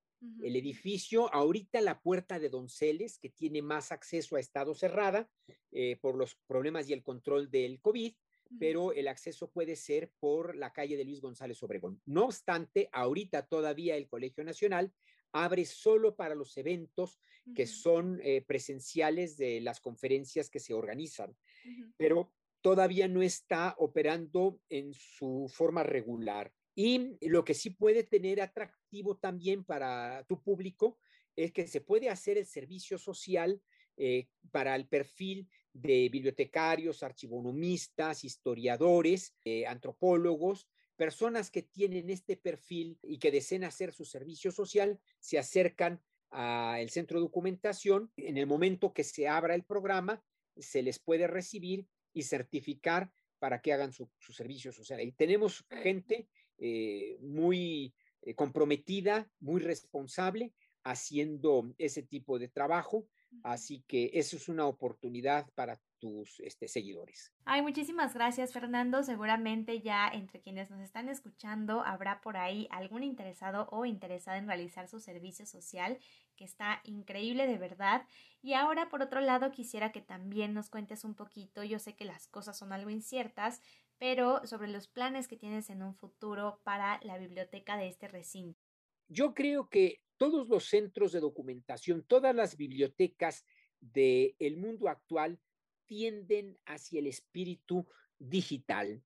El 0.43 0.57
edificio, 0.57 1.33
ahorita 1.33 1.81
la 1.81 2.01
puerta 2.01 2.39
de 2.39 2.49
Donceles, 2.49 3.19
que 3.19 3.31
tiene 3.31 3.63
más 3.63 3.93
acceso 3.93 4.37
a 4.37 4.41
estado 4.41 4.75
cerrada 4.75 5.29
eh, 5.71 5.97
por 6.01 6.17
los 6.17 6.35
problemas 6.47 6.89
y 6.89 6.93
el 6.93 7.03
control 7.03 7.51
del 7.51 7.81
COVID, 7.81 8.15
pero 8.59 8.93
el 8.93 9.09
acceso 9.09 9.51
puede 9.51 9.77
ser 9.77 10.11
por 10.19 10.57
la 10.57 10.73
calle 10.73 10.97
de 10.97 11.05
Luis 11.05 11.21
González 11.21 11.63
Obregón. 11.63 12.01
No 12.07 12.25
obstante, 12.25 12.89
ahorita 12.93 13.47
todavía 13.47 13.97
el 13.97 14.09
Colegio 14.09 14.43
Nacional 14.43 14.93
abre 15.33 15.65
solo 15.67 16.17
para 16.17 16.35
los 16.35 16.57
eventos 16.57 17.21
que 17.55 17.67
son 17.67 18.21
eh, 18.23 18.43
presenciales 18.43 19.37
de 19.37 19.61
las 19.61 19.81
conferencias 19.81 20.51
que 20.51 20.61
se 20.61 20.75
organizan, 20.75 21.37
pero 21.97 22.33
todavía 22.61 23.09
no 23.09 23.23
está 23.23 23.75
operando 23.79 24.61
en 24.69 24.93
su 24.93 25.51
forma 25.53 25.83
regular. 25.83 26.53
Y 26.81 27.19
lo 27.27 27.45
que 27.45 27.55
sí 27.55 27.71
puede 27.71 28.05
tener 28.05 28.41
atractivo 28.41 29.17
también 29.17 29.65
para 29.65 30.23
tu 30.29 30.41
público 30.41 30.97
es 31.35 31.51
que 31.51 31.67
se 31.67 31.81
puede 31.81 32.09
hacer 32.09 32.39
el 32.39 32.47
servicio 32.47 32.99
social 32.99 33.61
eh, 33.97 34.29
para 34.53 34.77
el 34.77 34.87
perfil 34.87 35.49
de 35.73 36.09
bibliotecarios, 36.09 37.03
archivonomistas, 37.03 38.23
historiadores, 38.23 39.35
eh, 39.45 39.67
antropólogos, 39.67 40.69
personas 40.95 41.51
que 41.51 41.63
tienen 41.63 42.11
este 42.11 42.37
perfil 42.37 42.97
y 43.03 43.19
que 43.19 43.33
deseen 43.33 43.65
hacer 43.65 43.93
su 43.93 44.05
servicio 44.05 44.53
social, 44.53 45.01
se 45.19 45.37
acercan 45.37 46.01
al 46.31 46.91
centro 46.91 47.19
de 47.19 47.25
documentación. 47.25 48.13
En 48.17 48.37
el 48.37 48.47
momento 48.47 48.93
que 48.93 49.03
se 49.03 49.27
abra 49.27 49.57
el 49.57 49.65
programa, 49.65 50.23
se 50.57 50.83
les 50.83 51.01
puede 51.01 51.27
recibir 51.27 51.89
y 52.13 52.23
certificar 52.23 53.11
para 53.39 53.61
que 53.61 53.73
hagan 53.73 53.93
su, 53.93 54.09
servicio 54.21 54.73
social. 54.73 55.01
Y 55.01 55.13
tenemos 55.13 55.65
gente 55.71 56.29
eh, 56.59 57.19
muy 57.21 57.95
eh, 58.23 58.35
comprometida, 58.35 59.31
muy 59.41 59.61
responsable, 59.61 60.53
haciendo 60.83 61.73
ese 61.79 62.03
tipo 62.03 62.39
de 62.39 62.49
trabajo. 62.49 63.07
Así 63.43 63.85
que 63.87 64.11
eso 64.15 64.37
es 64.37 64.49
una 64.49 64.67
oportunidad 64.67 65.47
para 65.55 65.79
tus 65.99 66.41
este, 66.41 66.69
seguidores. 66.69 67.33
Ay, 67.45 67.63
muchísimas 67.63 68.15
gracias 68.15 68.53
Fernando. 68.53 69.03
Seguramente 69.03 69.81
ya 69.81 70.09
entre 70.09 70.41
quienes 70.41 70.71
nos 70.71 70.81
están 70.81 71.09
escuchando 71.09 71.83
habrá 71.83 72.21
por 72.21 72.37
ahí 72.37 72.69
algún 72.71 73.03
interesado 73.03 73.69
o 73.71 73.85
interesada 73.85 74.39
en 74.39 74.47
realizar 74.47 74.89
su 74.89 75.01
servicio 75.01 75.45
social, 75.47 75.99
que 76.37 76.45
está 76.45 76.81
increíble 76.85 77.47
de 77.47 77.59
verdad. 77.59 78.07
Y 78.43 78.55
ahora 78.55 78.89
por 78.89 79.03
otro 79.03 79.21
lado 79.21 79.51
quisiera 79.51 79.93
que 79.93 80.01
también 80.01 80.55
nos 80.55 80.71
cuentes 80.71 81.05
un 81.05 81.15
poquito, 81.15 81.65
yo 81.65 81.79
sé 81.79 81.97
que 81.97 82.05
las 82.05 82.29
cosas 82.29 82.57
son 82.57 82.73
algo 82.73 82.91
inciertas, 82.91 83.61
pero 83.99 84.47
sobre 84.47 84.69
los 84.69 84.89
planes 84.89 85.29
que 85.29 85.37
tienes 85.37 85.71
en 85.71 85.83
un 85.83 85.95
futuro 85.95 86.61
para 86.65 87.01
la 87.03 87.19
biblioteca 87.19 87.77
de 87.77 87.89
este 87.89 88.09
recinto. 88.09 88.61
Yo 89.09 89.35
creo 89.35 89.69
que 89.69 90.03
todos 90.17 90.49
los 90.49 90.65
centros 90.69 91.13
de 91.13 91.21
documentación, 91.21 92.03
todas 92.03 92.35
las 92.35 92.57
bibliotecas 92.57 93.45
del 93.81 94.57
mundo 94.57 94.89
actual 94.89 95.41
tienden 95.87 96.59
hacia 96.67 97.01
el 97.01 97.07
espíritu 97.07 97.87
digital. 98.19 99.03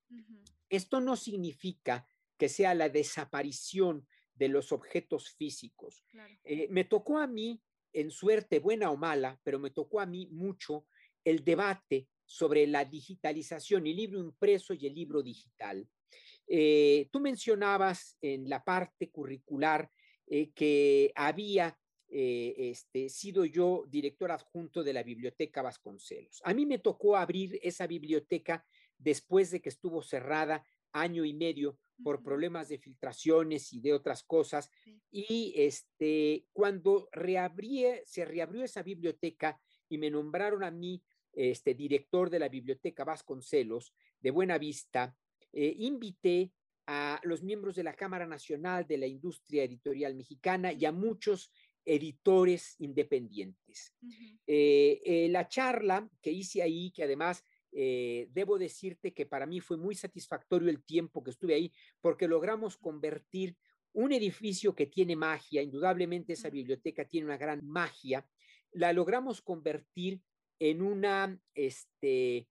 Esto 0.68 1.01
no 1.01 1.16
significa 1.16 2.07
que 2.36 2.49
sea 2.49 2.74
la 2.74 2.88
desaparición 2.88 4.07
de 4.34 4.49
los 4.49 4.72
objetos 4.72 5.30
físicos. 5.30 6.03
Eh, 6.45 6.66
me 6.70 6.84
tocó 6.84 7.18
a 7.18 7.26
mí, 7.26 7.62
en 7.93 8.11
suerte 8.11 8.59
buena 8.59 8.90
o 8.90 8.97
mala, 8.97 9.38
pero 9.45 9.59
me 9.59 9.70
tocó 9.70 10.01
a 10.01 10.07
mí 10.07 10.26
mucho 10.32 10.86
el 11.24 11.45
debate 11.45 12.09
sobre 12.25 12.66
la 12.66 12.85
digitalización, 12.85 13.87
el 13.87 13.97
libro 13.97 14.20
impreso 14.20 14.75
y 14.75 14.87
el 14.87 14.95
libro 14.95 15.23
digital. 15.23 15.89
Eh, 16.47 17.09
tú 17.11 17.20
mencionabas 17.20 18.16
en 18.20 18.49
la 18.49 18.62
parte 18.64 19.11
curricular 19.11 19.91
eh, 20.27 20.51
que 20.53 21.12
había 21.14 21.79
eh, 22.09 22.55
este, 22.59 23.09
sido 23.09 23.45
yo 23.45 23.85
director 23.89 24.31
adjunto 24.31 24.85
de 24.85 24.93
la 24.93 25.03
Biblioteca 25.03 25.62
Vasconcelos. 25.62 26.43
A 26.45 26.53
mí 26.53 26.66
me 26.66 26.79
tocó 26.79 27.16
abrir 27.16 27.59
esa 27.62 27.87
biblioteca 27.87 28.66
después 28.99 29.51
de 29.51 29.61
que 29.61 29.70
estuvo 29.70 30.03
cerrada 30.03 30.64
año 30.93 31.25
y 31.25 31.33
medio 31.33 31.79
por 32.03 32.23
problemas 32.23 32.68
de 32.68 32.79
filtraciones 32.79 33.73
y 33.73 33.81
de 33.81 33.95
otras 33.95 34.23
cosas. 34.25 34.70
Y 35.11 35.55
este, 35.57 36.47
cuando 36.53 37.09
se 37.12 38.25
reabrió 38.25 38.64
esa 38.64 38.83
biblioteca 38.83 39.59
y 39.89 39.99
me 39.99 40.11
nombraron 40.11 40.64
a 40.64 40.70
mí 40.70 41.03
este, 41.33 41.74
director 41.74 42.30
de 42.30 42.39
la 42.39 42.49
Biblioteca 42.49 43.05
Vasconcelos 43.05 43.95
de 44.20 44.30
Buena 44.30 44.59
Vista, 44.59 45.16
eh, 45.53 45.74
invité 45.78 46.53
a 46.87 47.20
los 47.22 47.43
miembros 47.43 47.76
de 47.76 47.85
la 47.85 47.95
Cámara 47.95 48.26
Nacional 48.26 48.87
de 48.87 48.99
la 48.99 49.07
Industria 49.07 49.64
Editorial 49.64 50.14
Mexicana 50.14 50.72
y 50.72 50.85
a 50.85 50.93
muchos 50.93 51.53
editores 51.85 52.76
independientes. 52.78 53.95
Eh, 54.47 55.01
eh, 55.05 55.28
la 55.30 55.49
charla 55.49 56.09
que 56.20 56.30
hice 56.30 56.62
ahí, 56.62 56.91
que 56.93 57.05
además 57.05 57.45
eh, 57.72 58.28
debo 58.33 58.59
decirte 58.59 59.12
que 59.12 59.26
para 59.26 59.47
mí 59.47 59.61
fue 59.61 59.76
muy 59.76 59.95
satisfactorio 59.95 60.68
el 60.68 60.85
tiempo 60.85 61.22
que 61.22 61.30
estuve 61.30 61.55
ahí, 61.55 61.72
porque 62.01 62.28
logramos 62.28 62.76
convertir 62.76 63.57
un 63.93 64.12
edificio 64.12 64.74
que 64.74 64.87
tiene 64.87 65.16
magia, 65.16 65.62
indudablemente 65.62 66.35
esa 66.35 66.51
biblioteca 66.51 67.05
tiene 67.07 67.26
una 67.26 67.37
gran 67.37 67.66
magia, 67.66 68.26
la 68.72 68.93
logramos 68.93 69.43
convertir 69.43 70.20
en 70.70 70.80
un 70.80 71.04
este, 71.54 72.46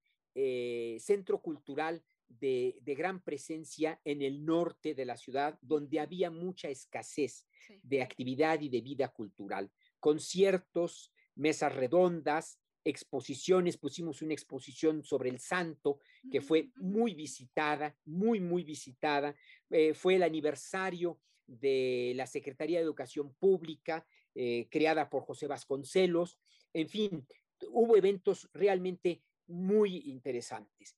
centro 1.00 1.42
cultural 1.42 2.04
de, 2.28 2.76
gran 2.86 3.22
presencia 3.22 4.02
en 4.04 4.22
el 4.22 4.46
norte 4.46 4.94
de 4.94 5.06
la 5.06 5.16
ciudad, 5.16 5.58
donde 5.62 6.02
había 6.02 6.30
mucha 6.30 6.68
escasez 6.68 7.48
de 7.82 8.02
actividad 8.02 8.60
y 8.60 8.68
de 8.68 8.82
vida 8.82 9.08
cultural. 9.08 9.72
Conciertos, 10.00 11.14
mesas 11.36 11.74
redondas, 11.74 12.60
exposiciones, 12.84 13.78
pusimos 13.78 14.22
una 14.22 14.34
exposición 14.34 15.04
sobre 15.04 15.30
el 15.30 15.40
santo 15.40 16.00
que 16.30 16.42
fue 16.42 16.72
muy 16.76 17.14
visitada, 17.14 17.96
muy, 18.04 18.42
muy 18.42 18.66
visitada. 18.66 19.36
Eh, 19.70 19.94
fue 19.94 20.16
el 20.16 20.24
aniversario 20.24 21.18
de 21.48 22.12
la 22.16 22.28
Secretaría 22.28 22.80
de 22.80 22.86
Educación 22.86 23.34
Pública, 23.36 24.06
eh, 24.36 24.68
creada 24.70 25.10
por 25.10 25.24
José 25.24 25.48
Vasconcelos. 25.48 26.40
En 26.74 26.90
fin, 26.90 27.28
hubo 27.70 27.98
eventos 27.98 28.50
realmente 28.54 29.24
muy 29.48 29.98
interesantes. 30.10 30.96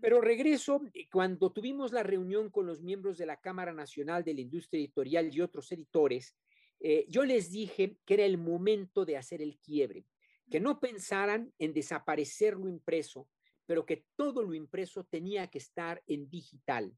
Pero 0.00 0.20
regreso, 0.20 0.82
eh, 0.94 1.08
cuando 1.10 1.52
tuvimos 1.52 1.92
la 1.92 2.02
reunión 2.02 2.50
con 2.50 2.66
los 2.66 2.82
miembros 2.82 3.18
de 3.18 3.26
la 3.26 3.40
Cámara 3.40 3.72
Nacional 3.72 4.24
de 4.24 4.34
la 4.34 4.40
Industria 4.40 4.80
Editorial 4.80 5.34
y 5.34 5.40
otros 5.40 5.70
editores, 5.72 6.36
eh, 6.80 7.06
yo 7.08 7.24
les 7.24 7.50
dije 7.50 7.96
que 8.04 8.14
era 8.14 8.24
el 8.24 8.38
momento 8.38 9.04
de 9.04 9.16
hacer 9.16 9.40
el 9.40 9.58
quiebre, 9.58 10.04
que 10.50 10.60
no 10.60 10.80
pensaran 10.80 11.52
en 11.58 11.72
desaparecer 11.72 12.56
lo 12.56 12.68
impreso, 12.68 13.28
pero 13.66 13.86
que 13.86 14.04
todo 14.16 14.42
lo 14.42 14.54
impreso 14.54 15.04
tenía 15.04 15.46
que 15.46 15.58
estar 15.58 16.02
en 16.06 16.28
digital, 16.28 16.96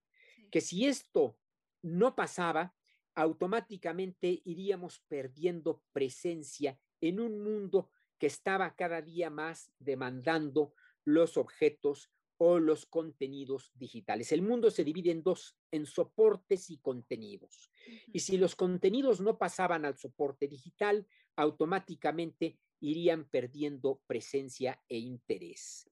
que 0.51 0.61
si 0.61 0.86
esto 0.86 1.38
no 1.82 2.16
pasaba, 2.16 2.74
automáticamente 3.14 4.40
iríamos 4.45 5.01
perdiendo 5.07 5.82
presencia 5.92 6.80
en 7.01 7.20
un 7.20 7.40
mundo 7.40 7.90
que 8.19 8.27
estaba 8.27 8.75
cada 8.75 9.03
día 9.03 9.31
más 9.31 9.71
demandando 9.79 10.75
los 11.05 11.37
objetos 11.37 12.11
o 12.37 12.59
los 12.59 12.87
contenidos 12.87 13.71
digitales. 13.75 14.33
El 14.33 14.43
mundo 14.43 14.71
se 14.71 14.85
divide 14.85 15.11
en 15.11 15.23
dos, 15.23 15.57
en 15.71 15.87
soportes 15.87 16.71
y 16.71 16.79
contenidos. 16.79 17.71
Y 18.12 18.21
si 18.21 18.39
los 18.39 18.57
contenidos 18.57 19.21
no 19.21 19.39
pasaban 19.39 19.85
al 19.85 19.97
soporte 19.97 20.49
digital, 20.49 21.07
automáticamente 21.37 22.59
irían 22.81 23.25
perdiendo 23.25 24.01
presencia 24.07 24.83
e 24.89 24.99
interés. 24.99 25.89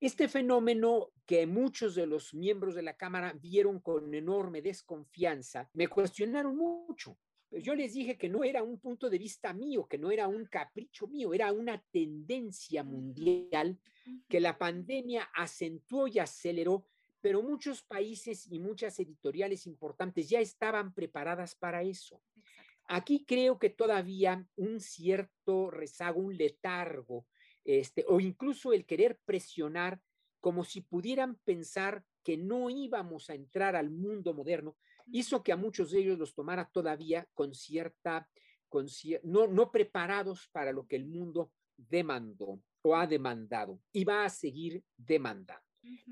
Este 0.00 0.28
fenómeno 0.28 1.10
que 1.26 1.46
muchos 1.46 1.94
de 1.94 2.06
los 2.06 2.32
miembros 2.32 2.74
de 2.74 2.82
la 2.82 2.96
Cámara 2.96 3.34
vieron 3.34 3.80
con 3.80 4.14
enorme 4.14 4.62
desconfianza, 4.62 5.68
me 5.74 5.88
cuestionaron 5.88 6.56
mucho. 6.56 7.18
Yo 7.50 7.74
les 7.74 7.94
dije 7.94 8.18
que 8.18 8.28
no 8.28 8.44
era 8.44 8.62
un 8.62 8.78
punto 8.78 9.08
de 9.08 9.18
vista 9.18 9.52
mío, 9.52 9.86
que 9.86 9.98
no 9.98 10.10
era 10.10 10.26
un 10.28 10.46
capricho 10.46 11.06
mío, 11.06 11.32
era 11.32 11.52
una 11.52 11.82
tendencia 11.90 12.82
mundial 12.82 13.78
que 14.28 14.40
la 14.40 14.58
pandemia 14.58 15.28
acentuó 15.34 16.08
y 16.08 16.18
aceleró, 16.18 16.86
pero 17.20 17.42
muchos 17.42 17.82
países 17.82 18.46
y 18.50 18.58
muchas 18.58 18.98
editoriales 18.98 19.66
importantes 19.66 20.28
ya 20.28 20.40
estaban 20.40 20.92
preparadas 20.92 21.54
para 21.54 21.82
eso. 21.82 22.20
Aquí 22.88 23.24
creo 23.24 23.58
que 23.58 23.70
todavía 23.70 24.46
un 24.56 24.80
cierto 24.80 25.70
rezago, 25.70 26.20
un 26.20 26.36
letargo, 26.36 27.26
este, 27.64 28.04
o 28.08 28.20
incluso 28.20 28.72
el 28.72 28.86
querer 28.86 29.18
presionar 29.24 30.00
como 30.40 30.64
si 30.64 30.80
pudieran 30.80 31.34
pensar 31.36 32.04
que 32.22 32.36
no 32.36 32.70
íbamos 32.70 33.30
a 33.30 33.34
entrar 33.34 33.74
al 33.74 33.90
mundo 33.90 34.34
moderno, 34.34 34.76
hizo 35.12 35.42
que 35.42 35.52
a 35.52 35.56
muchos 35.56 35.90
de 35.90 36.00
ellos 36.00 36.18
los 36.18 36.34
tomara 36.34 36.68
todavía 36.70 37.26
con 37.34 37.54
cierta, 37.54 38.28
con 38.68 38.86
no, 39.22 39.46
no 39.46 39.70
preparados 39.70 40.48
para 40.52 40.72
lo 40.72 40.86
que 40.86 40.96
el 40.96 41.06
mundo 41.06 41.52
demandó 41.76 42.60
o 42.82 42.96
ha 42.96 43.06
demandado 43.06 43.80
y 43.92 44.04
va 44.04 44.24
a 44.24 44.30
seguir 44.30 44.82
demandando. 44.96 45.62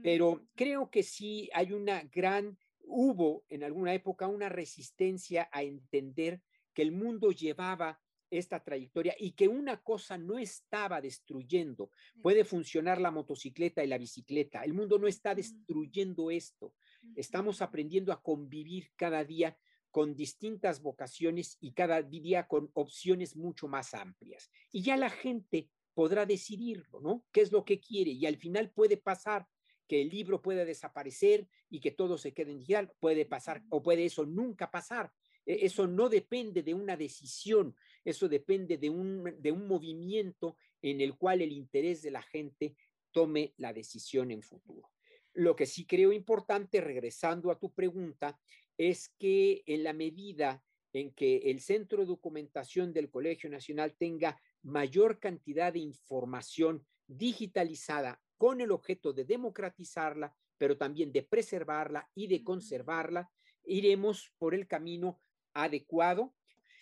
Pero 0.02 0.46
creo 0.54 0.88
que 0.90 1.02
sí 1.02 1.50
hay 1.52 1.72
una 1.72 2.02
gran, 2.04 2.56
hubo 2.80 3.44
en 3.48 3.64
alguna 3.64 3.92
época 3.92 4.28
una 4.28 4.48
resistencia 4.48 5.48
a 5.50 5.62
entender 5.62 6.40
que 6.72 6.82
el 6.82 6.92
mundo 6.92 7.32
llevaba 7.32 8.00
esta 8.38 8.62
trayectoria 8.62 9.14
y 9.18 9.32
que 9.32 9.48
una 9.48 9.82
cosa 9.82 10.18
no 10.18 10.38
estaba 10.38 11.00
destruyendo. 11.00 11.90
Puede 12.22 12.44
funcionar 12.44 13.00
la 13.00 13.10
motocicleta 13.10 13.82
y 13.84 13.86
la 13.86 13.98
bicicleta. 13.98 14.62
El 14.62 14.74
mundo 14.74 14.98
no 14.98 15.06
está 15.06 15.34
destruyendo 15.34 16.30
esto. 16.30 16.74
Estamos 17.16 17.62
aprendiendo 17.62 18.12
a 18.12 18.22
convivir 18.22 18.90
cada 18.96 19.24
día 19.24 19.56
con 19.90 20.16
distintas 20.16 20.82
vocaciones 20.82 21.56
y 21.60 21.72
cada 21.72 22.02
día 22.02 22.48
con 22.48 22.70
opciones 22.74 23.36
mucho 23.36 23.68
más 23.68 23.94
amplias. 23.94 24.50
Y 24.72 24.82
ya 24.82 24.96
la 24.96 25.08
gente 25.08 25.68
podrá 25.94 26.26
decidirlo, 26.26 27.00
¿no? 27.00 27.24
¿Qué 27.30 27.40
es 27.40 27.52
lo 27.52 27.64
que 27.64 27.78
quiere? 27.78 28.10
Y 28.10 28.26
al 28.26 28.36
final 28.36 28.70
puede 28.70 28.96
pasar 28.96 29.46
que 29.86 30.02
el 30.02 30.08
libro 30.08 30.42
pueda 30.42 30.64
desaparecer 30.64 31.46
y 31.70 31.80
que 31.80 31.92
todo 31.92 32.18
se 32.18 32.32
quede 32.34 32.52
en 32.52 32.58
digital. 32.58 32.92
Puede 32.98 33.24
pasar 33.24 33.62
o 33.68 33.82
puede 33.82 34.04
eso 34.04 34.26
nunca 34.26 34.70
pasar. 34.70 35.12
E, 35.46 35.66
eso 35.66 35.86
no 35.86 36.08
depende 36.08 36.62
de 36.62 36.74
una 36.74 36.96
decisión, 36.96 37.76
eso 38.04 38.28
depende 38.28 38.76
de 38.78 38.90
un, 38.90 39.34
de 39.38 39.52
un 39.52 39.66
movimiento 39.66 40.56
en 40.82 41.00
el 41.00 41.16
cual 41.16 41.40
el 41.40 41.52
interés 41.52 42.02
de 42.02 42.10
la 42.10 42.22
gente 42.22 42.76
tome 43.10 43.54
la 43.56 43.72
decisión 43.72 44.30
en 44.30 44.42
futuro. 44.42 44.90
Lo 45.32 45.56
que 45.56 45.66
sí 45.66 45.86
creo 45.86 46.12
importante, 46.12 46.80
regresando 46.80 47.50
a 47.50 47.58
tu 47.58 47.72
pregunta, 47.72 48.38
es 48.76 49.08
que 49.18 49.62
en 49.66 49.84
la 49.84 49.92
medida 49.92 50.62
en 50.92 51.12
que 51.12 51.50
el 51.50 51.60
centro 51.60 52.02
de 52.02 52.06
documentación 52.06 52.92
del 52.92 53.10
Colegio 53.10 53.50
Nacional 53.50 53.96
tenga 53.98 54.40
mayor 54.62 55.18
cantidad 55.18 55.72
de 55.72 55.80
información 55.80 56.86
digitalizada 57.06 58.22
con 58.38 58.60
el 58.60 58.70
objeto 58.70 59.12
de 59.12 59.24
democratizarla, 59.24 60.34
pero 60.56 60.76
también 60.76 61.12
de 61.12 61.22
preservarla 61.22 62.10
y 62.14 62.28
de 62.28 62.44
conservarla, 62.44 63.30
iremos 63.64 64.32
por 64.38 64.54
el 64.54 64.66
camino 64.66 65.20
adecuado. 65.52 66.34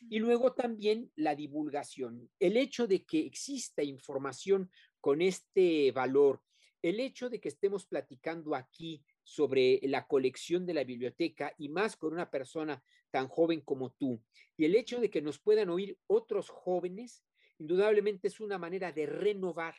Y 0.09 0.19
luego 0.19 0.53
también 0.53 1.11
la 1.17 1.35
divulgación. 1.35 2.31
El 2.39 2.57
hecho 2.57 2.87
de 2.87 3.05
que 3.05 3.21
exista 3.27 3.83
información 3.83 4.71
con 5.01 5.23
este 5.23 5.91
valor, 5.93 6.43
el 6.83 7.01
hecho 7.01 7.31
de 7.31 7.41
que 7.41 7.49
estemos 7.49 7.87
platicando 7.87 8.55
aquí 8.55 9.03
sobre 9.23 9.81
la 9.85 10.07
colección 10.07 10.67
de 10.67 10.75
la 10.75 10.85
biblioteca 10.85 11.55
y 11.57 11.69
más 11.69 11.97
con 11.97 12.13
una 12.13 12.31
persona 12.31 12.83
tan 13.11 13.29
joven 13.29 13.61
como 13.61 13.93
tú, 13.93 14.23
y 14.57 14.65
el 14.65 14.75
hecho 14.75 15.01
de 15.01 15.11
que 15.11 15.23
nos 15.23 15.39
puedan 15.39 15.71
oír 15.71 15.99
otros 16.07 16.49
jóvenes, 16.49 17.25
indudablemente 17.59 18.29
es 18.29 18.41
una 18.41 18.59
manera 18.59 18.93
de 18.93 19.07
renovar 19.07 19.75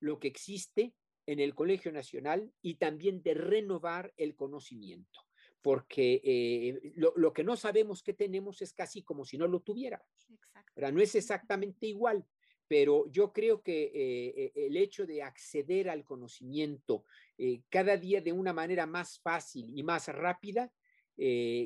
lo 0.00 0.18
que 0.18 0.28
existe 0.28 0.94
en 1.26 1.40
el 1.40 1.54
Colegio 1.54 1.92
Nacional 1.92 2.52
y 2.62 2.76
también 2.76 3.22
de 3.22 3.34
renovar 3.34 4.14
el 4.16 4.34
conocimiento 4.34 5.27
porque 5.62 6.20
eh, 6.22 6.92
lo, 6.94 7.32
que 7.32 7.44
no 7.44 7.56
sabemos 7.56 8.02
que 8.02 8.14
tenemos 8.14 8.62
es 8.62 8.72
casi 8.72 9.02
como 9.02 9.24
si 9.24 9.36
no 9.38 9.46
lo 9.46 9.60
tuviéramos. 9.60 10.06
Pero 10.74 10.92
no 10.92 11.00
es 11.00 11.14
exactamente 11.14 11.86
igual, 11.86 12.24
pero 12.68 13.10
yo 13.10 13.32
creo 13.32 13.62
que 13.62 13.90
eh, 13.94 14.52
e, 14.54 14.66
el 14.66 14.76
hecho 14.76 15.06
de 15.06 15.22
acceder 15.22 15.90
al 15.90 16.04
conocimiento 16.04 17.04
eh, 17.36 17.62
cada 17.68 17.96
día 17.96 18.20
de 18.20 18.32
una 18.32 18.52
manera 18.52 18.86
más 18.86 19.18
fácil 19.18 19.76
y 19.76 19.82
más 19.82 20.08
rápida, 20.08 20.72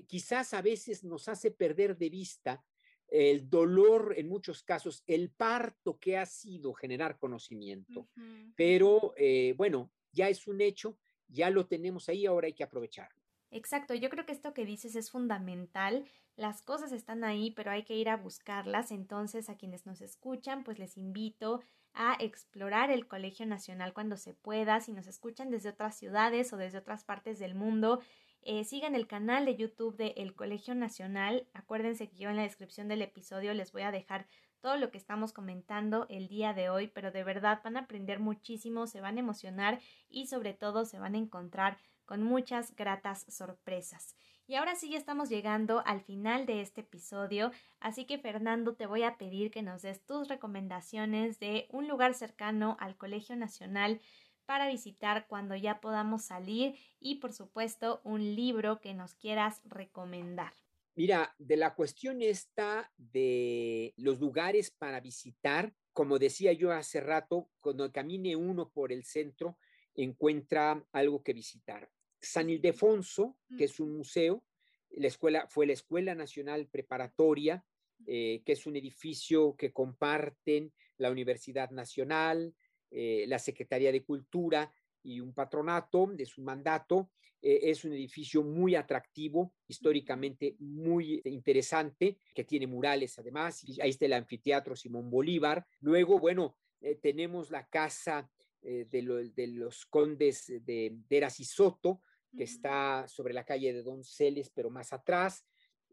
quizás 0.06 0.54
a 0.54 0.62
veces 0.62 1.04
nos 1.04 1.28
hace 1.28 1.50
perder 1.50 1.98
de 1.98 2.08
vista 2.08 2.64
el 3.06 3.50
dolor, 3.50 4.14
en 4.16 4.26
muchos 4.26 4.62
casos, 4.62 5.04
el 5.06 5.28
parto 5.28 5.98
que 5.98 6.16
ha 6.16 6.24
sido 6.24 6.72
generar 6.72 7.18
conocimiento. 7.18 8.08
Pero 8.56 9.12
bueno, 9.56 9.92
ya 10.10 10.30
es 10.30 10.46
un 10.46 10.62
hecho, 10.62 10.96
ya 11.28 11.50
lo 11.50 11.66
tenemos 11.66 12.08
ahí, 12.08 12.24
ahora 12.24 12.46
hay 12.46 12.54
que 12.54 12.64
aprovecharlo. 12.64 13.21
Exacto, 13.54 13.94
yo 13.94 14.08
creo 14.08 14.24
que 14.24 14.32
esto 14.32 14.54
que 14.54 14.64
dices 14.64 14.96
es 14.96 15.10
fundamental. 15.10 16.06
Las 16.36 16.62
cosas 16.62 16.90
están 16.90 17.22
ahí, 17.22 17.50
pero 17.50 17.70
hay 17.70 17.84
que 17.84 17.94
ir 17.94 18.08
a 18.08 18.16
buscarlas. 18.16 18.90
Entonces, 18.90 19.50
a 19.50 19.58
quienes 19.58 19.84
nos 19.84 20.00
escuchan, 20.00 20.64
pues 20.64 20.78
les 20.78 20.96
invito 20.96 21.60
a 21.92 22.16
explorar 22.18 22.90
el 22.90 23.06
Colegio 23.06 23.44
Nacional 23.44 23.92
cuando 23.92 24.16
se 24.16 24.32
pueda. 24.32 24.80
Si 24.80 24.94
nos 24.94 25.06
escuchan 25.06 25.50
desde 25.50 25.68
otras 25.68 25.98
ciudades 25.98 26.50
o 26.54 26.56
desde 26.56 26.78
otras 26.78 27.04
partes 27.04 27.38
del 27.38 27.54
mundo, 27.54 28.00
eh, 28.40 28.64
sigan 28.64 28.94
el 28.94 29.06
canal 29.06 29.44
de 29.44 29.54
YouTube 29.54 29.98
de 29.98 30.14
El 30.16 30.34
Colegio 30.34 30.74
Nacional. 30.74 31.46
Acuérdense 31.52 32.08
que 32.08 32.16
yo 32.16 32.30
en 32.30 32.36
la 32.36 32.44
descripción 32.44 32.88
del 32.88 33.02
episodio 33.02 33.52
les 33.52 33.70
voy 33.70 33.82
a 33.82 33.92
dejar 33.92 34.26
todo 34.62 34.78
lo 34.78 34.90
que 34.90 34.96
estamos 34.96 35.34
comentando 35.34 36.06
el 36.08 36.28
día 36.28 36.54
de 36.54 36.70
hoy, 36.70 36.86
pero 36.86 37.10
de 37.10 37.24
verdad 37.24 37.60
van 37.62 37.76
a 37.76 37.80
aprender 37.80 38.18
muchísimo, 38.18 38.86
se 38.86 39.02
van 39.02 39.18
a 39.18 39.20
emocionar 39.20 39.80
y 40.08 40.28
sobre 40.28 40.54
todo 40.54 40.86
se 40.86 40.98
van 40.98 41.16
a 41.16 41.18
encontrar 41.18 41.78
con 42.12 42.24
muchas 42.24 42.76
gratas 42.76 43.24
sorpresas. 43.30 44.16
Y 44.46 44.56
ahora 44.56 44.76
sí 44.76 44.90
ya 44.90 44.98
estamos 44.98 45.30
llegando 45.30 45.82
al 45.86 46.02
final 46.02 46.44
de 46.44 46.60
este 46.60 46.82
episodio, 46.82 47.52
así 47.80 48.04
que 48.04 48.18
Fernando 48.18 48.74
te 48.74 48.84
voy 48.84 49.02
a 49.02 49.16
pedir 49.16 49.50
que 49.50 49.62
nos 49.62 49.80
des 49.80 50.04
tus 50.04 50.28
recomendaciones 50.28 51.40
de 51.40 51.68
un 51.70 51.88
lugar 51.88 52.12
cercano 52.12 52.76
al 52.80 52.98
Colegio 52.98 53.34
Nacional 53.34 53.98
para 54.44 54.68
visitar 54.68 55.26
cuando 55.26 55.56
ya 55.56 55.80
podamos 55.80 56.24
salir 56.24 56.74
y 57.00 57.14
por 57.14 57.32
supuesto 57.32 58.02
un 58.04 58.36
libro 58.36 58.82
que 58.82 58.92
nos 58.92 59.14
quieras 59.14 59.62
recomendar. 59.64 60.52
Mira, 60.94 61.34
de 61.38 61.56
la 61.56 61.74
cuestión 61.74 62.20
esta 62.20 62.92
de 62.98 63.94
los 63.96 64.20
lugares 64.20 64.70
para 64.70 65.00
visitar, 65.00 65.72
como 65.94 66.18
decía 66.18 66.52
yo 66.52 66.72
hace 66.72 67.00
rato, 67.00 67.48
cuando 67.62 67.90
camine 67.90 68.36
uno 68.36 68.68
por 68.68 68.92
el 68.92 69.02
centro, 69.04 69.56
encuentra 69.94 70.84
algo 70.92 71.22
que 71.22 71.32
visitar. 71.32 71.88
San 72.22 72.48
Ildefonso, 72.48 73.36
que 73.58 73.64
es 73.64 73.80
un 73.80 73.96
museo, 73.96 74.44
la 74.92 75.08
escuela, 75.08 75.46
fue 75.48 75.66
la 75.66 75.72
Escuela 75.72 76.14
Nacional 76.14 76.68
Preparatoria, 76.68 77.64
eh, 78.06 78.42
que 78.44 78.52
es 78.52 78.66
un 78.66 78.76
edificio 78.76 79.54
que 79.56 79.72
comparten 79.72 80.72
la 80.98 81.10
Universidad 81.10 81.70
Nacional, 81.70 82.54
eh, 82.90 83.24
la 83.28 83.38
Secretaría 83.38 83.92
de 83.92 84.02
Cultura 84.02 84.72
y 85.02 85.20
un 85.20 85.32
patronato 85.32 86.06
de 86.12 86.26
su 86.26 86.42
mandato. 86.42 87.10
Eh, 87.40 87.70
es 87.70 87.84
un 87.84 87.92
edificio 87.92 88.42
muy 88.42 88.74
atractivo, 88.74 89.54
históricamente 89.66 90.56
muy 90.58 91.22
interesante, 91.24 92.18
que 92.34 92.44
tiene 92.44 92.66
murales 92.66 93.18
además. 93.18 93.64
ahí 93.80 93.90
está 93.90 94.06
el 94.06 94.12
anfiteatro 94.14 94.76
Simón 94.76 95.10
Bolívar. 95.10 95.64
Luego, 95.80 96.18
bueno, 96.18 96.56
tenemos 97.00 97.52
la 97.52 97.68
casa 97.68 98.28
de, 98.60 99.02
los 99.02 99.86
condes 99.86 100.46
de, 100.64 100.98
Eras 101.08 101.38
y 101.38 101.44
Soto, 101.44 102.00
que 102.36 102.44
está 102.44 103.06
sobre 103.08 103.34
la 103.34 103.44
calle 103.44 103.72
de 103.72 103.82
Donceles, 103.82 104.50
pero 104.50 104.70
más 104.70 104.92
atrás, 104.92 105.44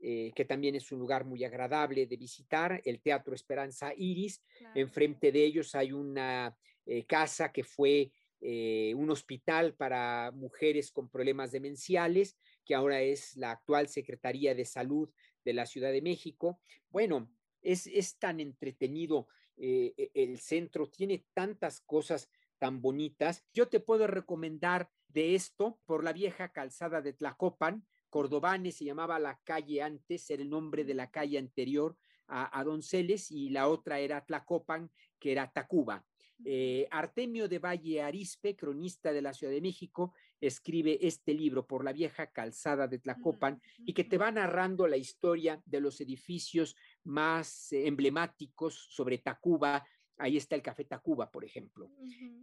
eh, 0.01 0.31
que 0.35 0.45
también 0.45 0.75
es 0.75 0.91
un 0.91 0.99
lugar 0.99 1.25
muy 1.25 1.43
agradable 1.43 2.05
de 2.05 2.17
visitar, 2.17 2.81
el 2.85 3.01
Teatro 3.01 3.35
Esperanza 3.35 3.93
Iris. 3.95 4.41
Enfrente 4.75 5.31
de 5.31 5.43
ellos 5.43 5.75
hay 5.75 5.91
una 5.91 6.57
eh, 6.85 7.05
casa 7.05 7.51
que 7.51 7.63
fue 7.63 8.11
un 8.41 9.09
hospital 9.11 9.73
para 9.73 10.31
mujeres 10.33 10.93
con 10.93 11.09
problemas 11.09 11.51
demenciales, 11.51 12.37
que 12.63 12.73
ahora 12.73 13.01
es 13.01 13.35
la 13.35 13.51
actual 13.51 13.89
Secretaría 13.89 14.55
de 14.55 14.63
Salud 14.63 15.09
de 15.43 15.51
la 15.51 15.65
Ciudad 15.65 15.91
de 15.91 16.01
México. 16.01 16.61
Bueno, 16.89 17.29
es, 17.61 17.85
es 17.85 18.17
tan 18.17 18.39
entretenido 18.39 19.27
e, 19.59 20.11
el 20.13 20.39
centro, 20.39 20.89
tiene 20.89 21.25
tantas 21.33 21.81
cosas 21.81 22.29
tan 22.57 22.81
bonitas. 22.81 23.43
Yo 23.53 23.67
te 23.67 23.79
puedo 23.79 24.07
recomendar 24.07 24.89
de 25.09 25.35
esto 25.35 25.79
por 25.85 26.03
la 26.03 26.13
vieja 26.13 26.49
calzada 26.49 27.01
de 27.01 27.13
Tlacopan. 27.13 27.85
Cordobane 28.09 28.71
se 28.71 28.85
llamaba 28.85 29.19
la 29.19 29.39
calle 29.43 29.81
antes, 29.81 30.29
era 30.29 30.41
el 30.41 30.49
nombre 30.49 30.83
de 30.83 30.93
la 30.93 31.11
calle 31.11 31.37
anterior 31.37 31.97
a, 32.27 32.63
Donceles 32.63 33.31
y 33.31 33.49
la 33.49 33.67
otra 33.67 33.99
era 33.99 34.25
Tlacopan, 34.25 34.91
que 35.19 35.31
era 35.31 35.51
Tacuba. 35.51 36.05
Eh, 36.45 36.87
Artemio 36.91 37.49
de 37.49 37.59
Valle 37.59 38.01
Arispe, 38.01 38.55
cronista 38.55 39.11
de 39.11 39.21
la 39.21 39.33
Ciudad 39.33 39.51
de 39.51 39.61
México, 39.61 40.13
escribe 40.39 40.97
este 41.01 41.33
libro 41.33 41.67
por 41.67 41.83
la 41.83 41.91
vieja 41.91 42.31
calzada 42.31 42.87
de 42.87 42.99
Tlacopan 42.99 43.61
y 43.79 43.93
que 43.93 44.05
te 44.05 44.17
va 44.17 44.31
narrando 44.31 44.87
la 44.87 44.95
historia 44.95 45.61
de 45.65 45.81
los 45.81 45.99
edificios 45.99 46.75
más 47.03 47.73
emblemáticos 47.73 48.87
sobre 48.89 49.17
Tacuba, 49.17 49.85
Ahí 50.19 50.35
está 50.35 50.55
el 50.55 50.61
Café 50.61 50.83
Tacuba, 50.83 51.31
por 51.31 51.45
ejemplo. 51.45 51.89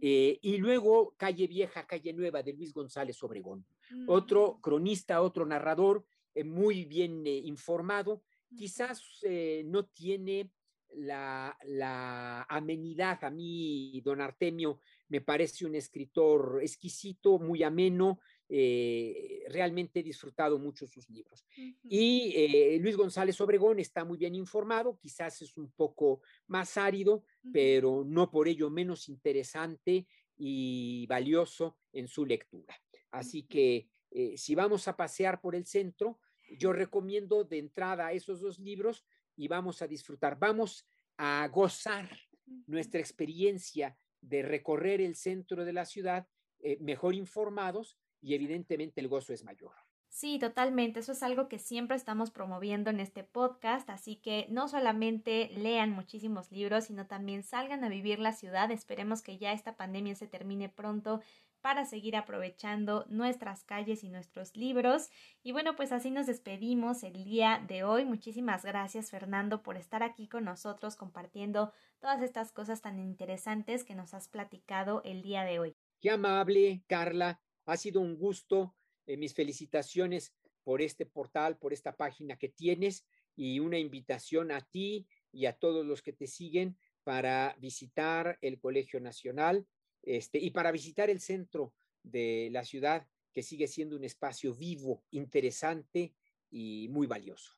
Eh, 0.01 0.39
y 0.41 0.57
luego 0.57 1.13
Calle 1.15 1.45
Vieja, 1.45 1.85
Calle 1.85 2.11
Nueva 2.11 2.41
de 2.41 2.53
Luis 2.53 2.73
González 2.73 3.21
Obregón. 3.23 3.65
Otro 4.07 4.55
mm. 4.55 4.61
cronista, 4.61 5.21
otro 5.21 5.45
narrador 5.45 6.03
eh, 6.33 6.43
muy 6.43 6.85
bien 6.85 7.25
eh, 7.27 7.37
informado. 7.37 8.23
Quizás 8.55 9.03
no 9.65 9.85
tiene 9.87 10.51
la, 10.95 11.55
la, 11.65 12.43
amenidad. 12.49 13.23
A 13.23 13.29
mí, 13.29 14.01
don 14.03 14.21
Artemio, 14.21 14.79
me 15.09 15.21
parece 15.21 15.65
un 15.65 15.75
escritor 15.75 16.59
exquisito, 16.61 17.39
muy 17.39 17.61
ameno, 17.61 18.19
eh, 18.49 19.43
realmente 19.49 19.99
he 19.99 20.03
disfrutado 20.03 20.57
mucho 20.57 20.87
sus 20.87 21.09
libros. 21.09 21.45
Y 21.83 22.33
eh, 22.35 22.77
Luis 22.79 22.95
González 22.95 23.39
Obregón 23.41 23.79
está 23.79 24.05
muy 24.05 24.17
bien 24.17 24.35
informado, 24.35 24.97
quizás 24.97 25.41
es 25.41 25.57
un 25.57 25.69
poco 25.71 26.21
más 26.47 26.77
árido, 26.77 27.25
pero 27.51 28.03
no 28.05 28.31
por 28.31 28.47
ello 28.47 28.69
menos 28.69 29.09
interesante 29.09 30.07
y 30.37 31.05
valioso 31.07 31.77
en 31.91 32.07
su 32.07 32.25
lectura. 32.25 32.75
Así 33.11 33.43
que 33.43 33.89
eh, 34.11 34.37
si 34.37 34.55
vamos 34.55 34.87
a 34.87 34.95
pasear 34.95 35.41
por 35.41 35.53
el 35.53 35.65
centro, 35.65 36.19
yo 36.57 36.71
recomiendo 36.71 37.43
de 37.43 37.57
entrada 37.57 38.13
esos 38.13 38.39
dos 38.39 38.59
libros 38.59 39.05
y 39.35 39.49
vamos 39.49 39.81
a 39.81 39.87
disfrutar, 39.87 40.39
vamos 40.39 40.87
a 41.17 41.49
gozar 41.51 42.09
nuestra 42.65 43.01
experiencia 43.01 43.97
de 44.21 44.41
recorrer 44.41 45.01
el 45.01 45.15
centro 45.15 45.65
de 45.65 45.73
la 45.73 45.85
ciudad 45.85 46.27
mejor 46.79 47.13
informados 47.13 47.97
y 48.21 48.33
evidentemente 48.33 49.01
el 49.01 49.07
gozo 49.07 49.33
es 49.33 49.43
mayor. 49.43 49.73
Sí, 50.09 50.39
totalmente. 50.39 51.01
Eso 51.01 51.11
es 51.11 51.21
algo 51.21 51.47
que 51.47 51.59
siempre 51.59 51.95
estamos 51.95 52.31
promoviendo 52.31 52.89
en 52.89 52.99
este 52.99 53.23
podcast, 53.23 53.87
así 53.89 54.15
que 54.15 54.47
no 54.49 54.67
solamente 54.67 55.51
lean 55.53 55.91
muchísimos 55.91 56.51
libros, 56.51 56.85
sino 56.85 57.05
también 57.05 57.43
salgan 57.43 57.83
a 57.83 57.89
vivir 57.89 58.17
la 58.17 58.33
ciudad. 58.33 58.71
Esperemos 58.71 59.21
que 59.21 59.37
ya 59.37 59.51
esta 59.51 59.75
pandemia 59.75 60.15
se 60.15 60.25
termine 60.25 60.69
pronto 60.69 61.21
para 61.61 61.85
seguir 61.85 62.15
aprovechando 62.15 63.05
nuestras 63.09 63.63
calles 63.63 64.03
y 64.03 64.09
nuestros 64.09 64.55
libros. 64.55 65.09
Y 65.43 65.51
bueno, 65.51 65.75
pues 65.75 65.91
así 65.91 66.09
nos 66.09 66.25
despedimos 66.25 67.03
el 67.03 67.23
día 67.23 67.63
de 67.67 67.83
hoy. 67.83 68.05
Muchísimas 68.05 68.63
gracias 68.63 69.11
Fernando 69.11 69.61
por 69.61 69.77
estar 69.77 70.01
aquí 70.01 70.27
con 70.27 70.45
nosotros 70.45 70.95
compartiendo 70.95 71.71
todas 71.99 72.21
estas 72.21 72.51
cosas 72.51 72.81
tan 72.81 72.99
interesantes 72.99 73.83
que 73.83 73.95
nos 73.95 74.13
has 74.13 74.29
platicado 74.29 75.01
el 75.03 75.21
día 75.21 75.43
de 75.43 75.59
hoy. 75.59 75.75
Qué 75.99 76.09
amable, 76.09 76.83
Carla. 76.87 77.39
Ha 77.67 77.77
sido 77.77 78.01
un 78.01 78.17
gusto. 78.17 78.75
Eh, 79.05 79.15
mis 79.15 79.33
felicitaciones 79.33 80.33
por 80.63 80.81
este 80.81 81.05
portal, 81.05 81.57
por 81.57 81.71
esta 81.71 81.95
página 81.95 82.37
que 82.37 82.49
tienes 82.49 83.05
y 83.37 83.59
una 83.59 83.79
invitación 83.79 84.51
a 84.51 84.59
ti 84.59 85.07
y 85.31 85.45
a 85.45 85.53
todos 85.53 85.85
los 85.85 86.01
que 86.01 86.11
te 86.11 86.27
siguen 86.27 86.77
para 87.05 87.55
visitar 87.57 88.37
el 88.41 88.59
Colegio 88.59 88.99
Nacional 88.99 89.65
este, 90.03 90.39
y 90.39 90.51
para 90.51 90.73
visitar 90.73 91.09
el 91.09 91.21
centro 91.21 91.73
de 92.03 92.49
la 92.51 92.65
ciudad, 92.65 93.07
que 93.31 93.43
sigue 93.43 93.67
siendo 93.67 93.95
un 93.95 94.03
espacio 94.03 94.53
vivo, 94.53 95.05
interesante 95.11 96.13
y 96.49 96.89
muy 96.89 97.07
valioso. 97.07 97.53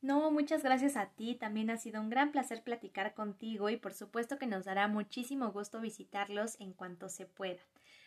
No, 0.00 0.30
muchas 0.30 0.62
gracias 0.62 0.96
a 0.96 1.10
ti. 1.14 1.34
También 1.34 1.70
ha 1.70 1.76
sido 1.76 2.00
un 2.00 2.10
gran 2.10 2.30
placer 2.30 2.62
platicar 2.62 3.14
contigo 3.14 3.68
y 3.68 3.78
por 3.78 3.94
supuesto 3.94 4.38
que 4.38 4.46
nos 4.46 4.64
dará 4.64 4.86
muchísimo 4.86 5.50
gusto 5.50 5.80
visitarlos 5.80 6.60
en 6.60 6.72
cuanto 6.72 7.08
se 7.08 7.26
pueda. 7.26 7.62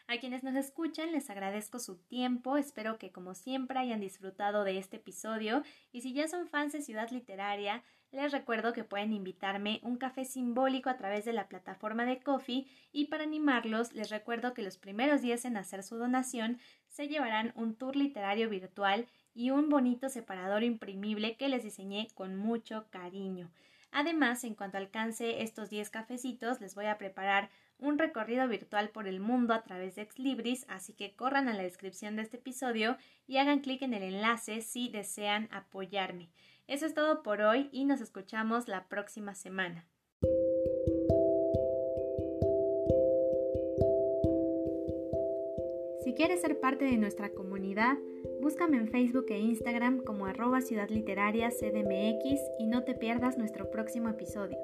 A 0.09 0.19
quienes 0.19 0.41
nos 0.41 0.55
escuchan 0.55 1.11
les 1.11 1.29
agradezco 1.29 1.79
su 1.79 1.97
tiempo, 1.97 2.55
espero 2.55 2.97
que 2.97 3.11
como 3.11 3.33
siempre 3.33 3.77
hayan 3.77 3.99
disfrutado 3.99 4.63
de 4.63 4.77
este 4.77 4.95
episodio. 4.95 5.63
Y 5.91 5.99
si 5.99 6.13
ya 6.13 6.29
son 6.29 6.47
fans 6.47 6.71
de 6.71 6.81
Ciudad 6.81 7.09
Literaria, 7.11 7.83
les 8.13 8.31
recuerdo 8.31 8.71
que 8.71 8.85
pueden 8.85 9.11
invitarme 9.11 9.81
un 9.83 9.97
café 9.97 10.23
simbólico 10.23 10.89
a 10.89 10.95
través 10.95 11.25
de 11.25 11.33
la 11.33 11.49
plataforma 11.49 12.05
de 12.05 12.21
Coffee 12.21 12.67
y 12.93 13.07
para 13.07 13.25
animarlos 13.25 13.91
les 13.91 14.09
recuerdo 14.09 14.53
que 14.53 14.61
los 14.61 14.77
primeros 14.77 15.21
días 15.21 15.43
en 15.43 15.57
hacer 15.57 15.83
su 15.83 15.97
donación 15.97 16.57
se 16.87 17.09
llevarán 17.09 17.51
un 17.57 17.75
tour 17.75 17.97
literario 17.97 18.49
virtual 18.49 19.07
y 19.33 19.49
un 19.49 19.67
bonito 19.67 20.07
separador 20.07 20.63
imprimible 20.63 21.35
que 21.35 21.49
les 21.49 21.63
diseñé 21.63 22.07
con 22.13 22.37
mucho 22.37 22.85
cariño. 22.91 23.51
Además, 23.91 24.45
en 24.45 24.55
cuanto 24.55 24.77
alcance 24.77 25.41
estos 25.41 25.69
10 25.69 25.89
cafecitos, 25.89 26.61
les 26.61 26.75
voy 26.75 26.85
a 26.85 26.97
preparar 26.97 27.49
un 27.79 27.97
recorrido 27.97 28.47
virtual 28.47 28.89
por 28.89 29.07
el 29.07 29.19
mundo 29.19 29.53
a 29.53 29.63
través 29.63 29.95
de 29.95 30.01
Exlibris, 30.01 30.65
así 30.67 30.93
que 30.93 31.15
corran 31.15 31.47
a 31.47 31.53
la 31.53 31.63
descripción 31.63 32.15
de 32.15 32.23
este 32.23 32.37
episodio 32.37 32.97
y 33.27 33.37
hagan 33.37 33.59
clic 33.59 33.81
en 33.81 33.93
el 33.93 34.03
enlace 34.03 34.61
si 34.61 34.89
desean 34.89 35.47
apoyarme. 35.51 36.29
Eso 36.67 36.85
es 36.85 36.93
todo 36.93 37.23
por 37.23 37.41
hoy 37.41 37.69
y 37.71 37.85
nos 37.85 38.01
escuchamos 38.01 38.67
la 38.67 38.87
próxima 38.87 39.35
semana. 39.35 39.85
Si 46.03 46.13
quieres 46.13 46.41
ser 46.41 46.59
parte 46.59 46.85
de 46.85 46.97
nuestra 46.97 47.29
comunidad, 47.31 47.97
búscame 48.41 48.77
en 48.77 48.87
Facebook 48.87 49.25
e 49.29 49.39
Instagram 49.39 50.03
como 50.03 50.25
arroba 50.25 50.61
Ciudad 50.61 50.89
Literaria 50.89 51.49
CDMX 51.49 52.41
y 52.59 52.67
no 52.67 52.83
te 52.83 52.95
pierdas 52.95 53.37
nuestro 53.37 53.69
próximo 53.69 54.09
episodio. 54.09 54.57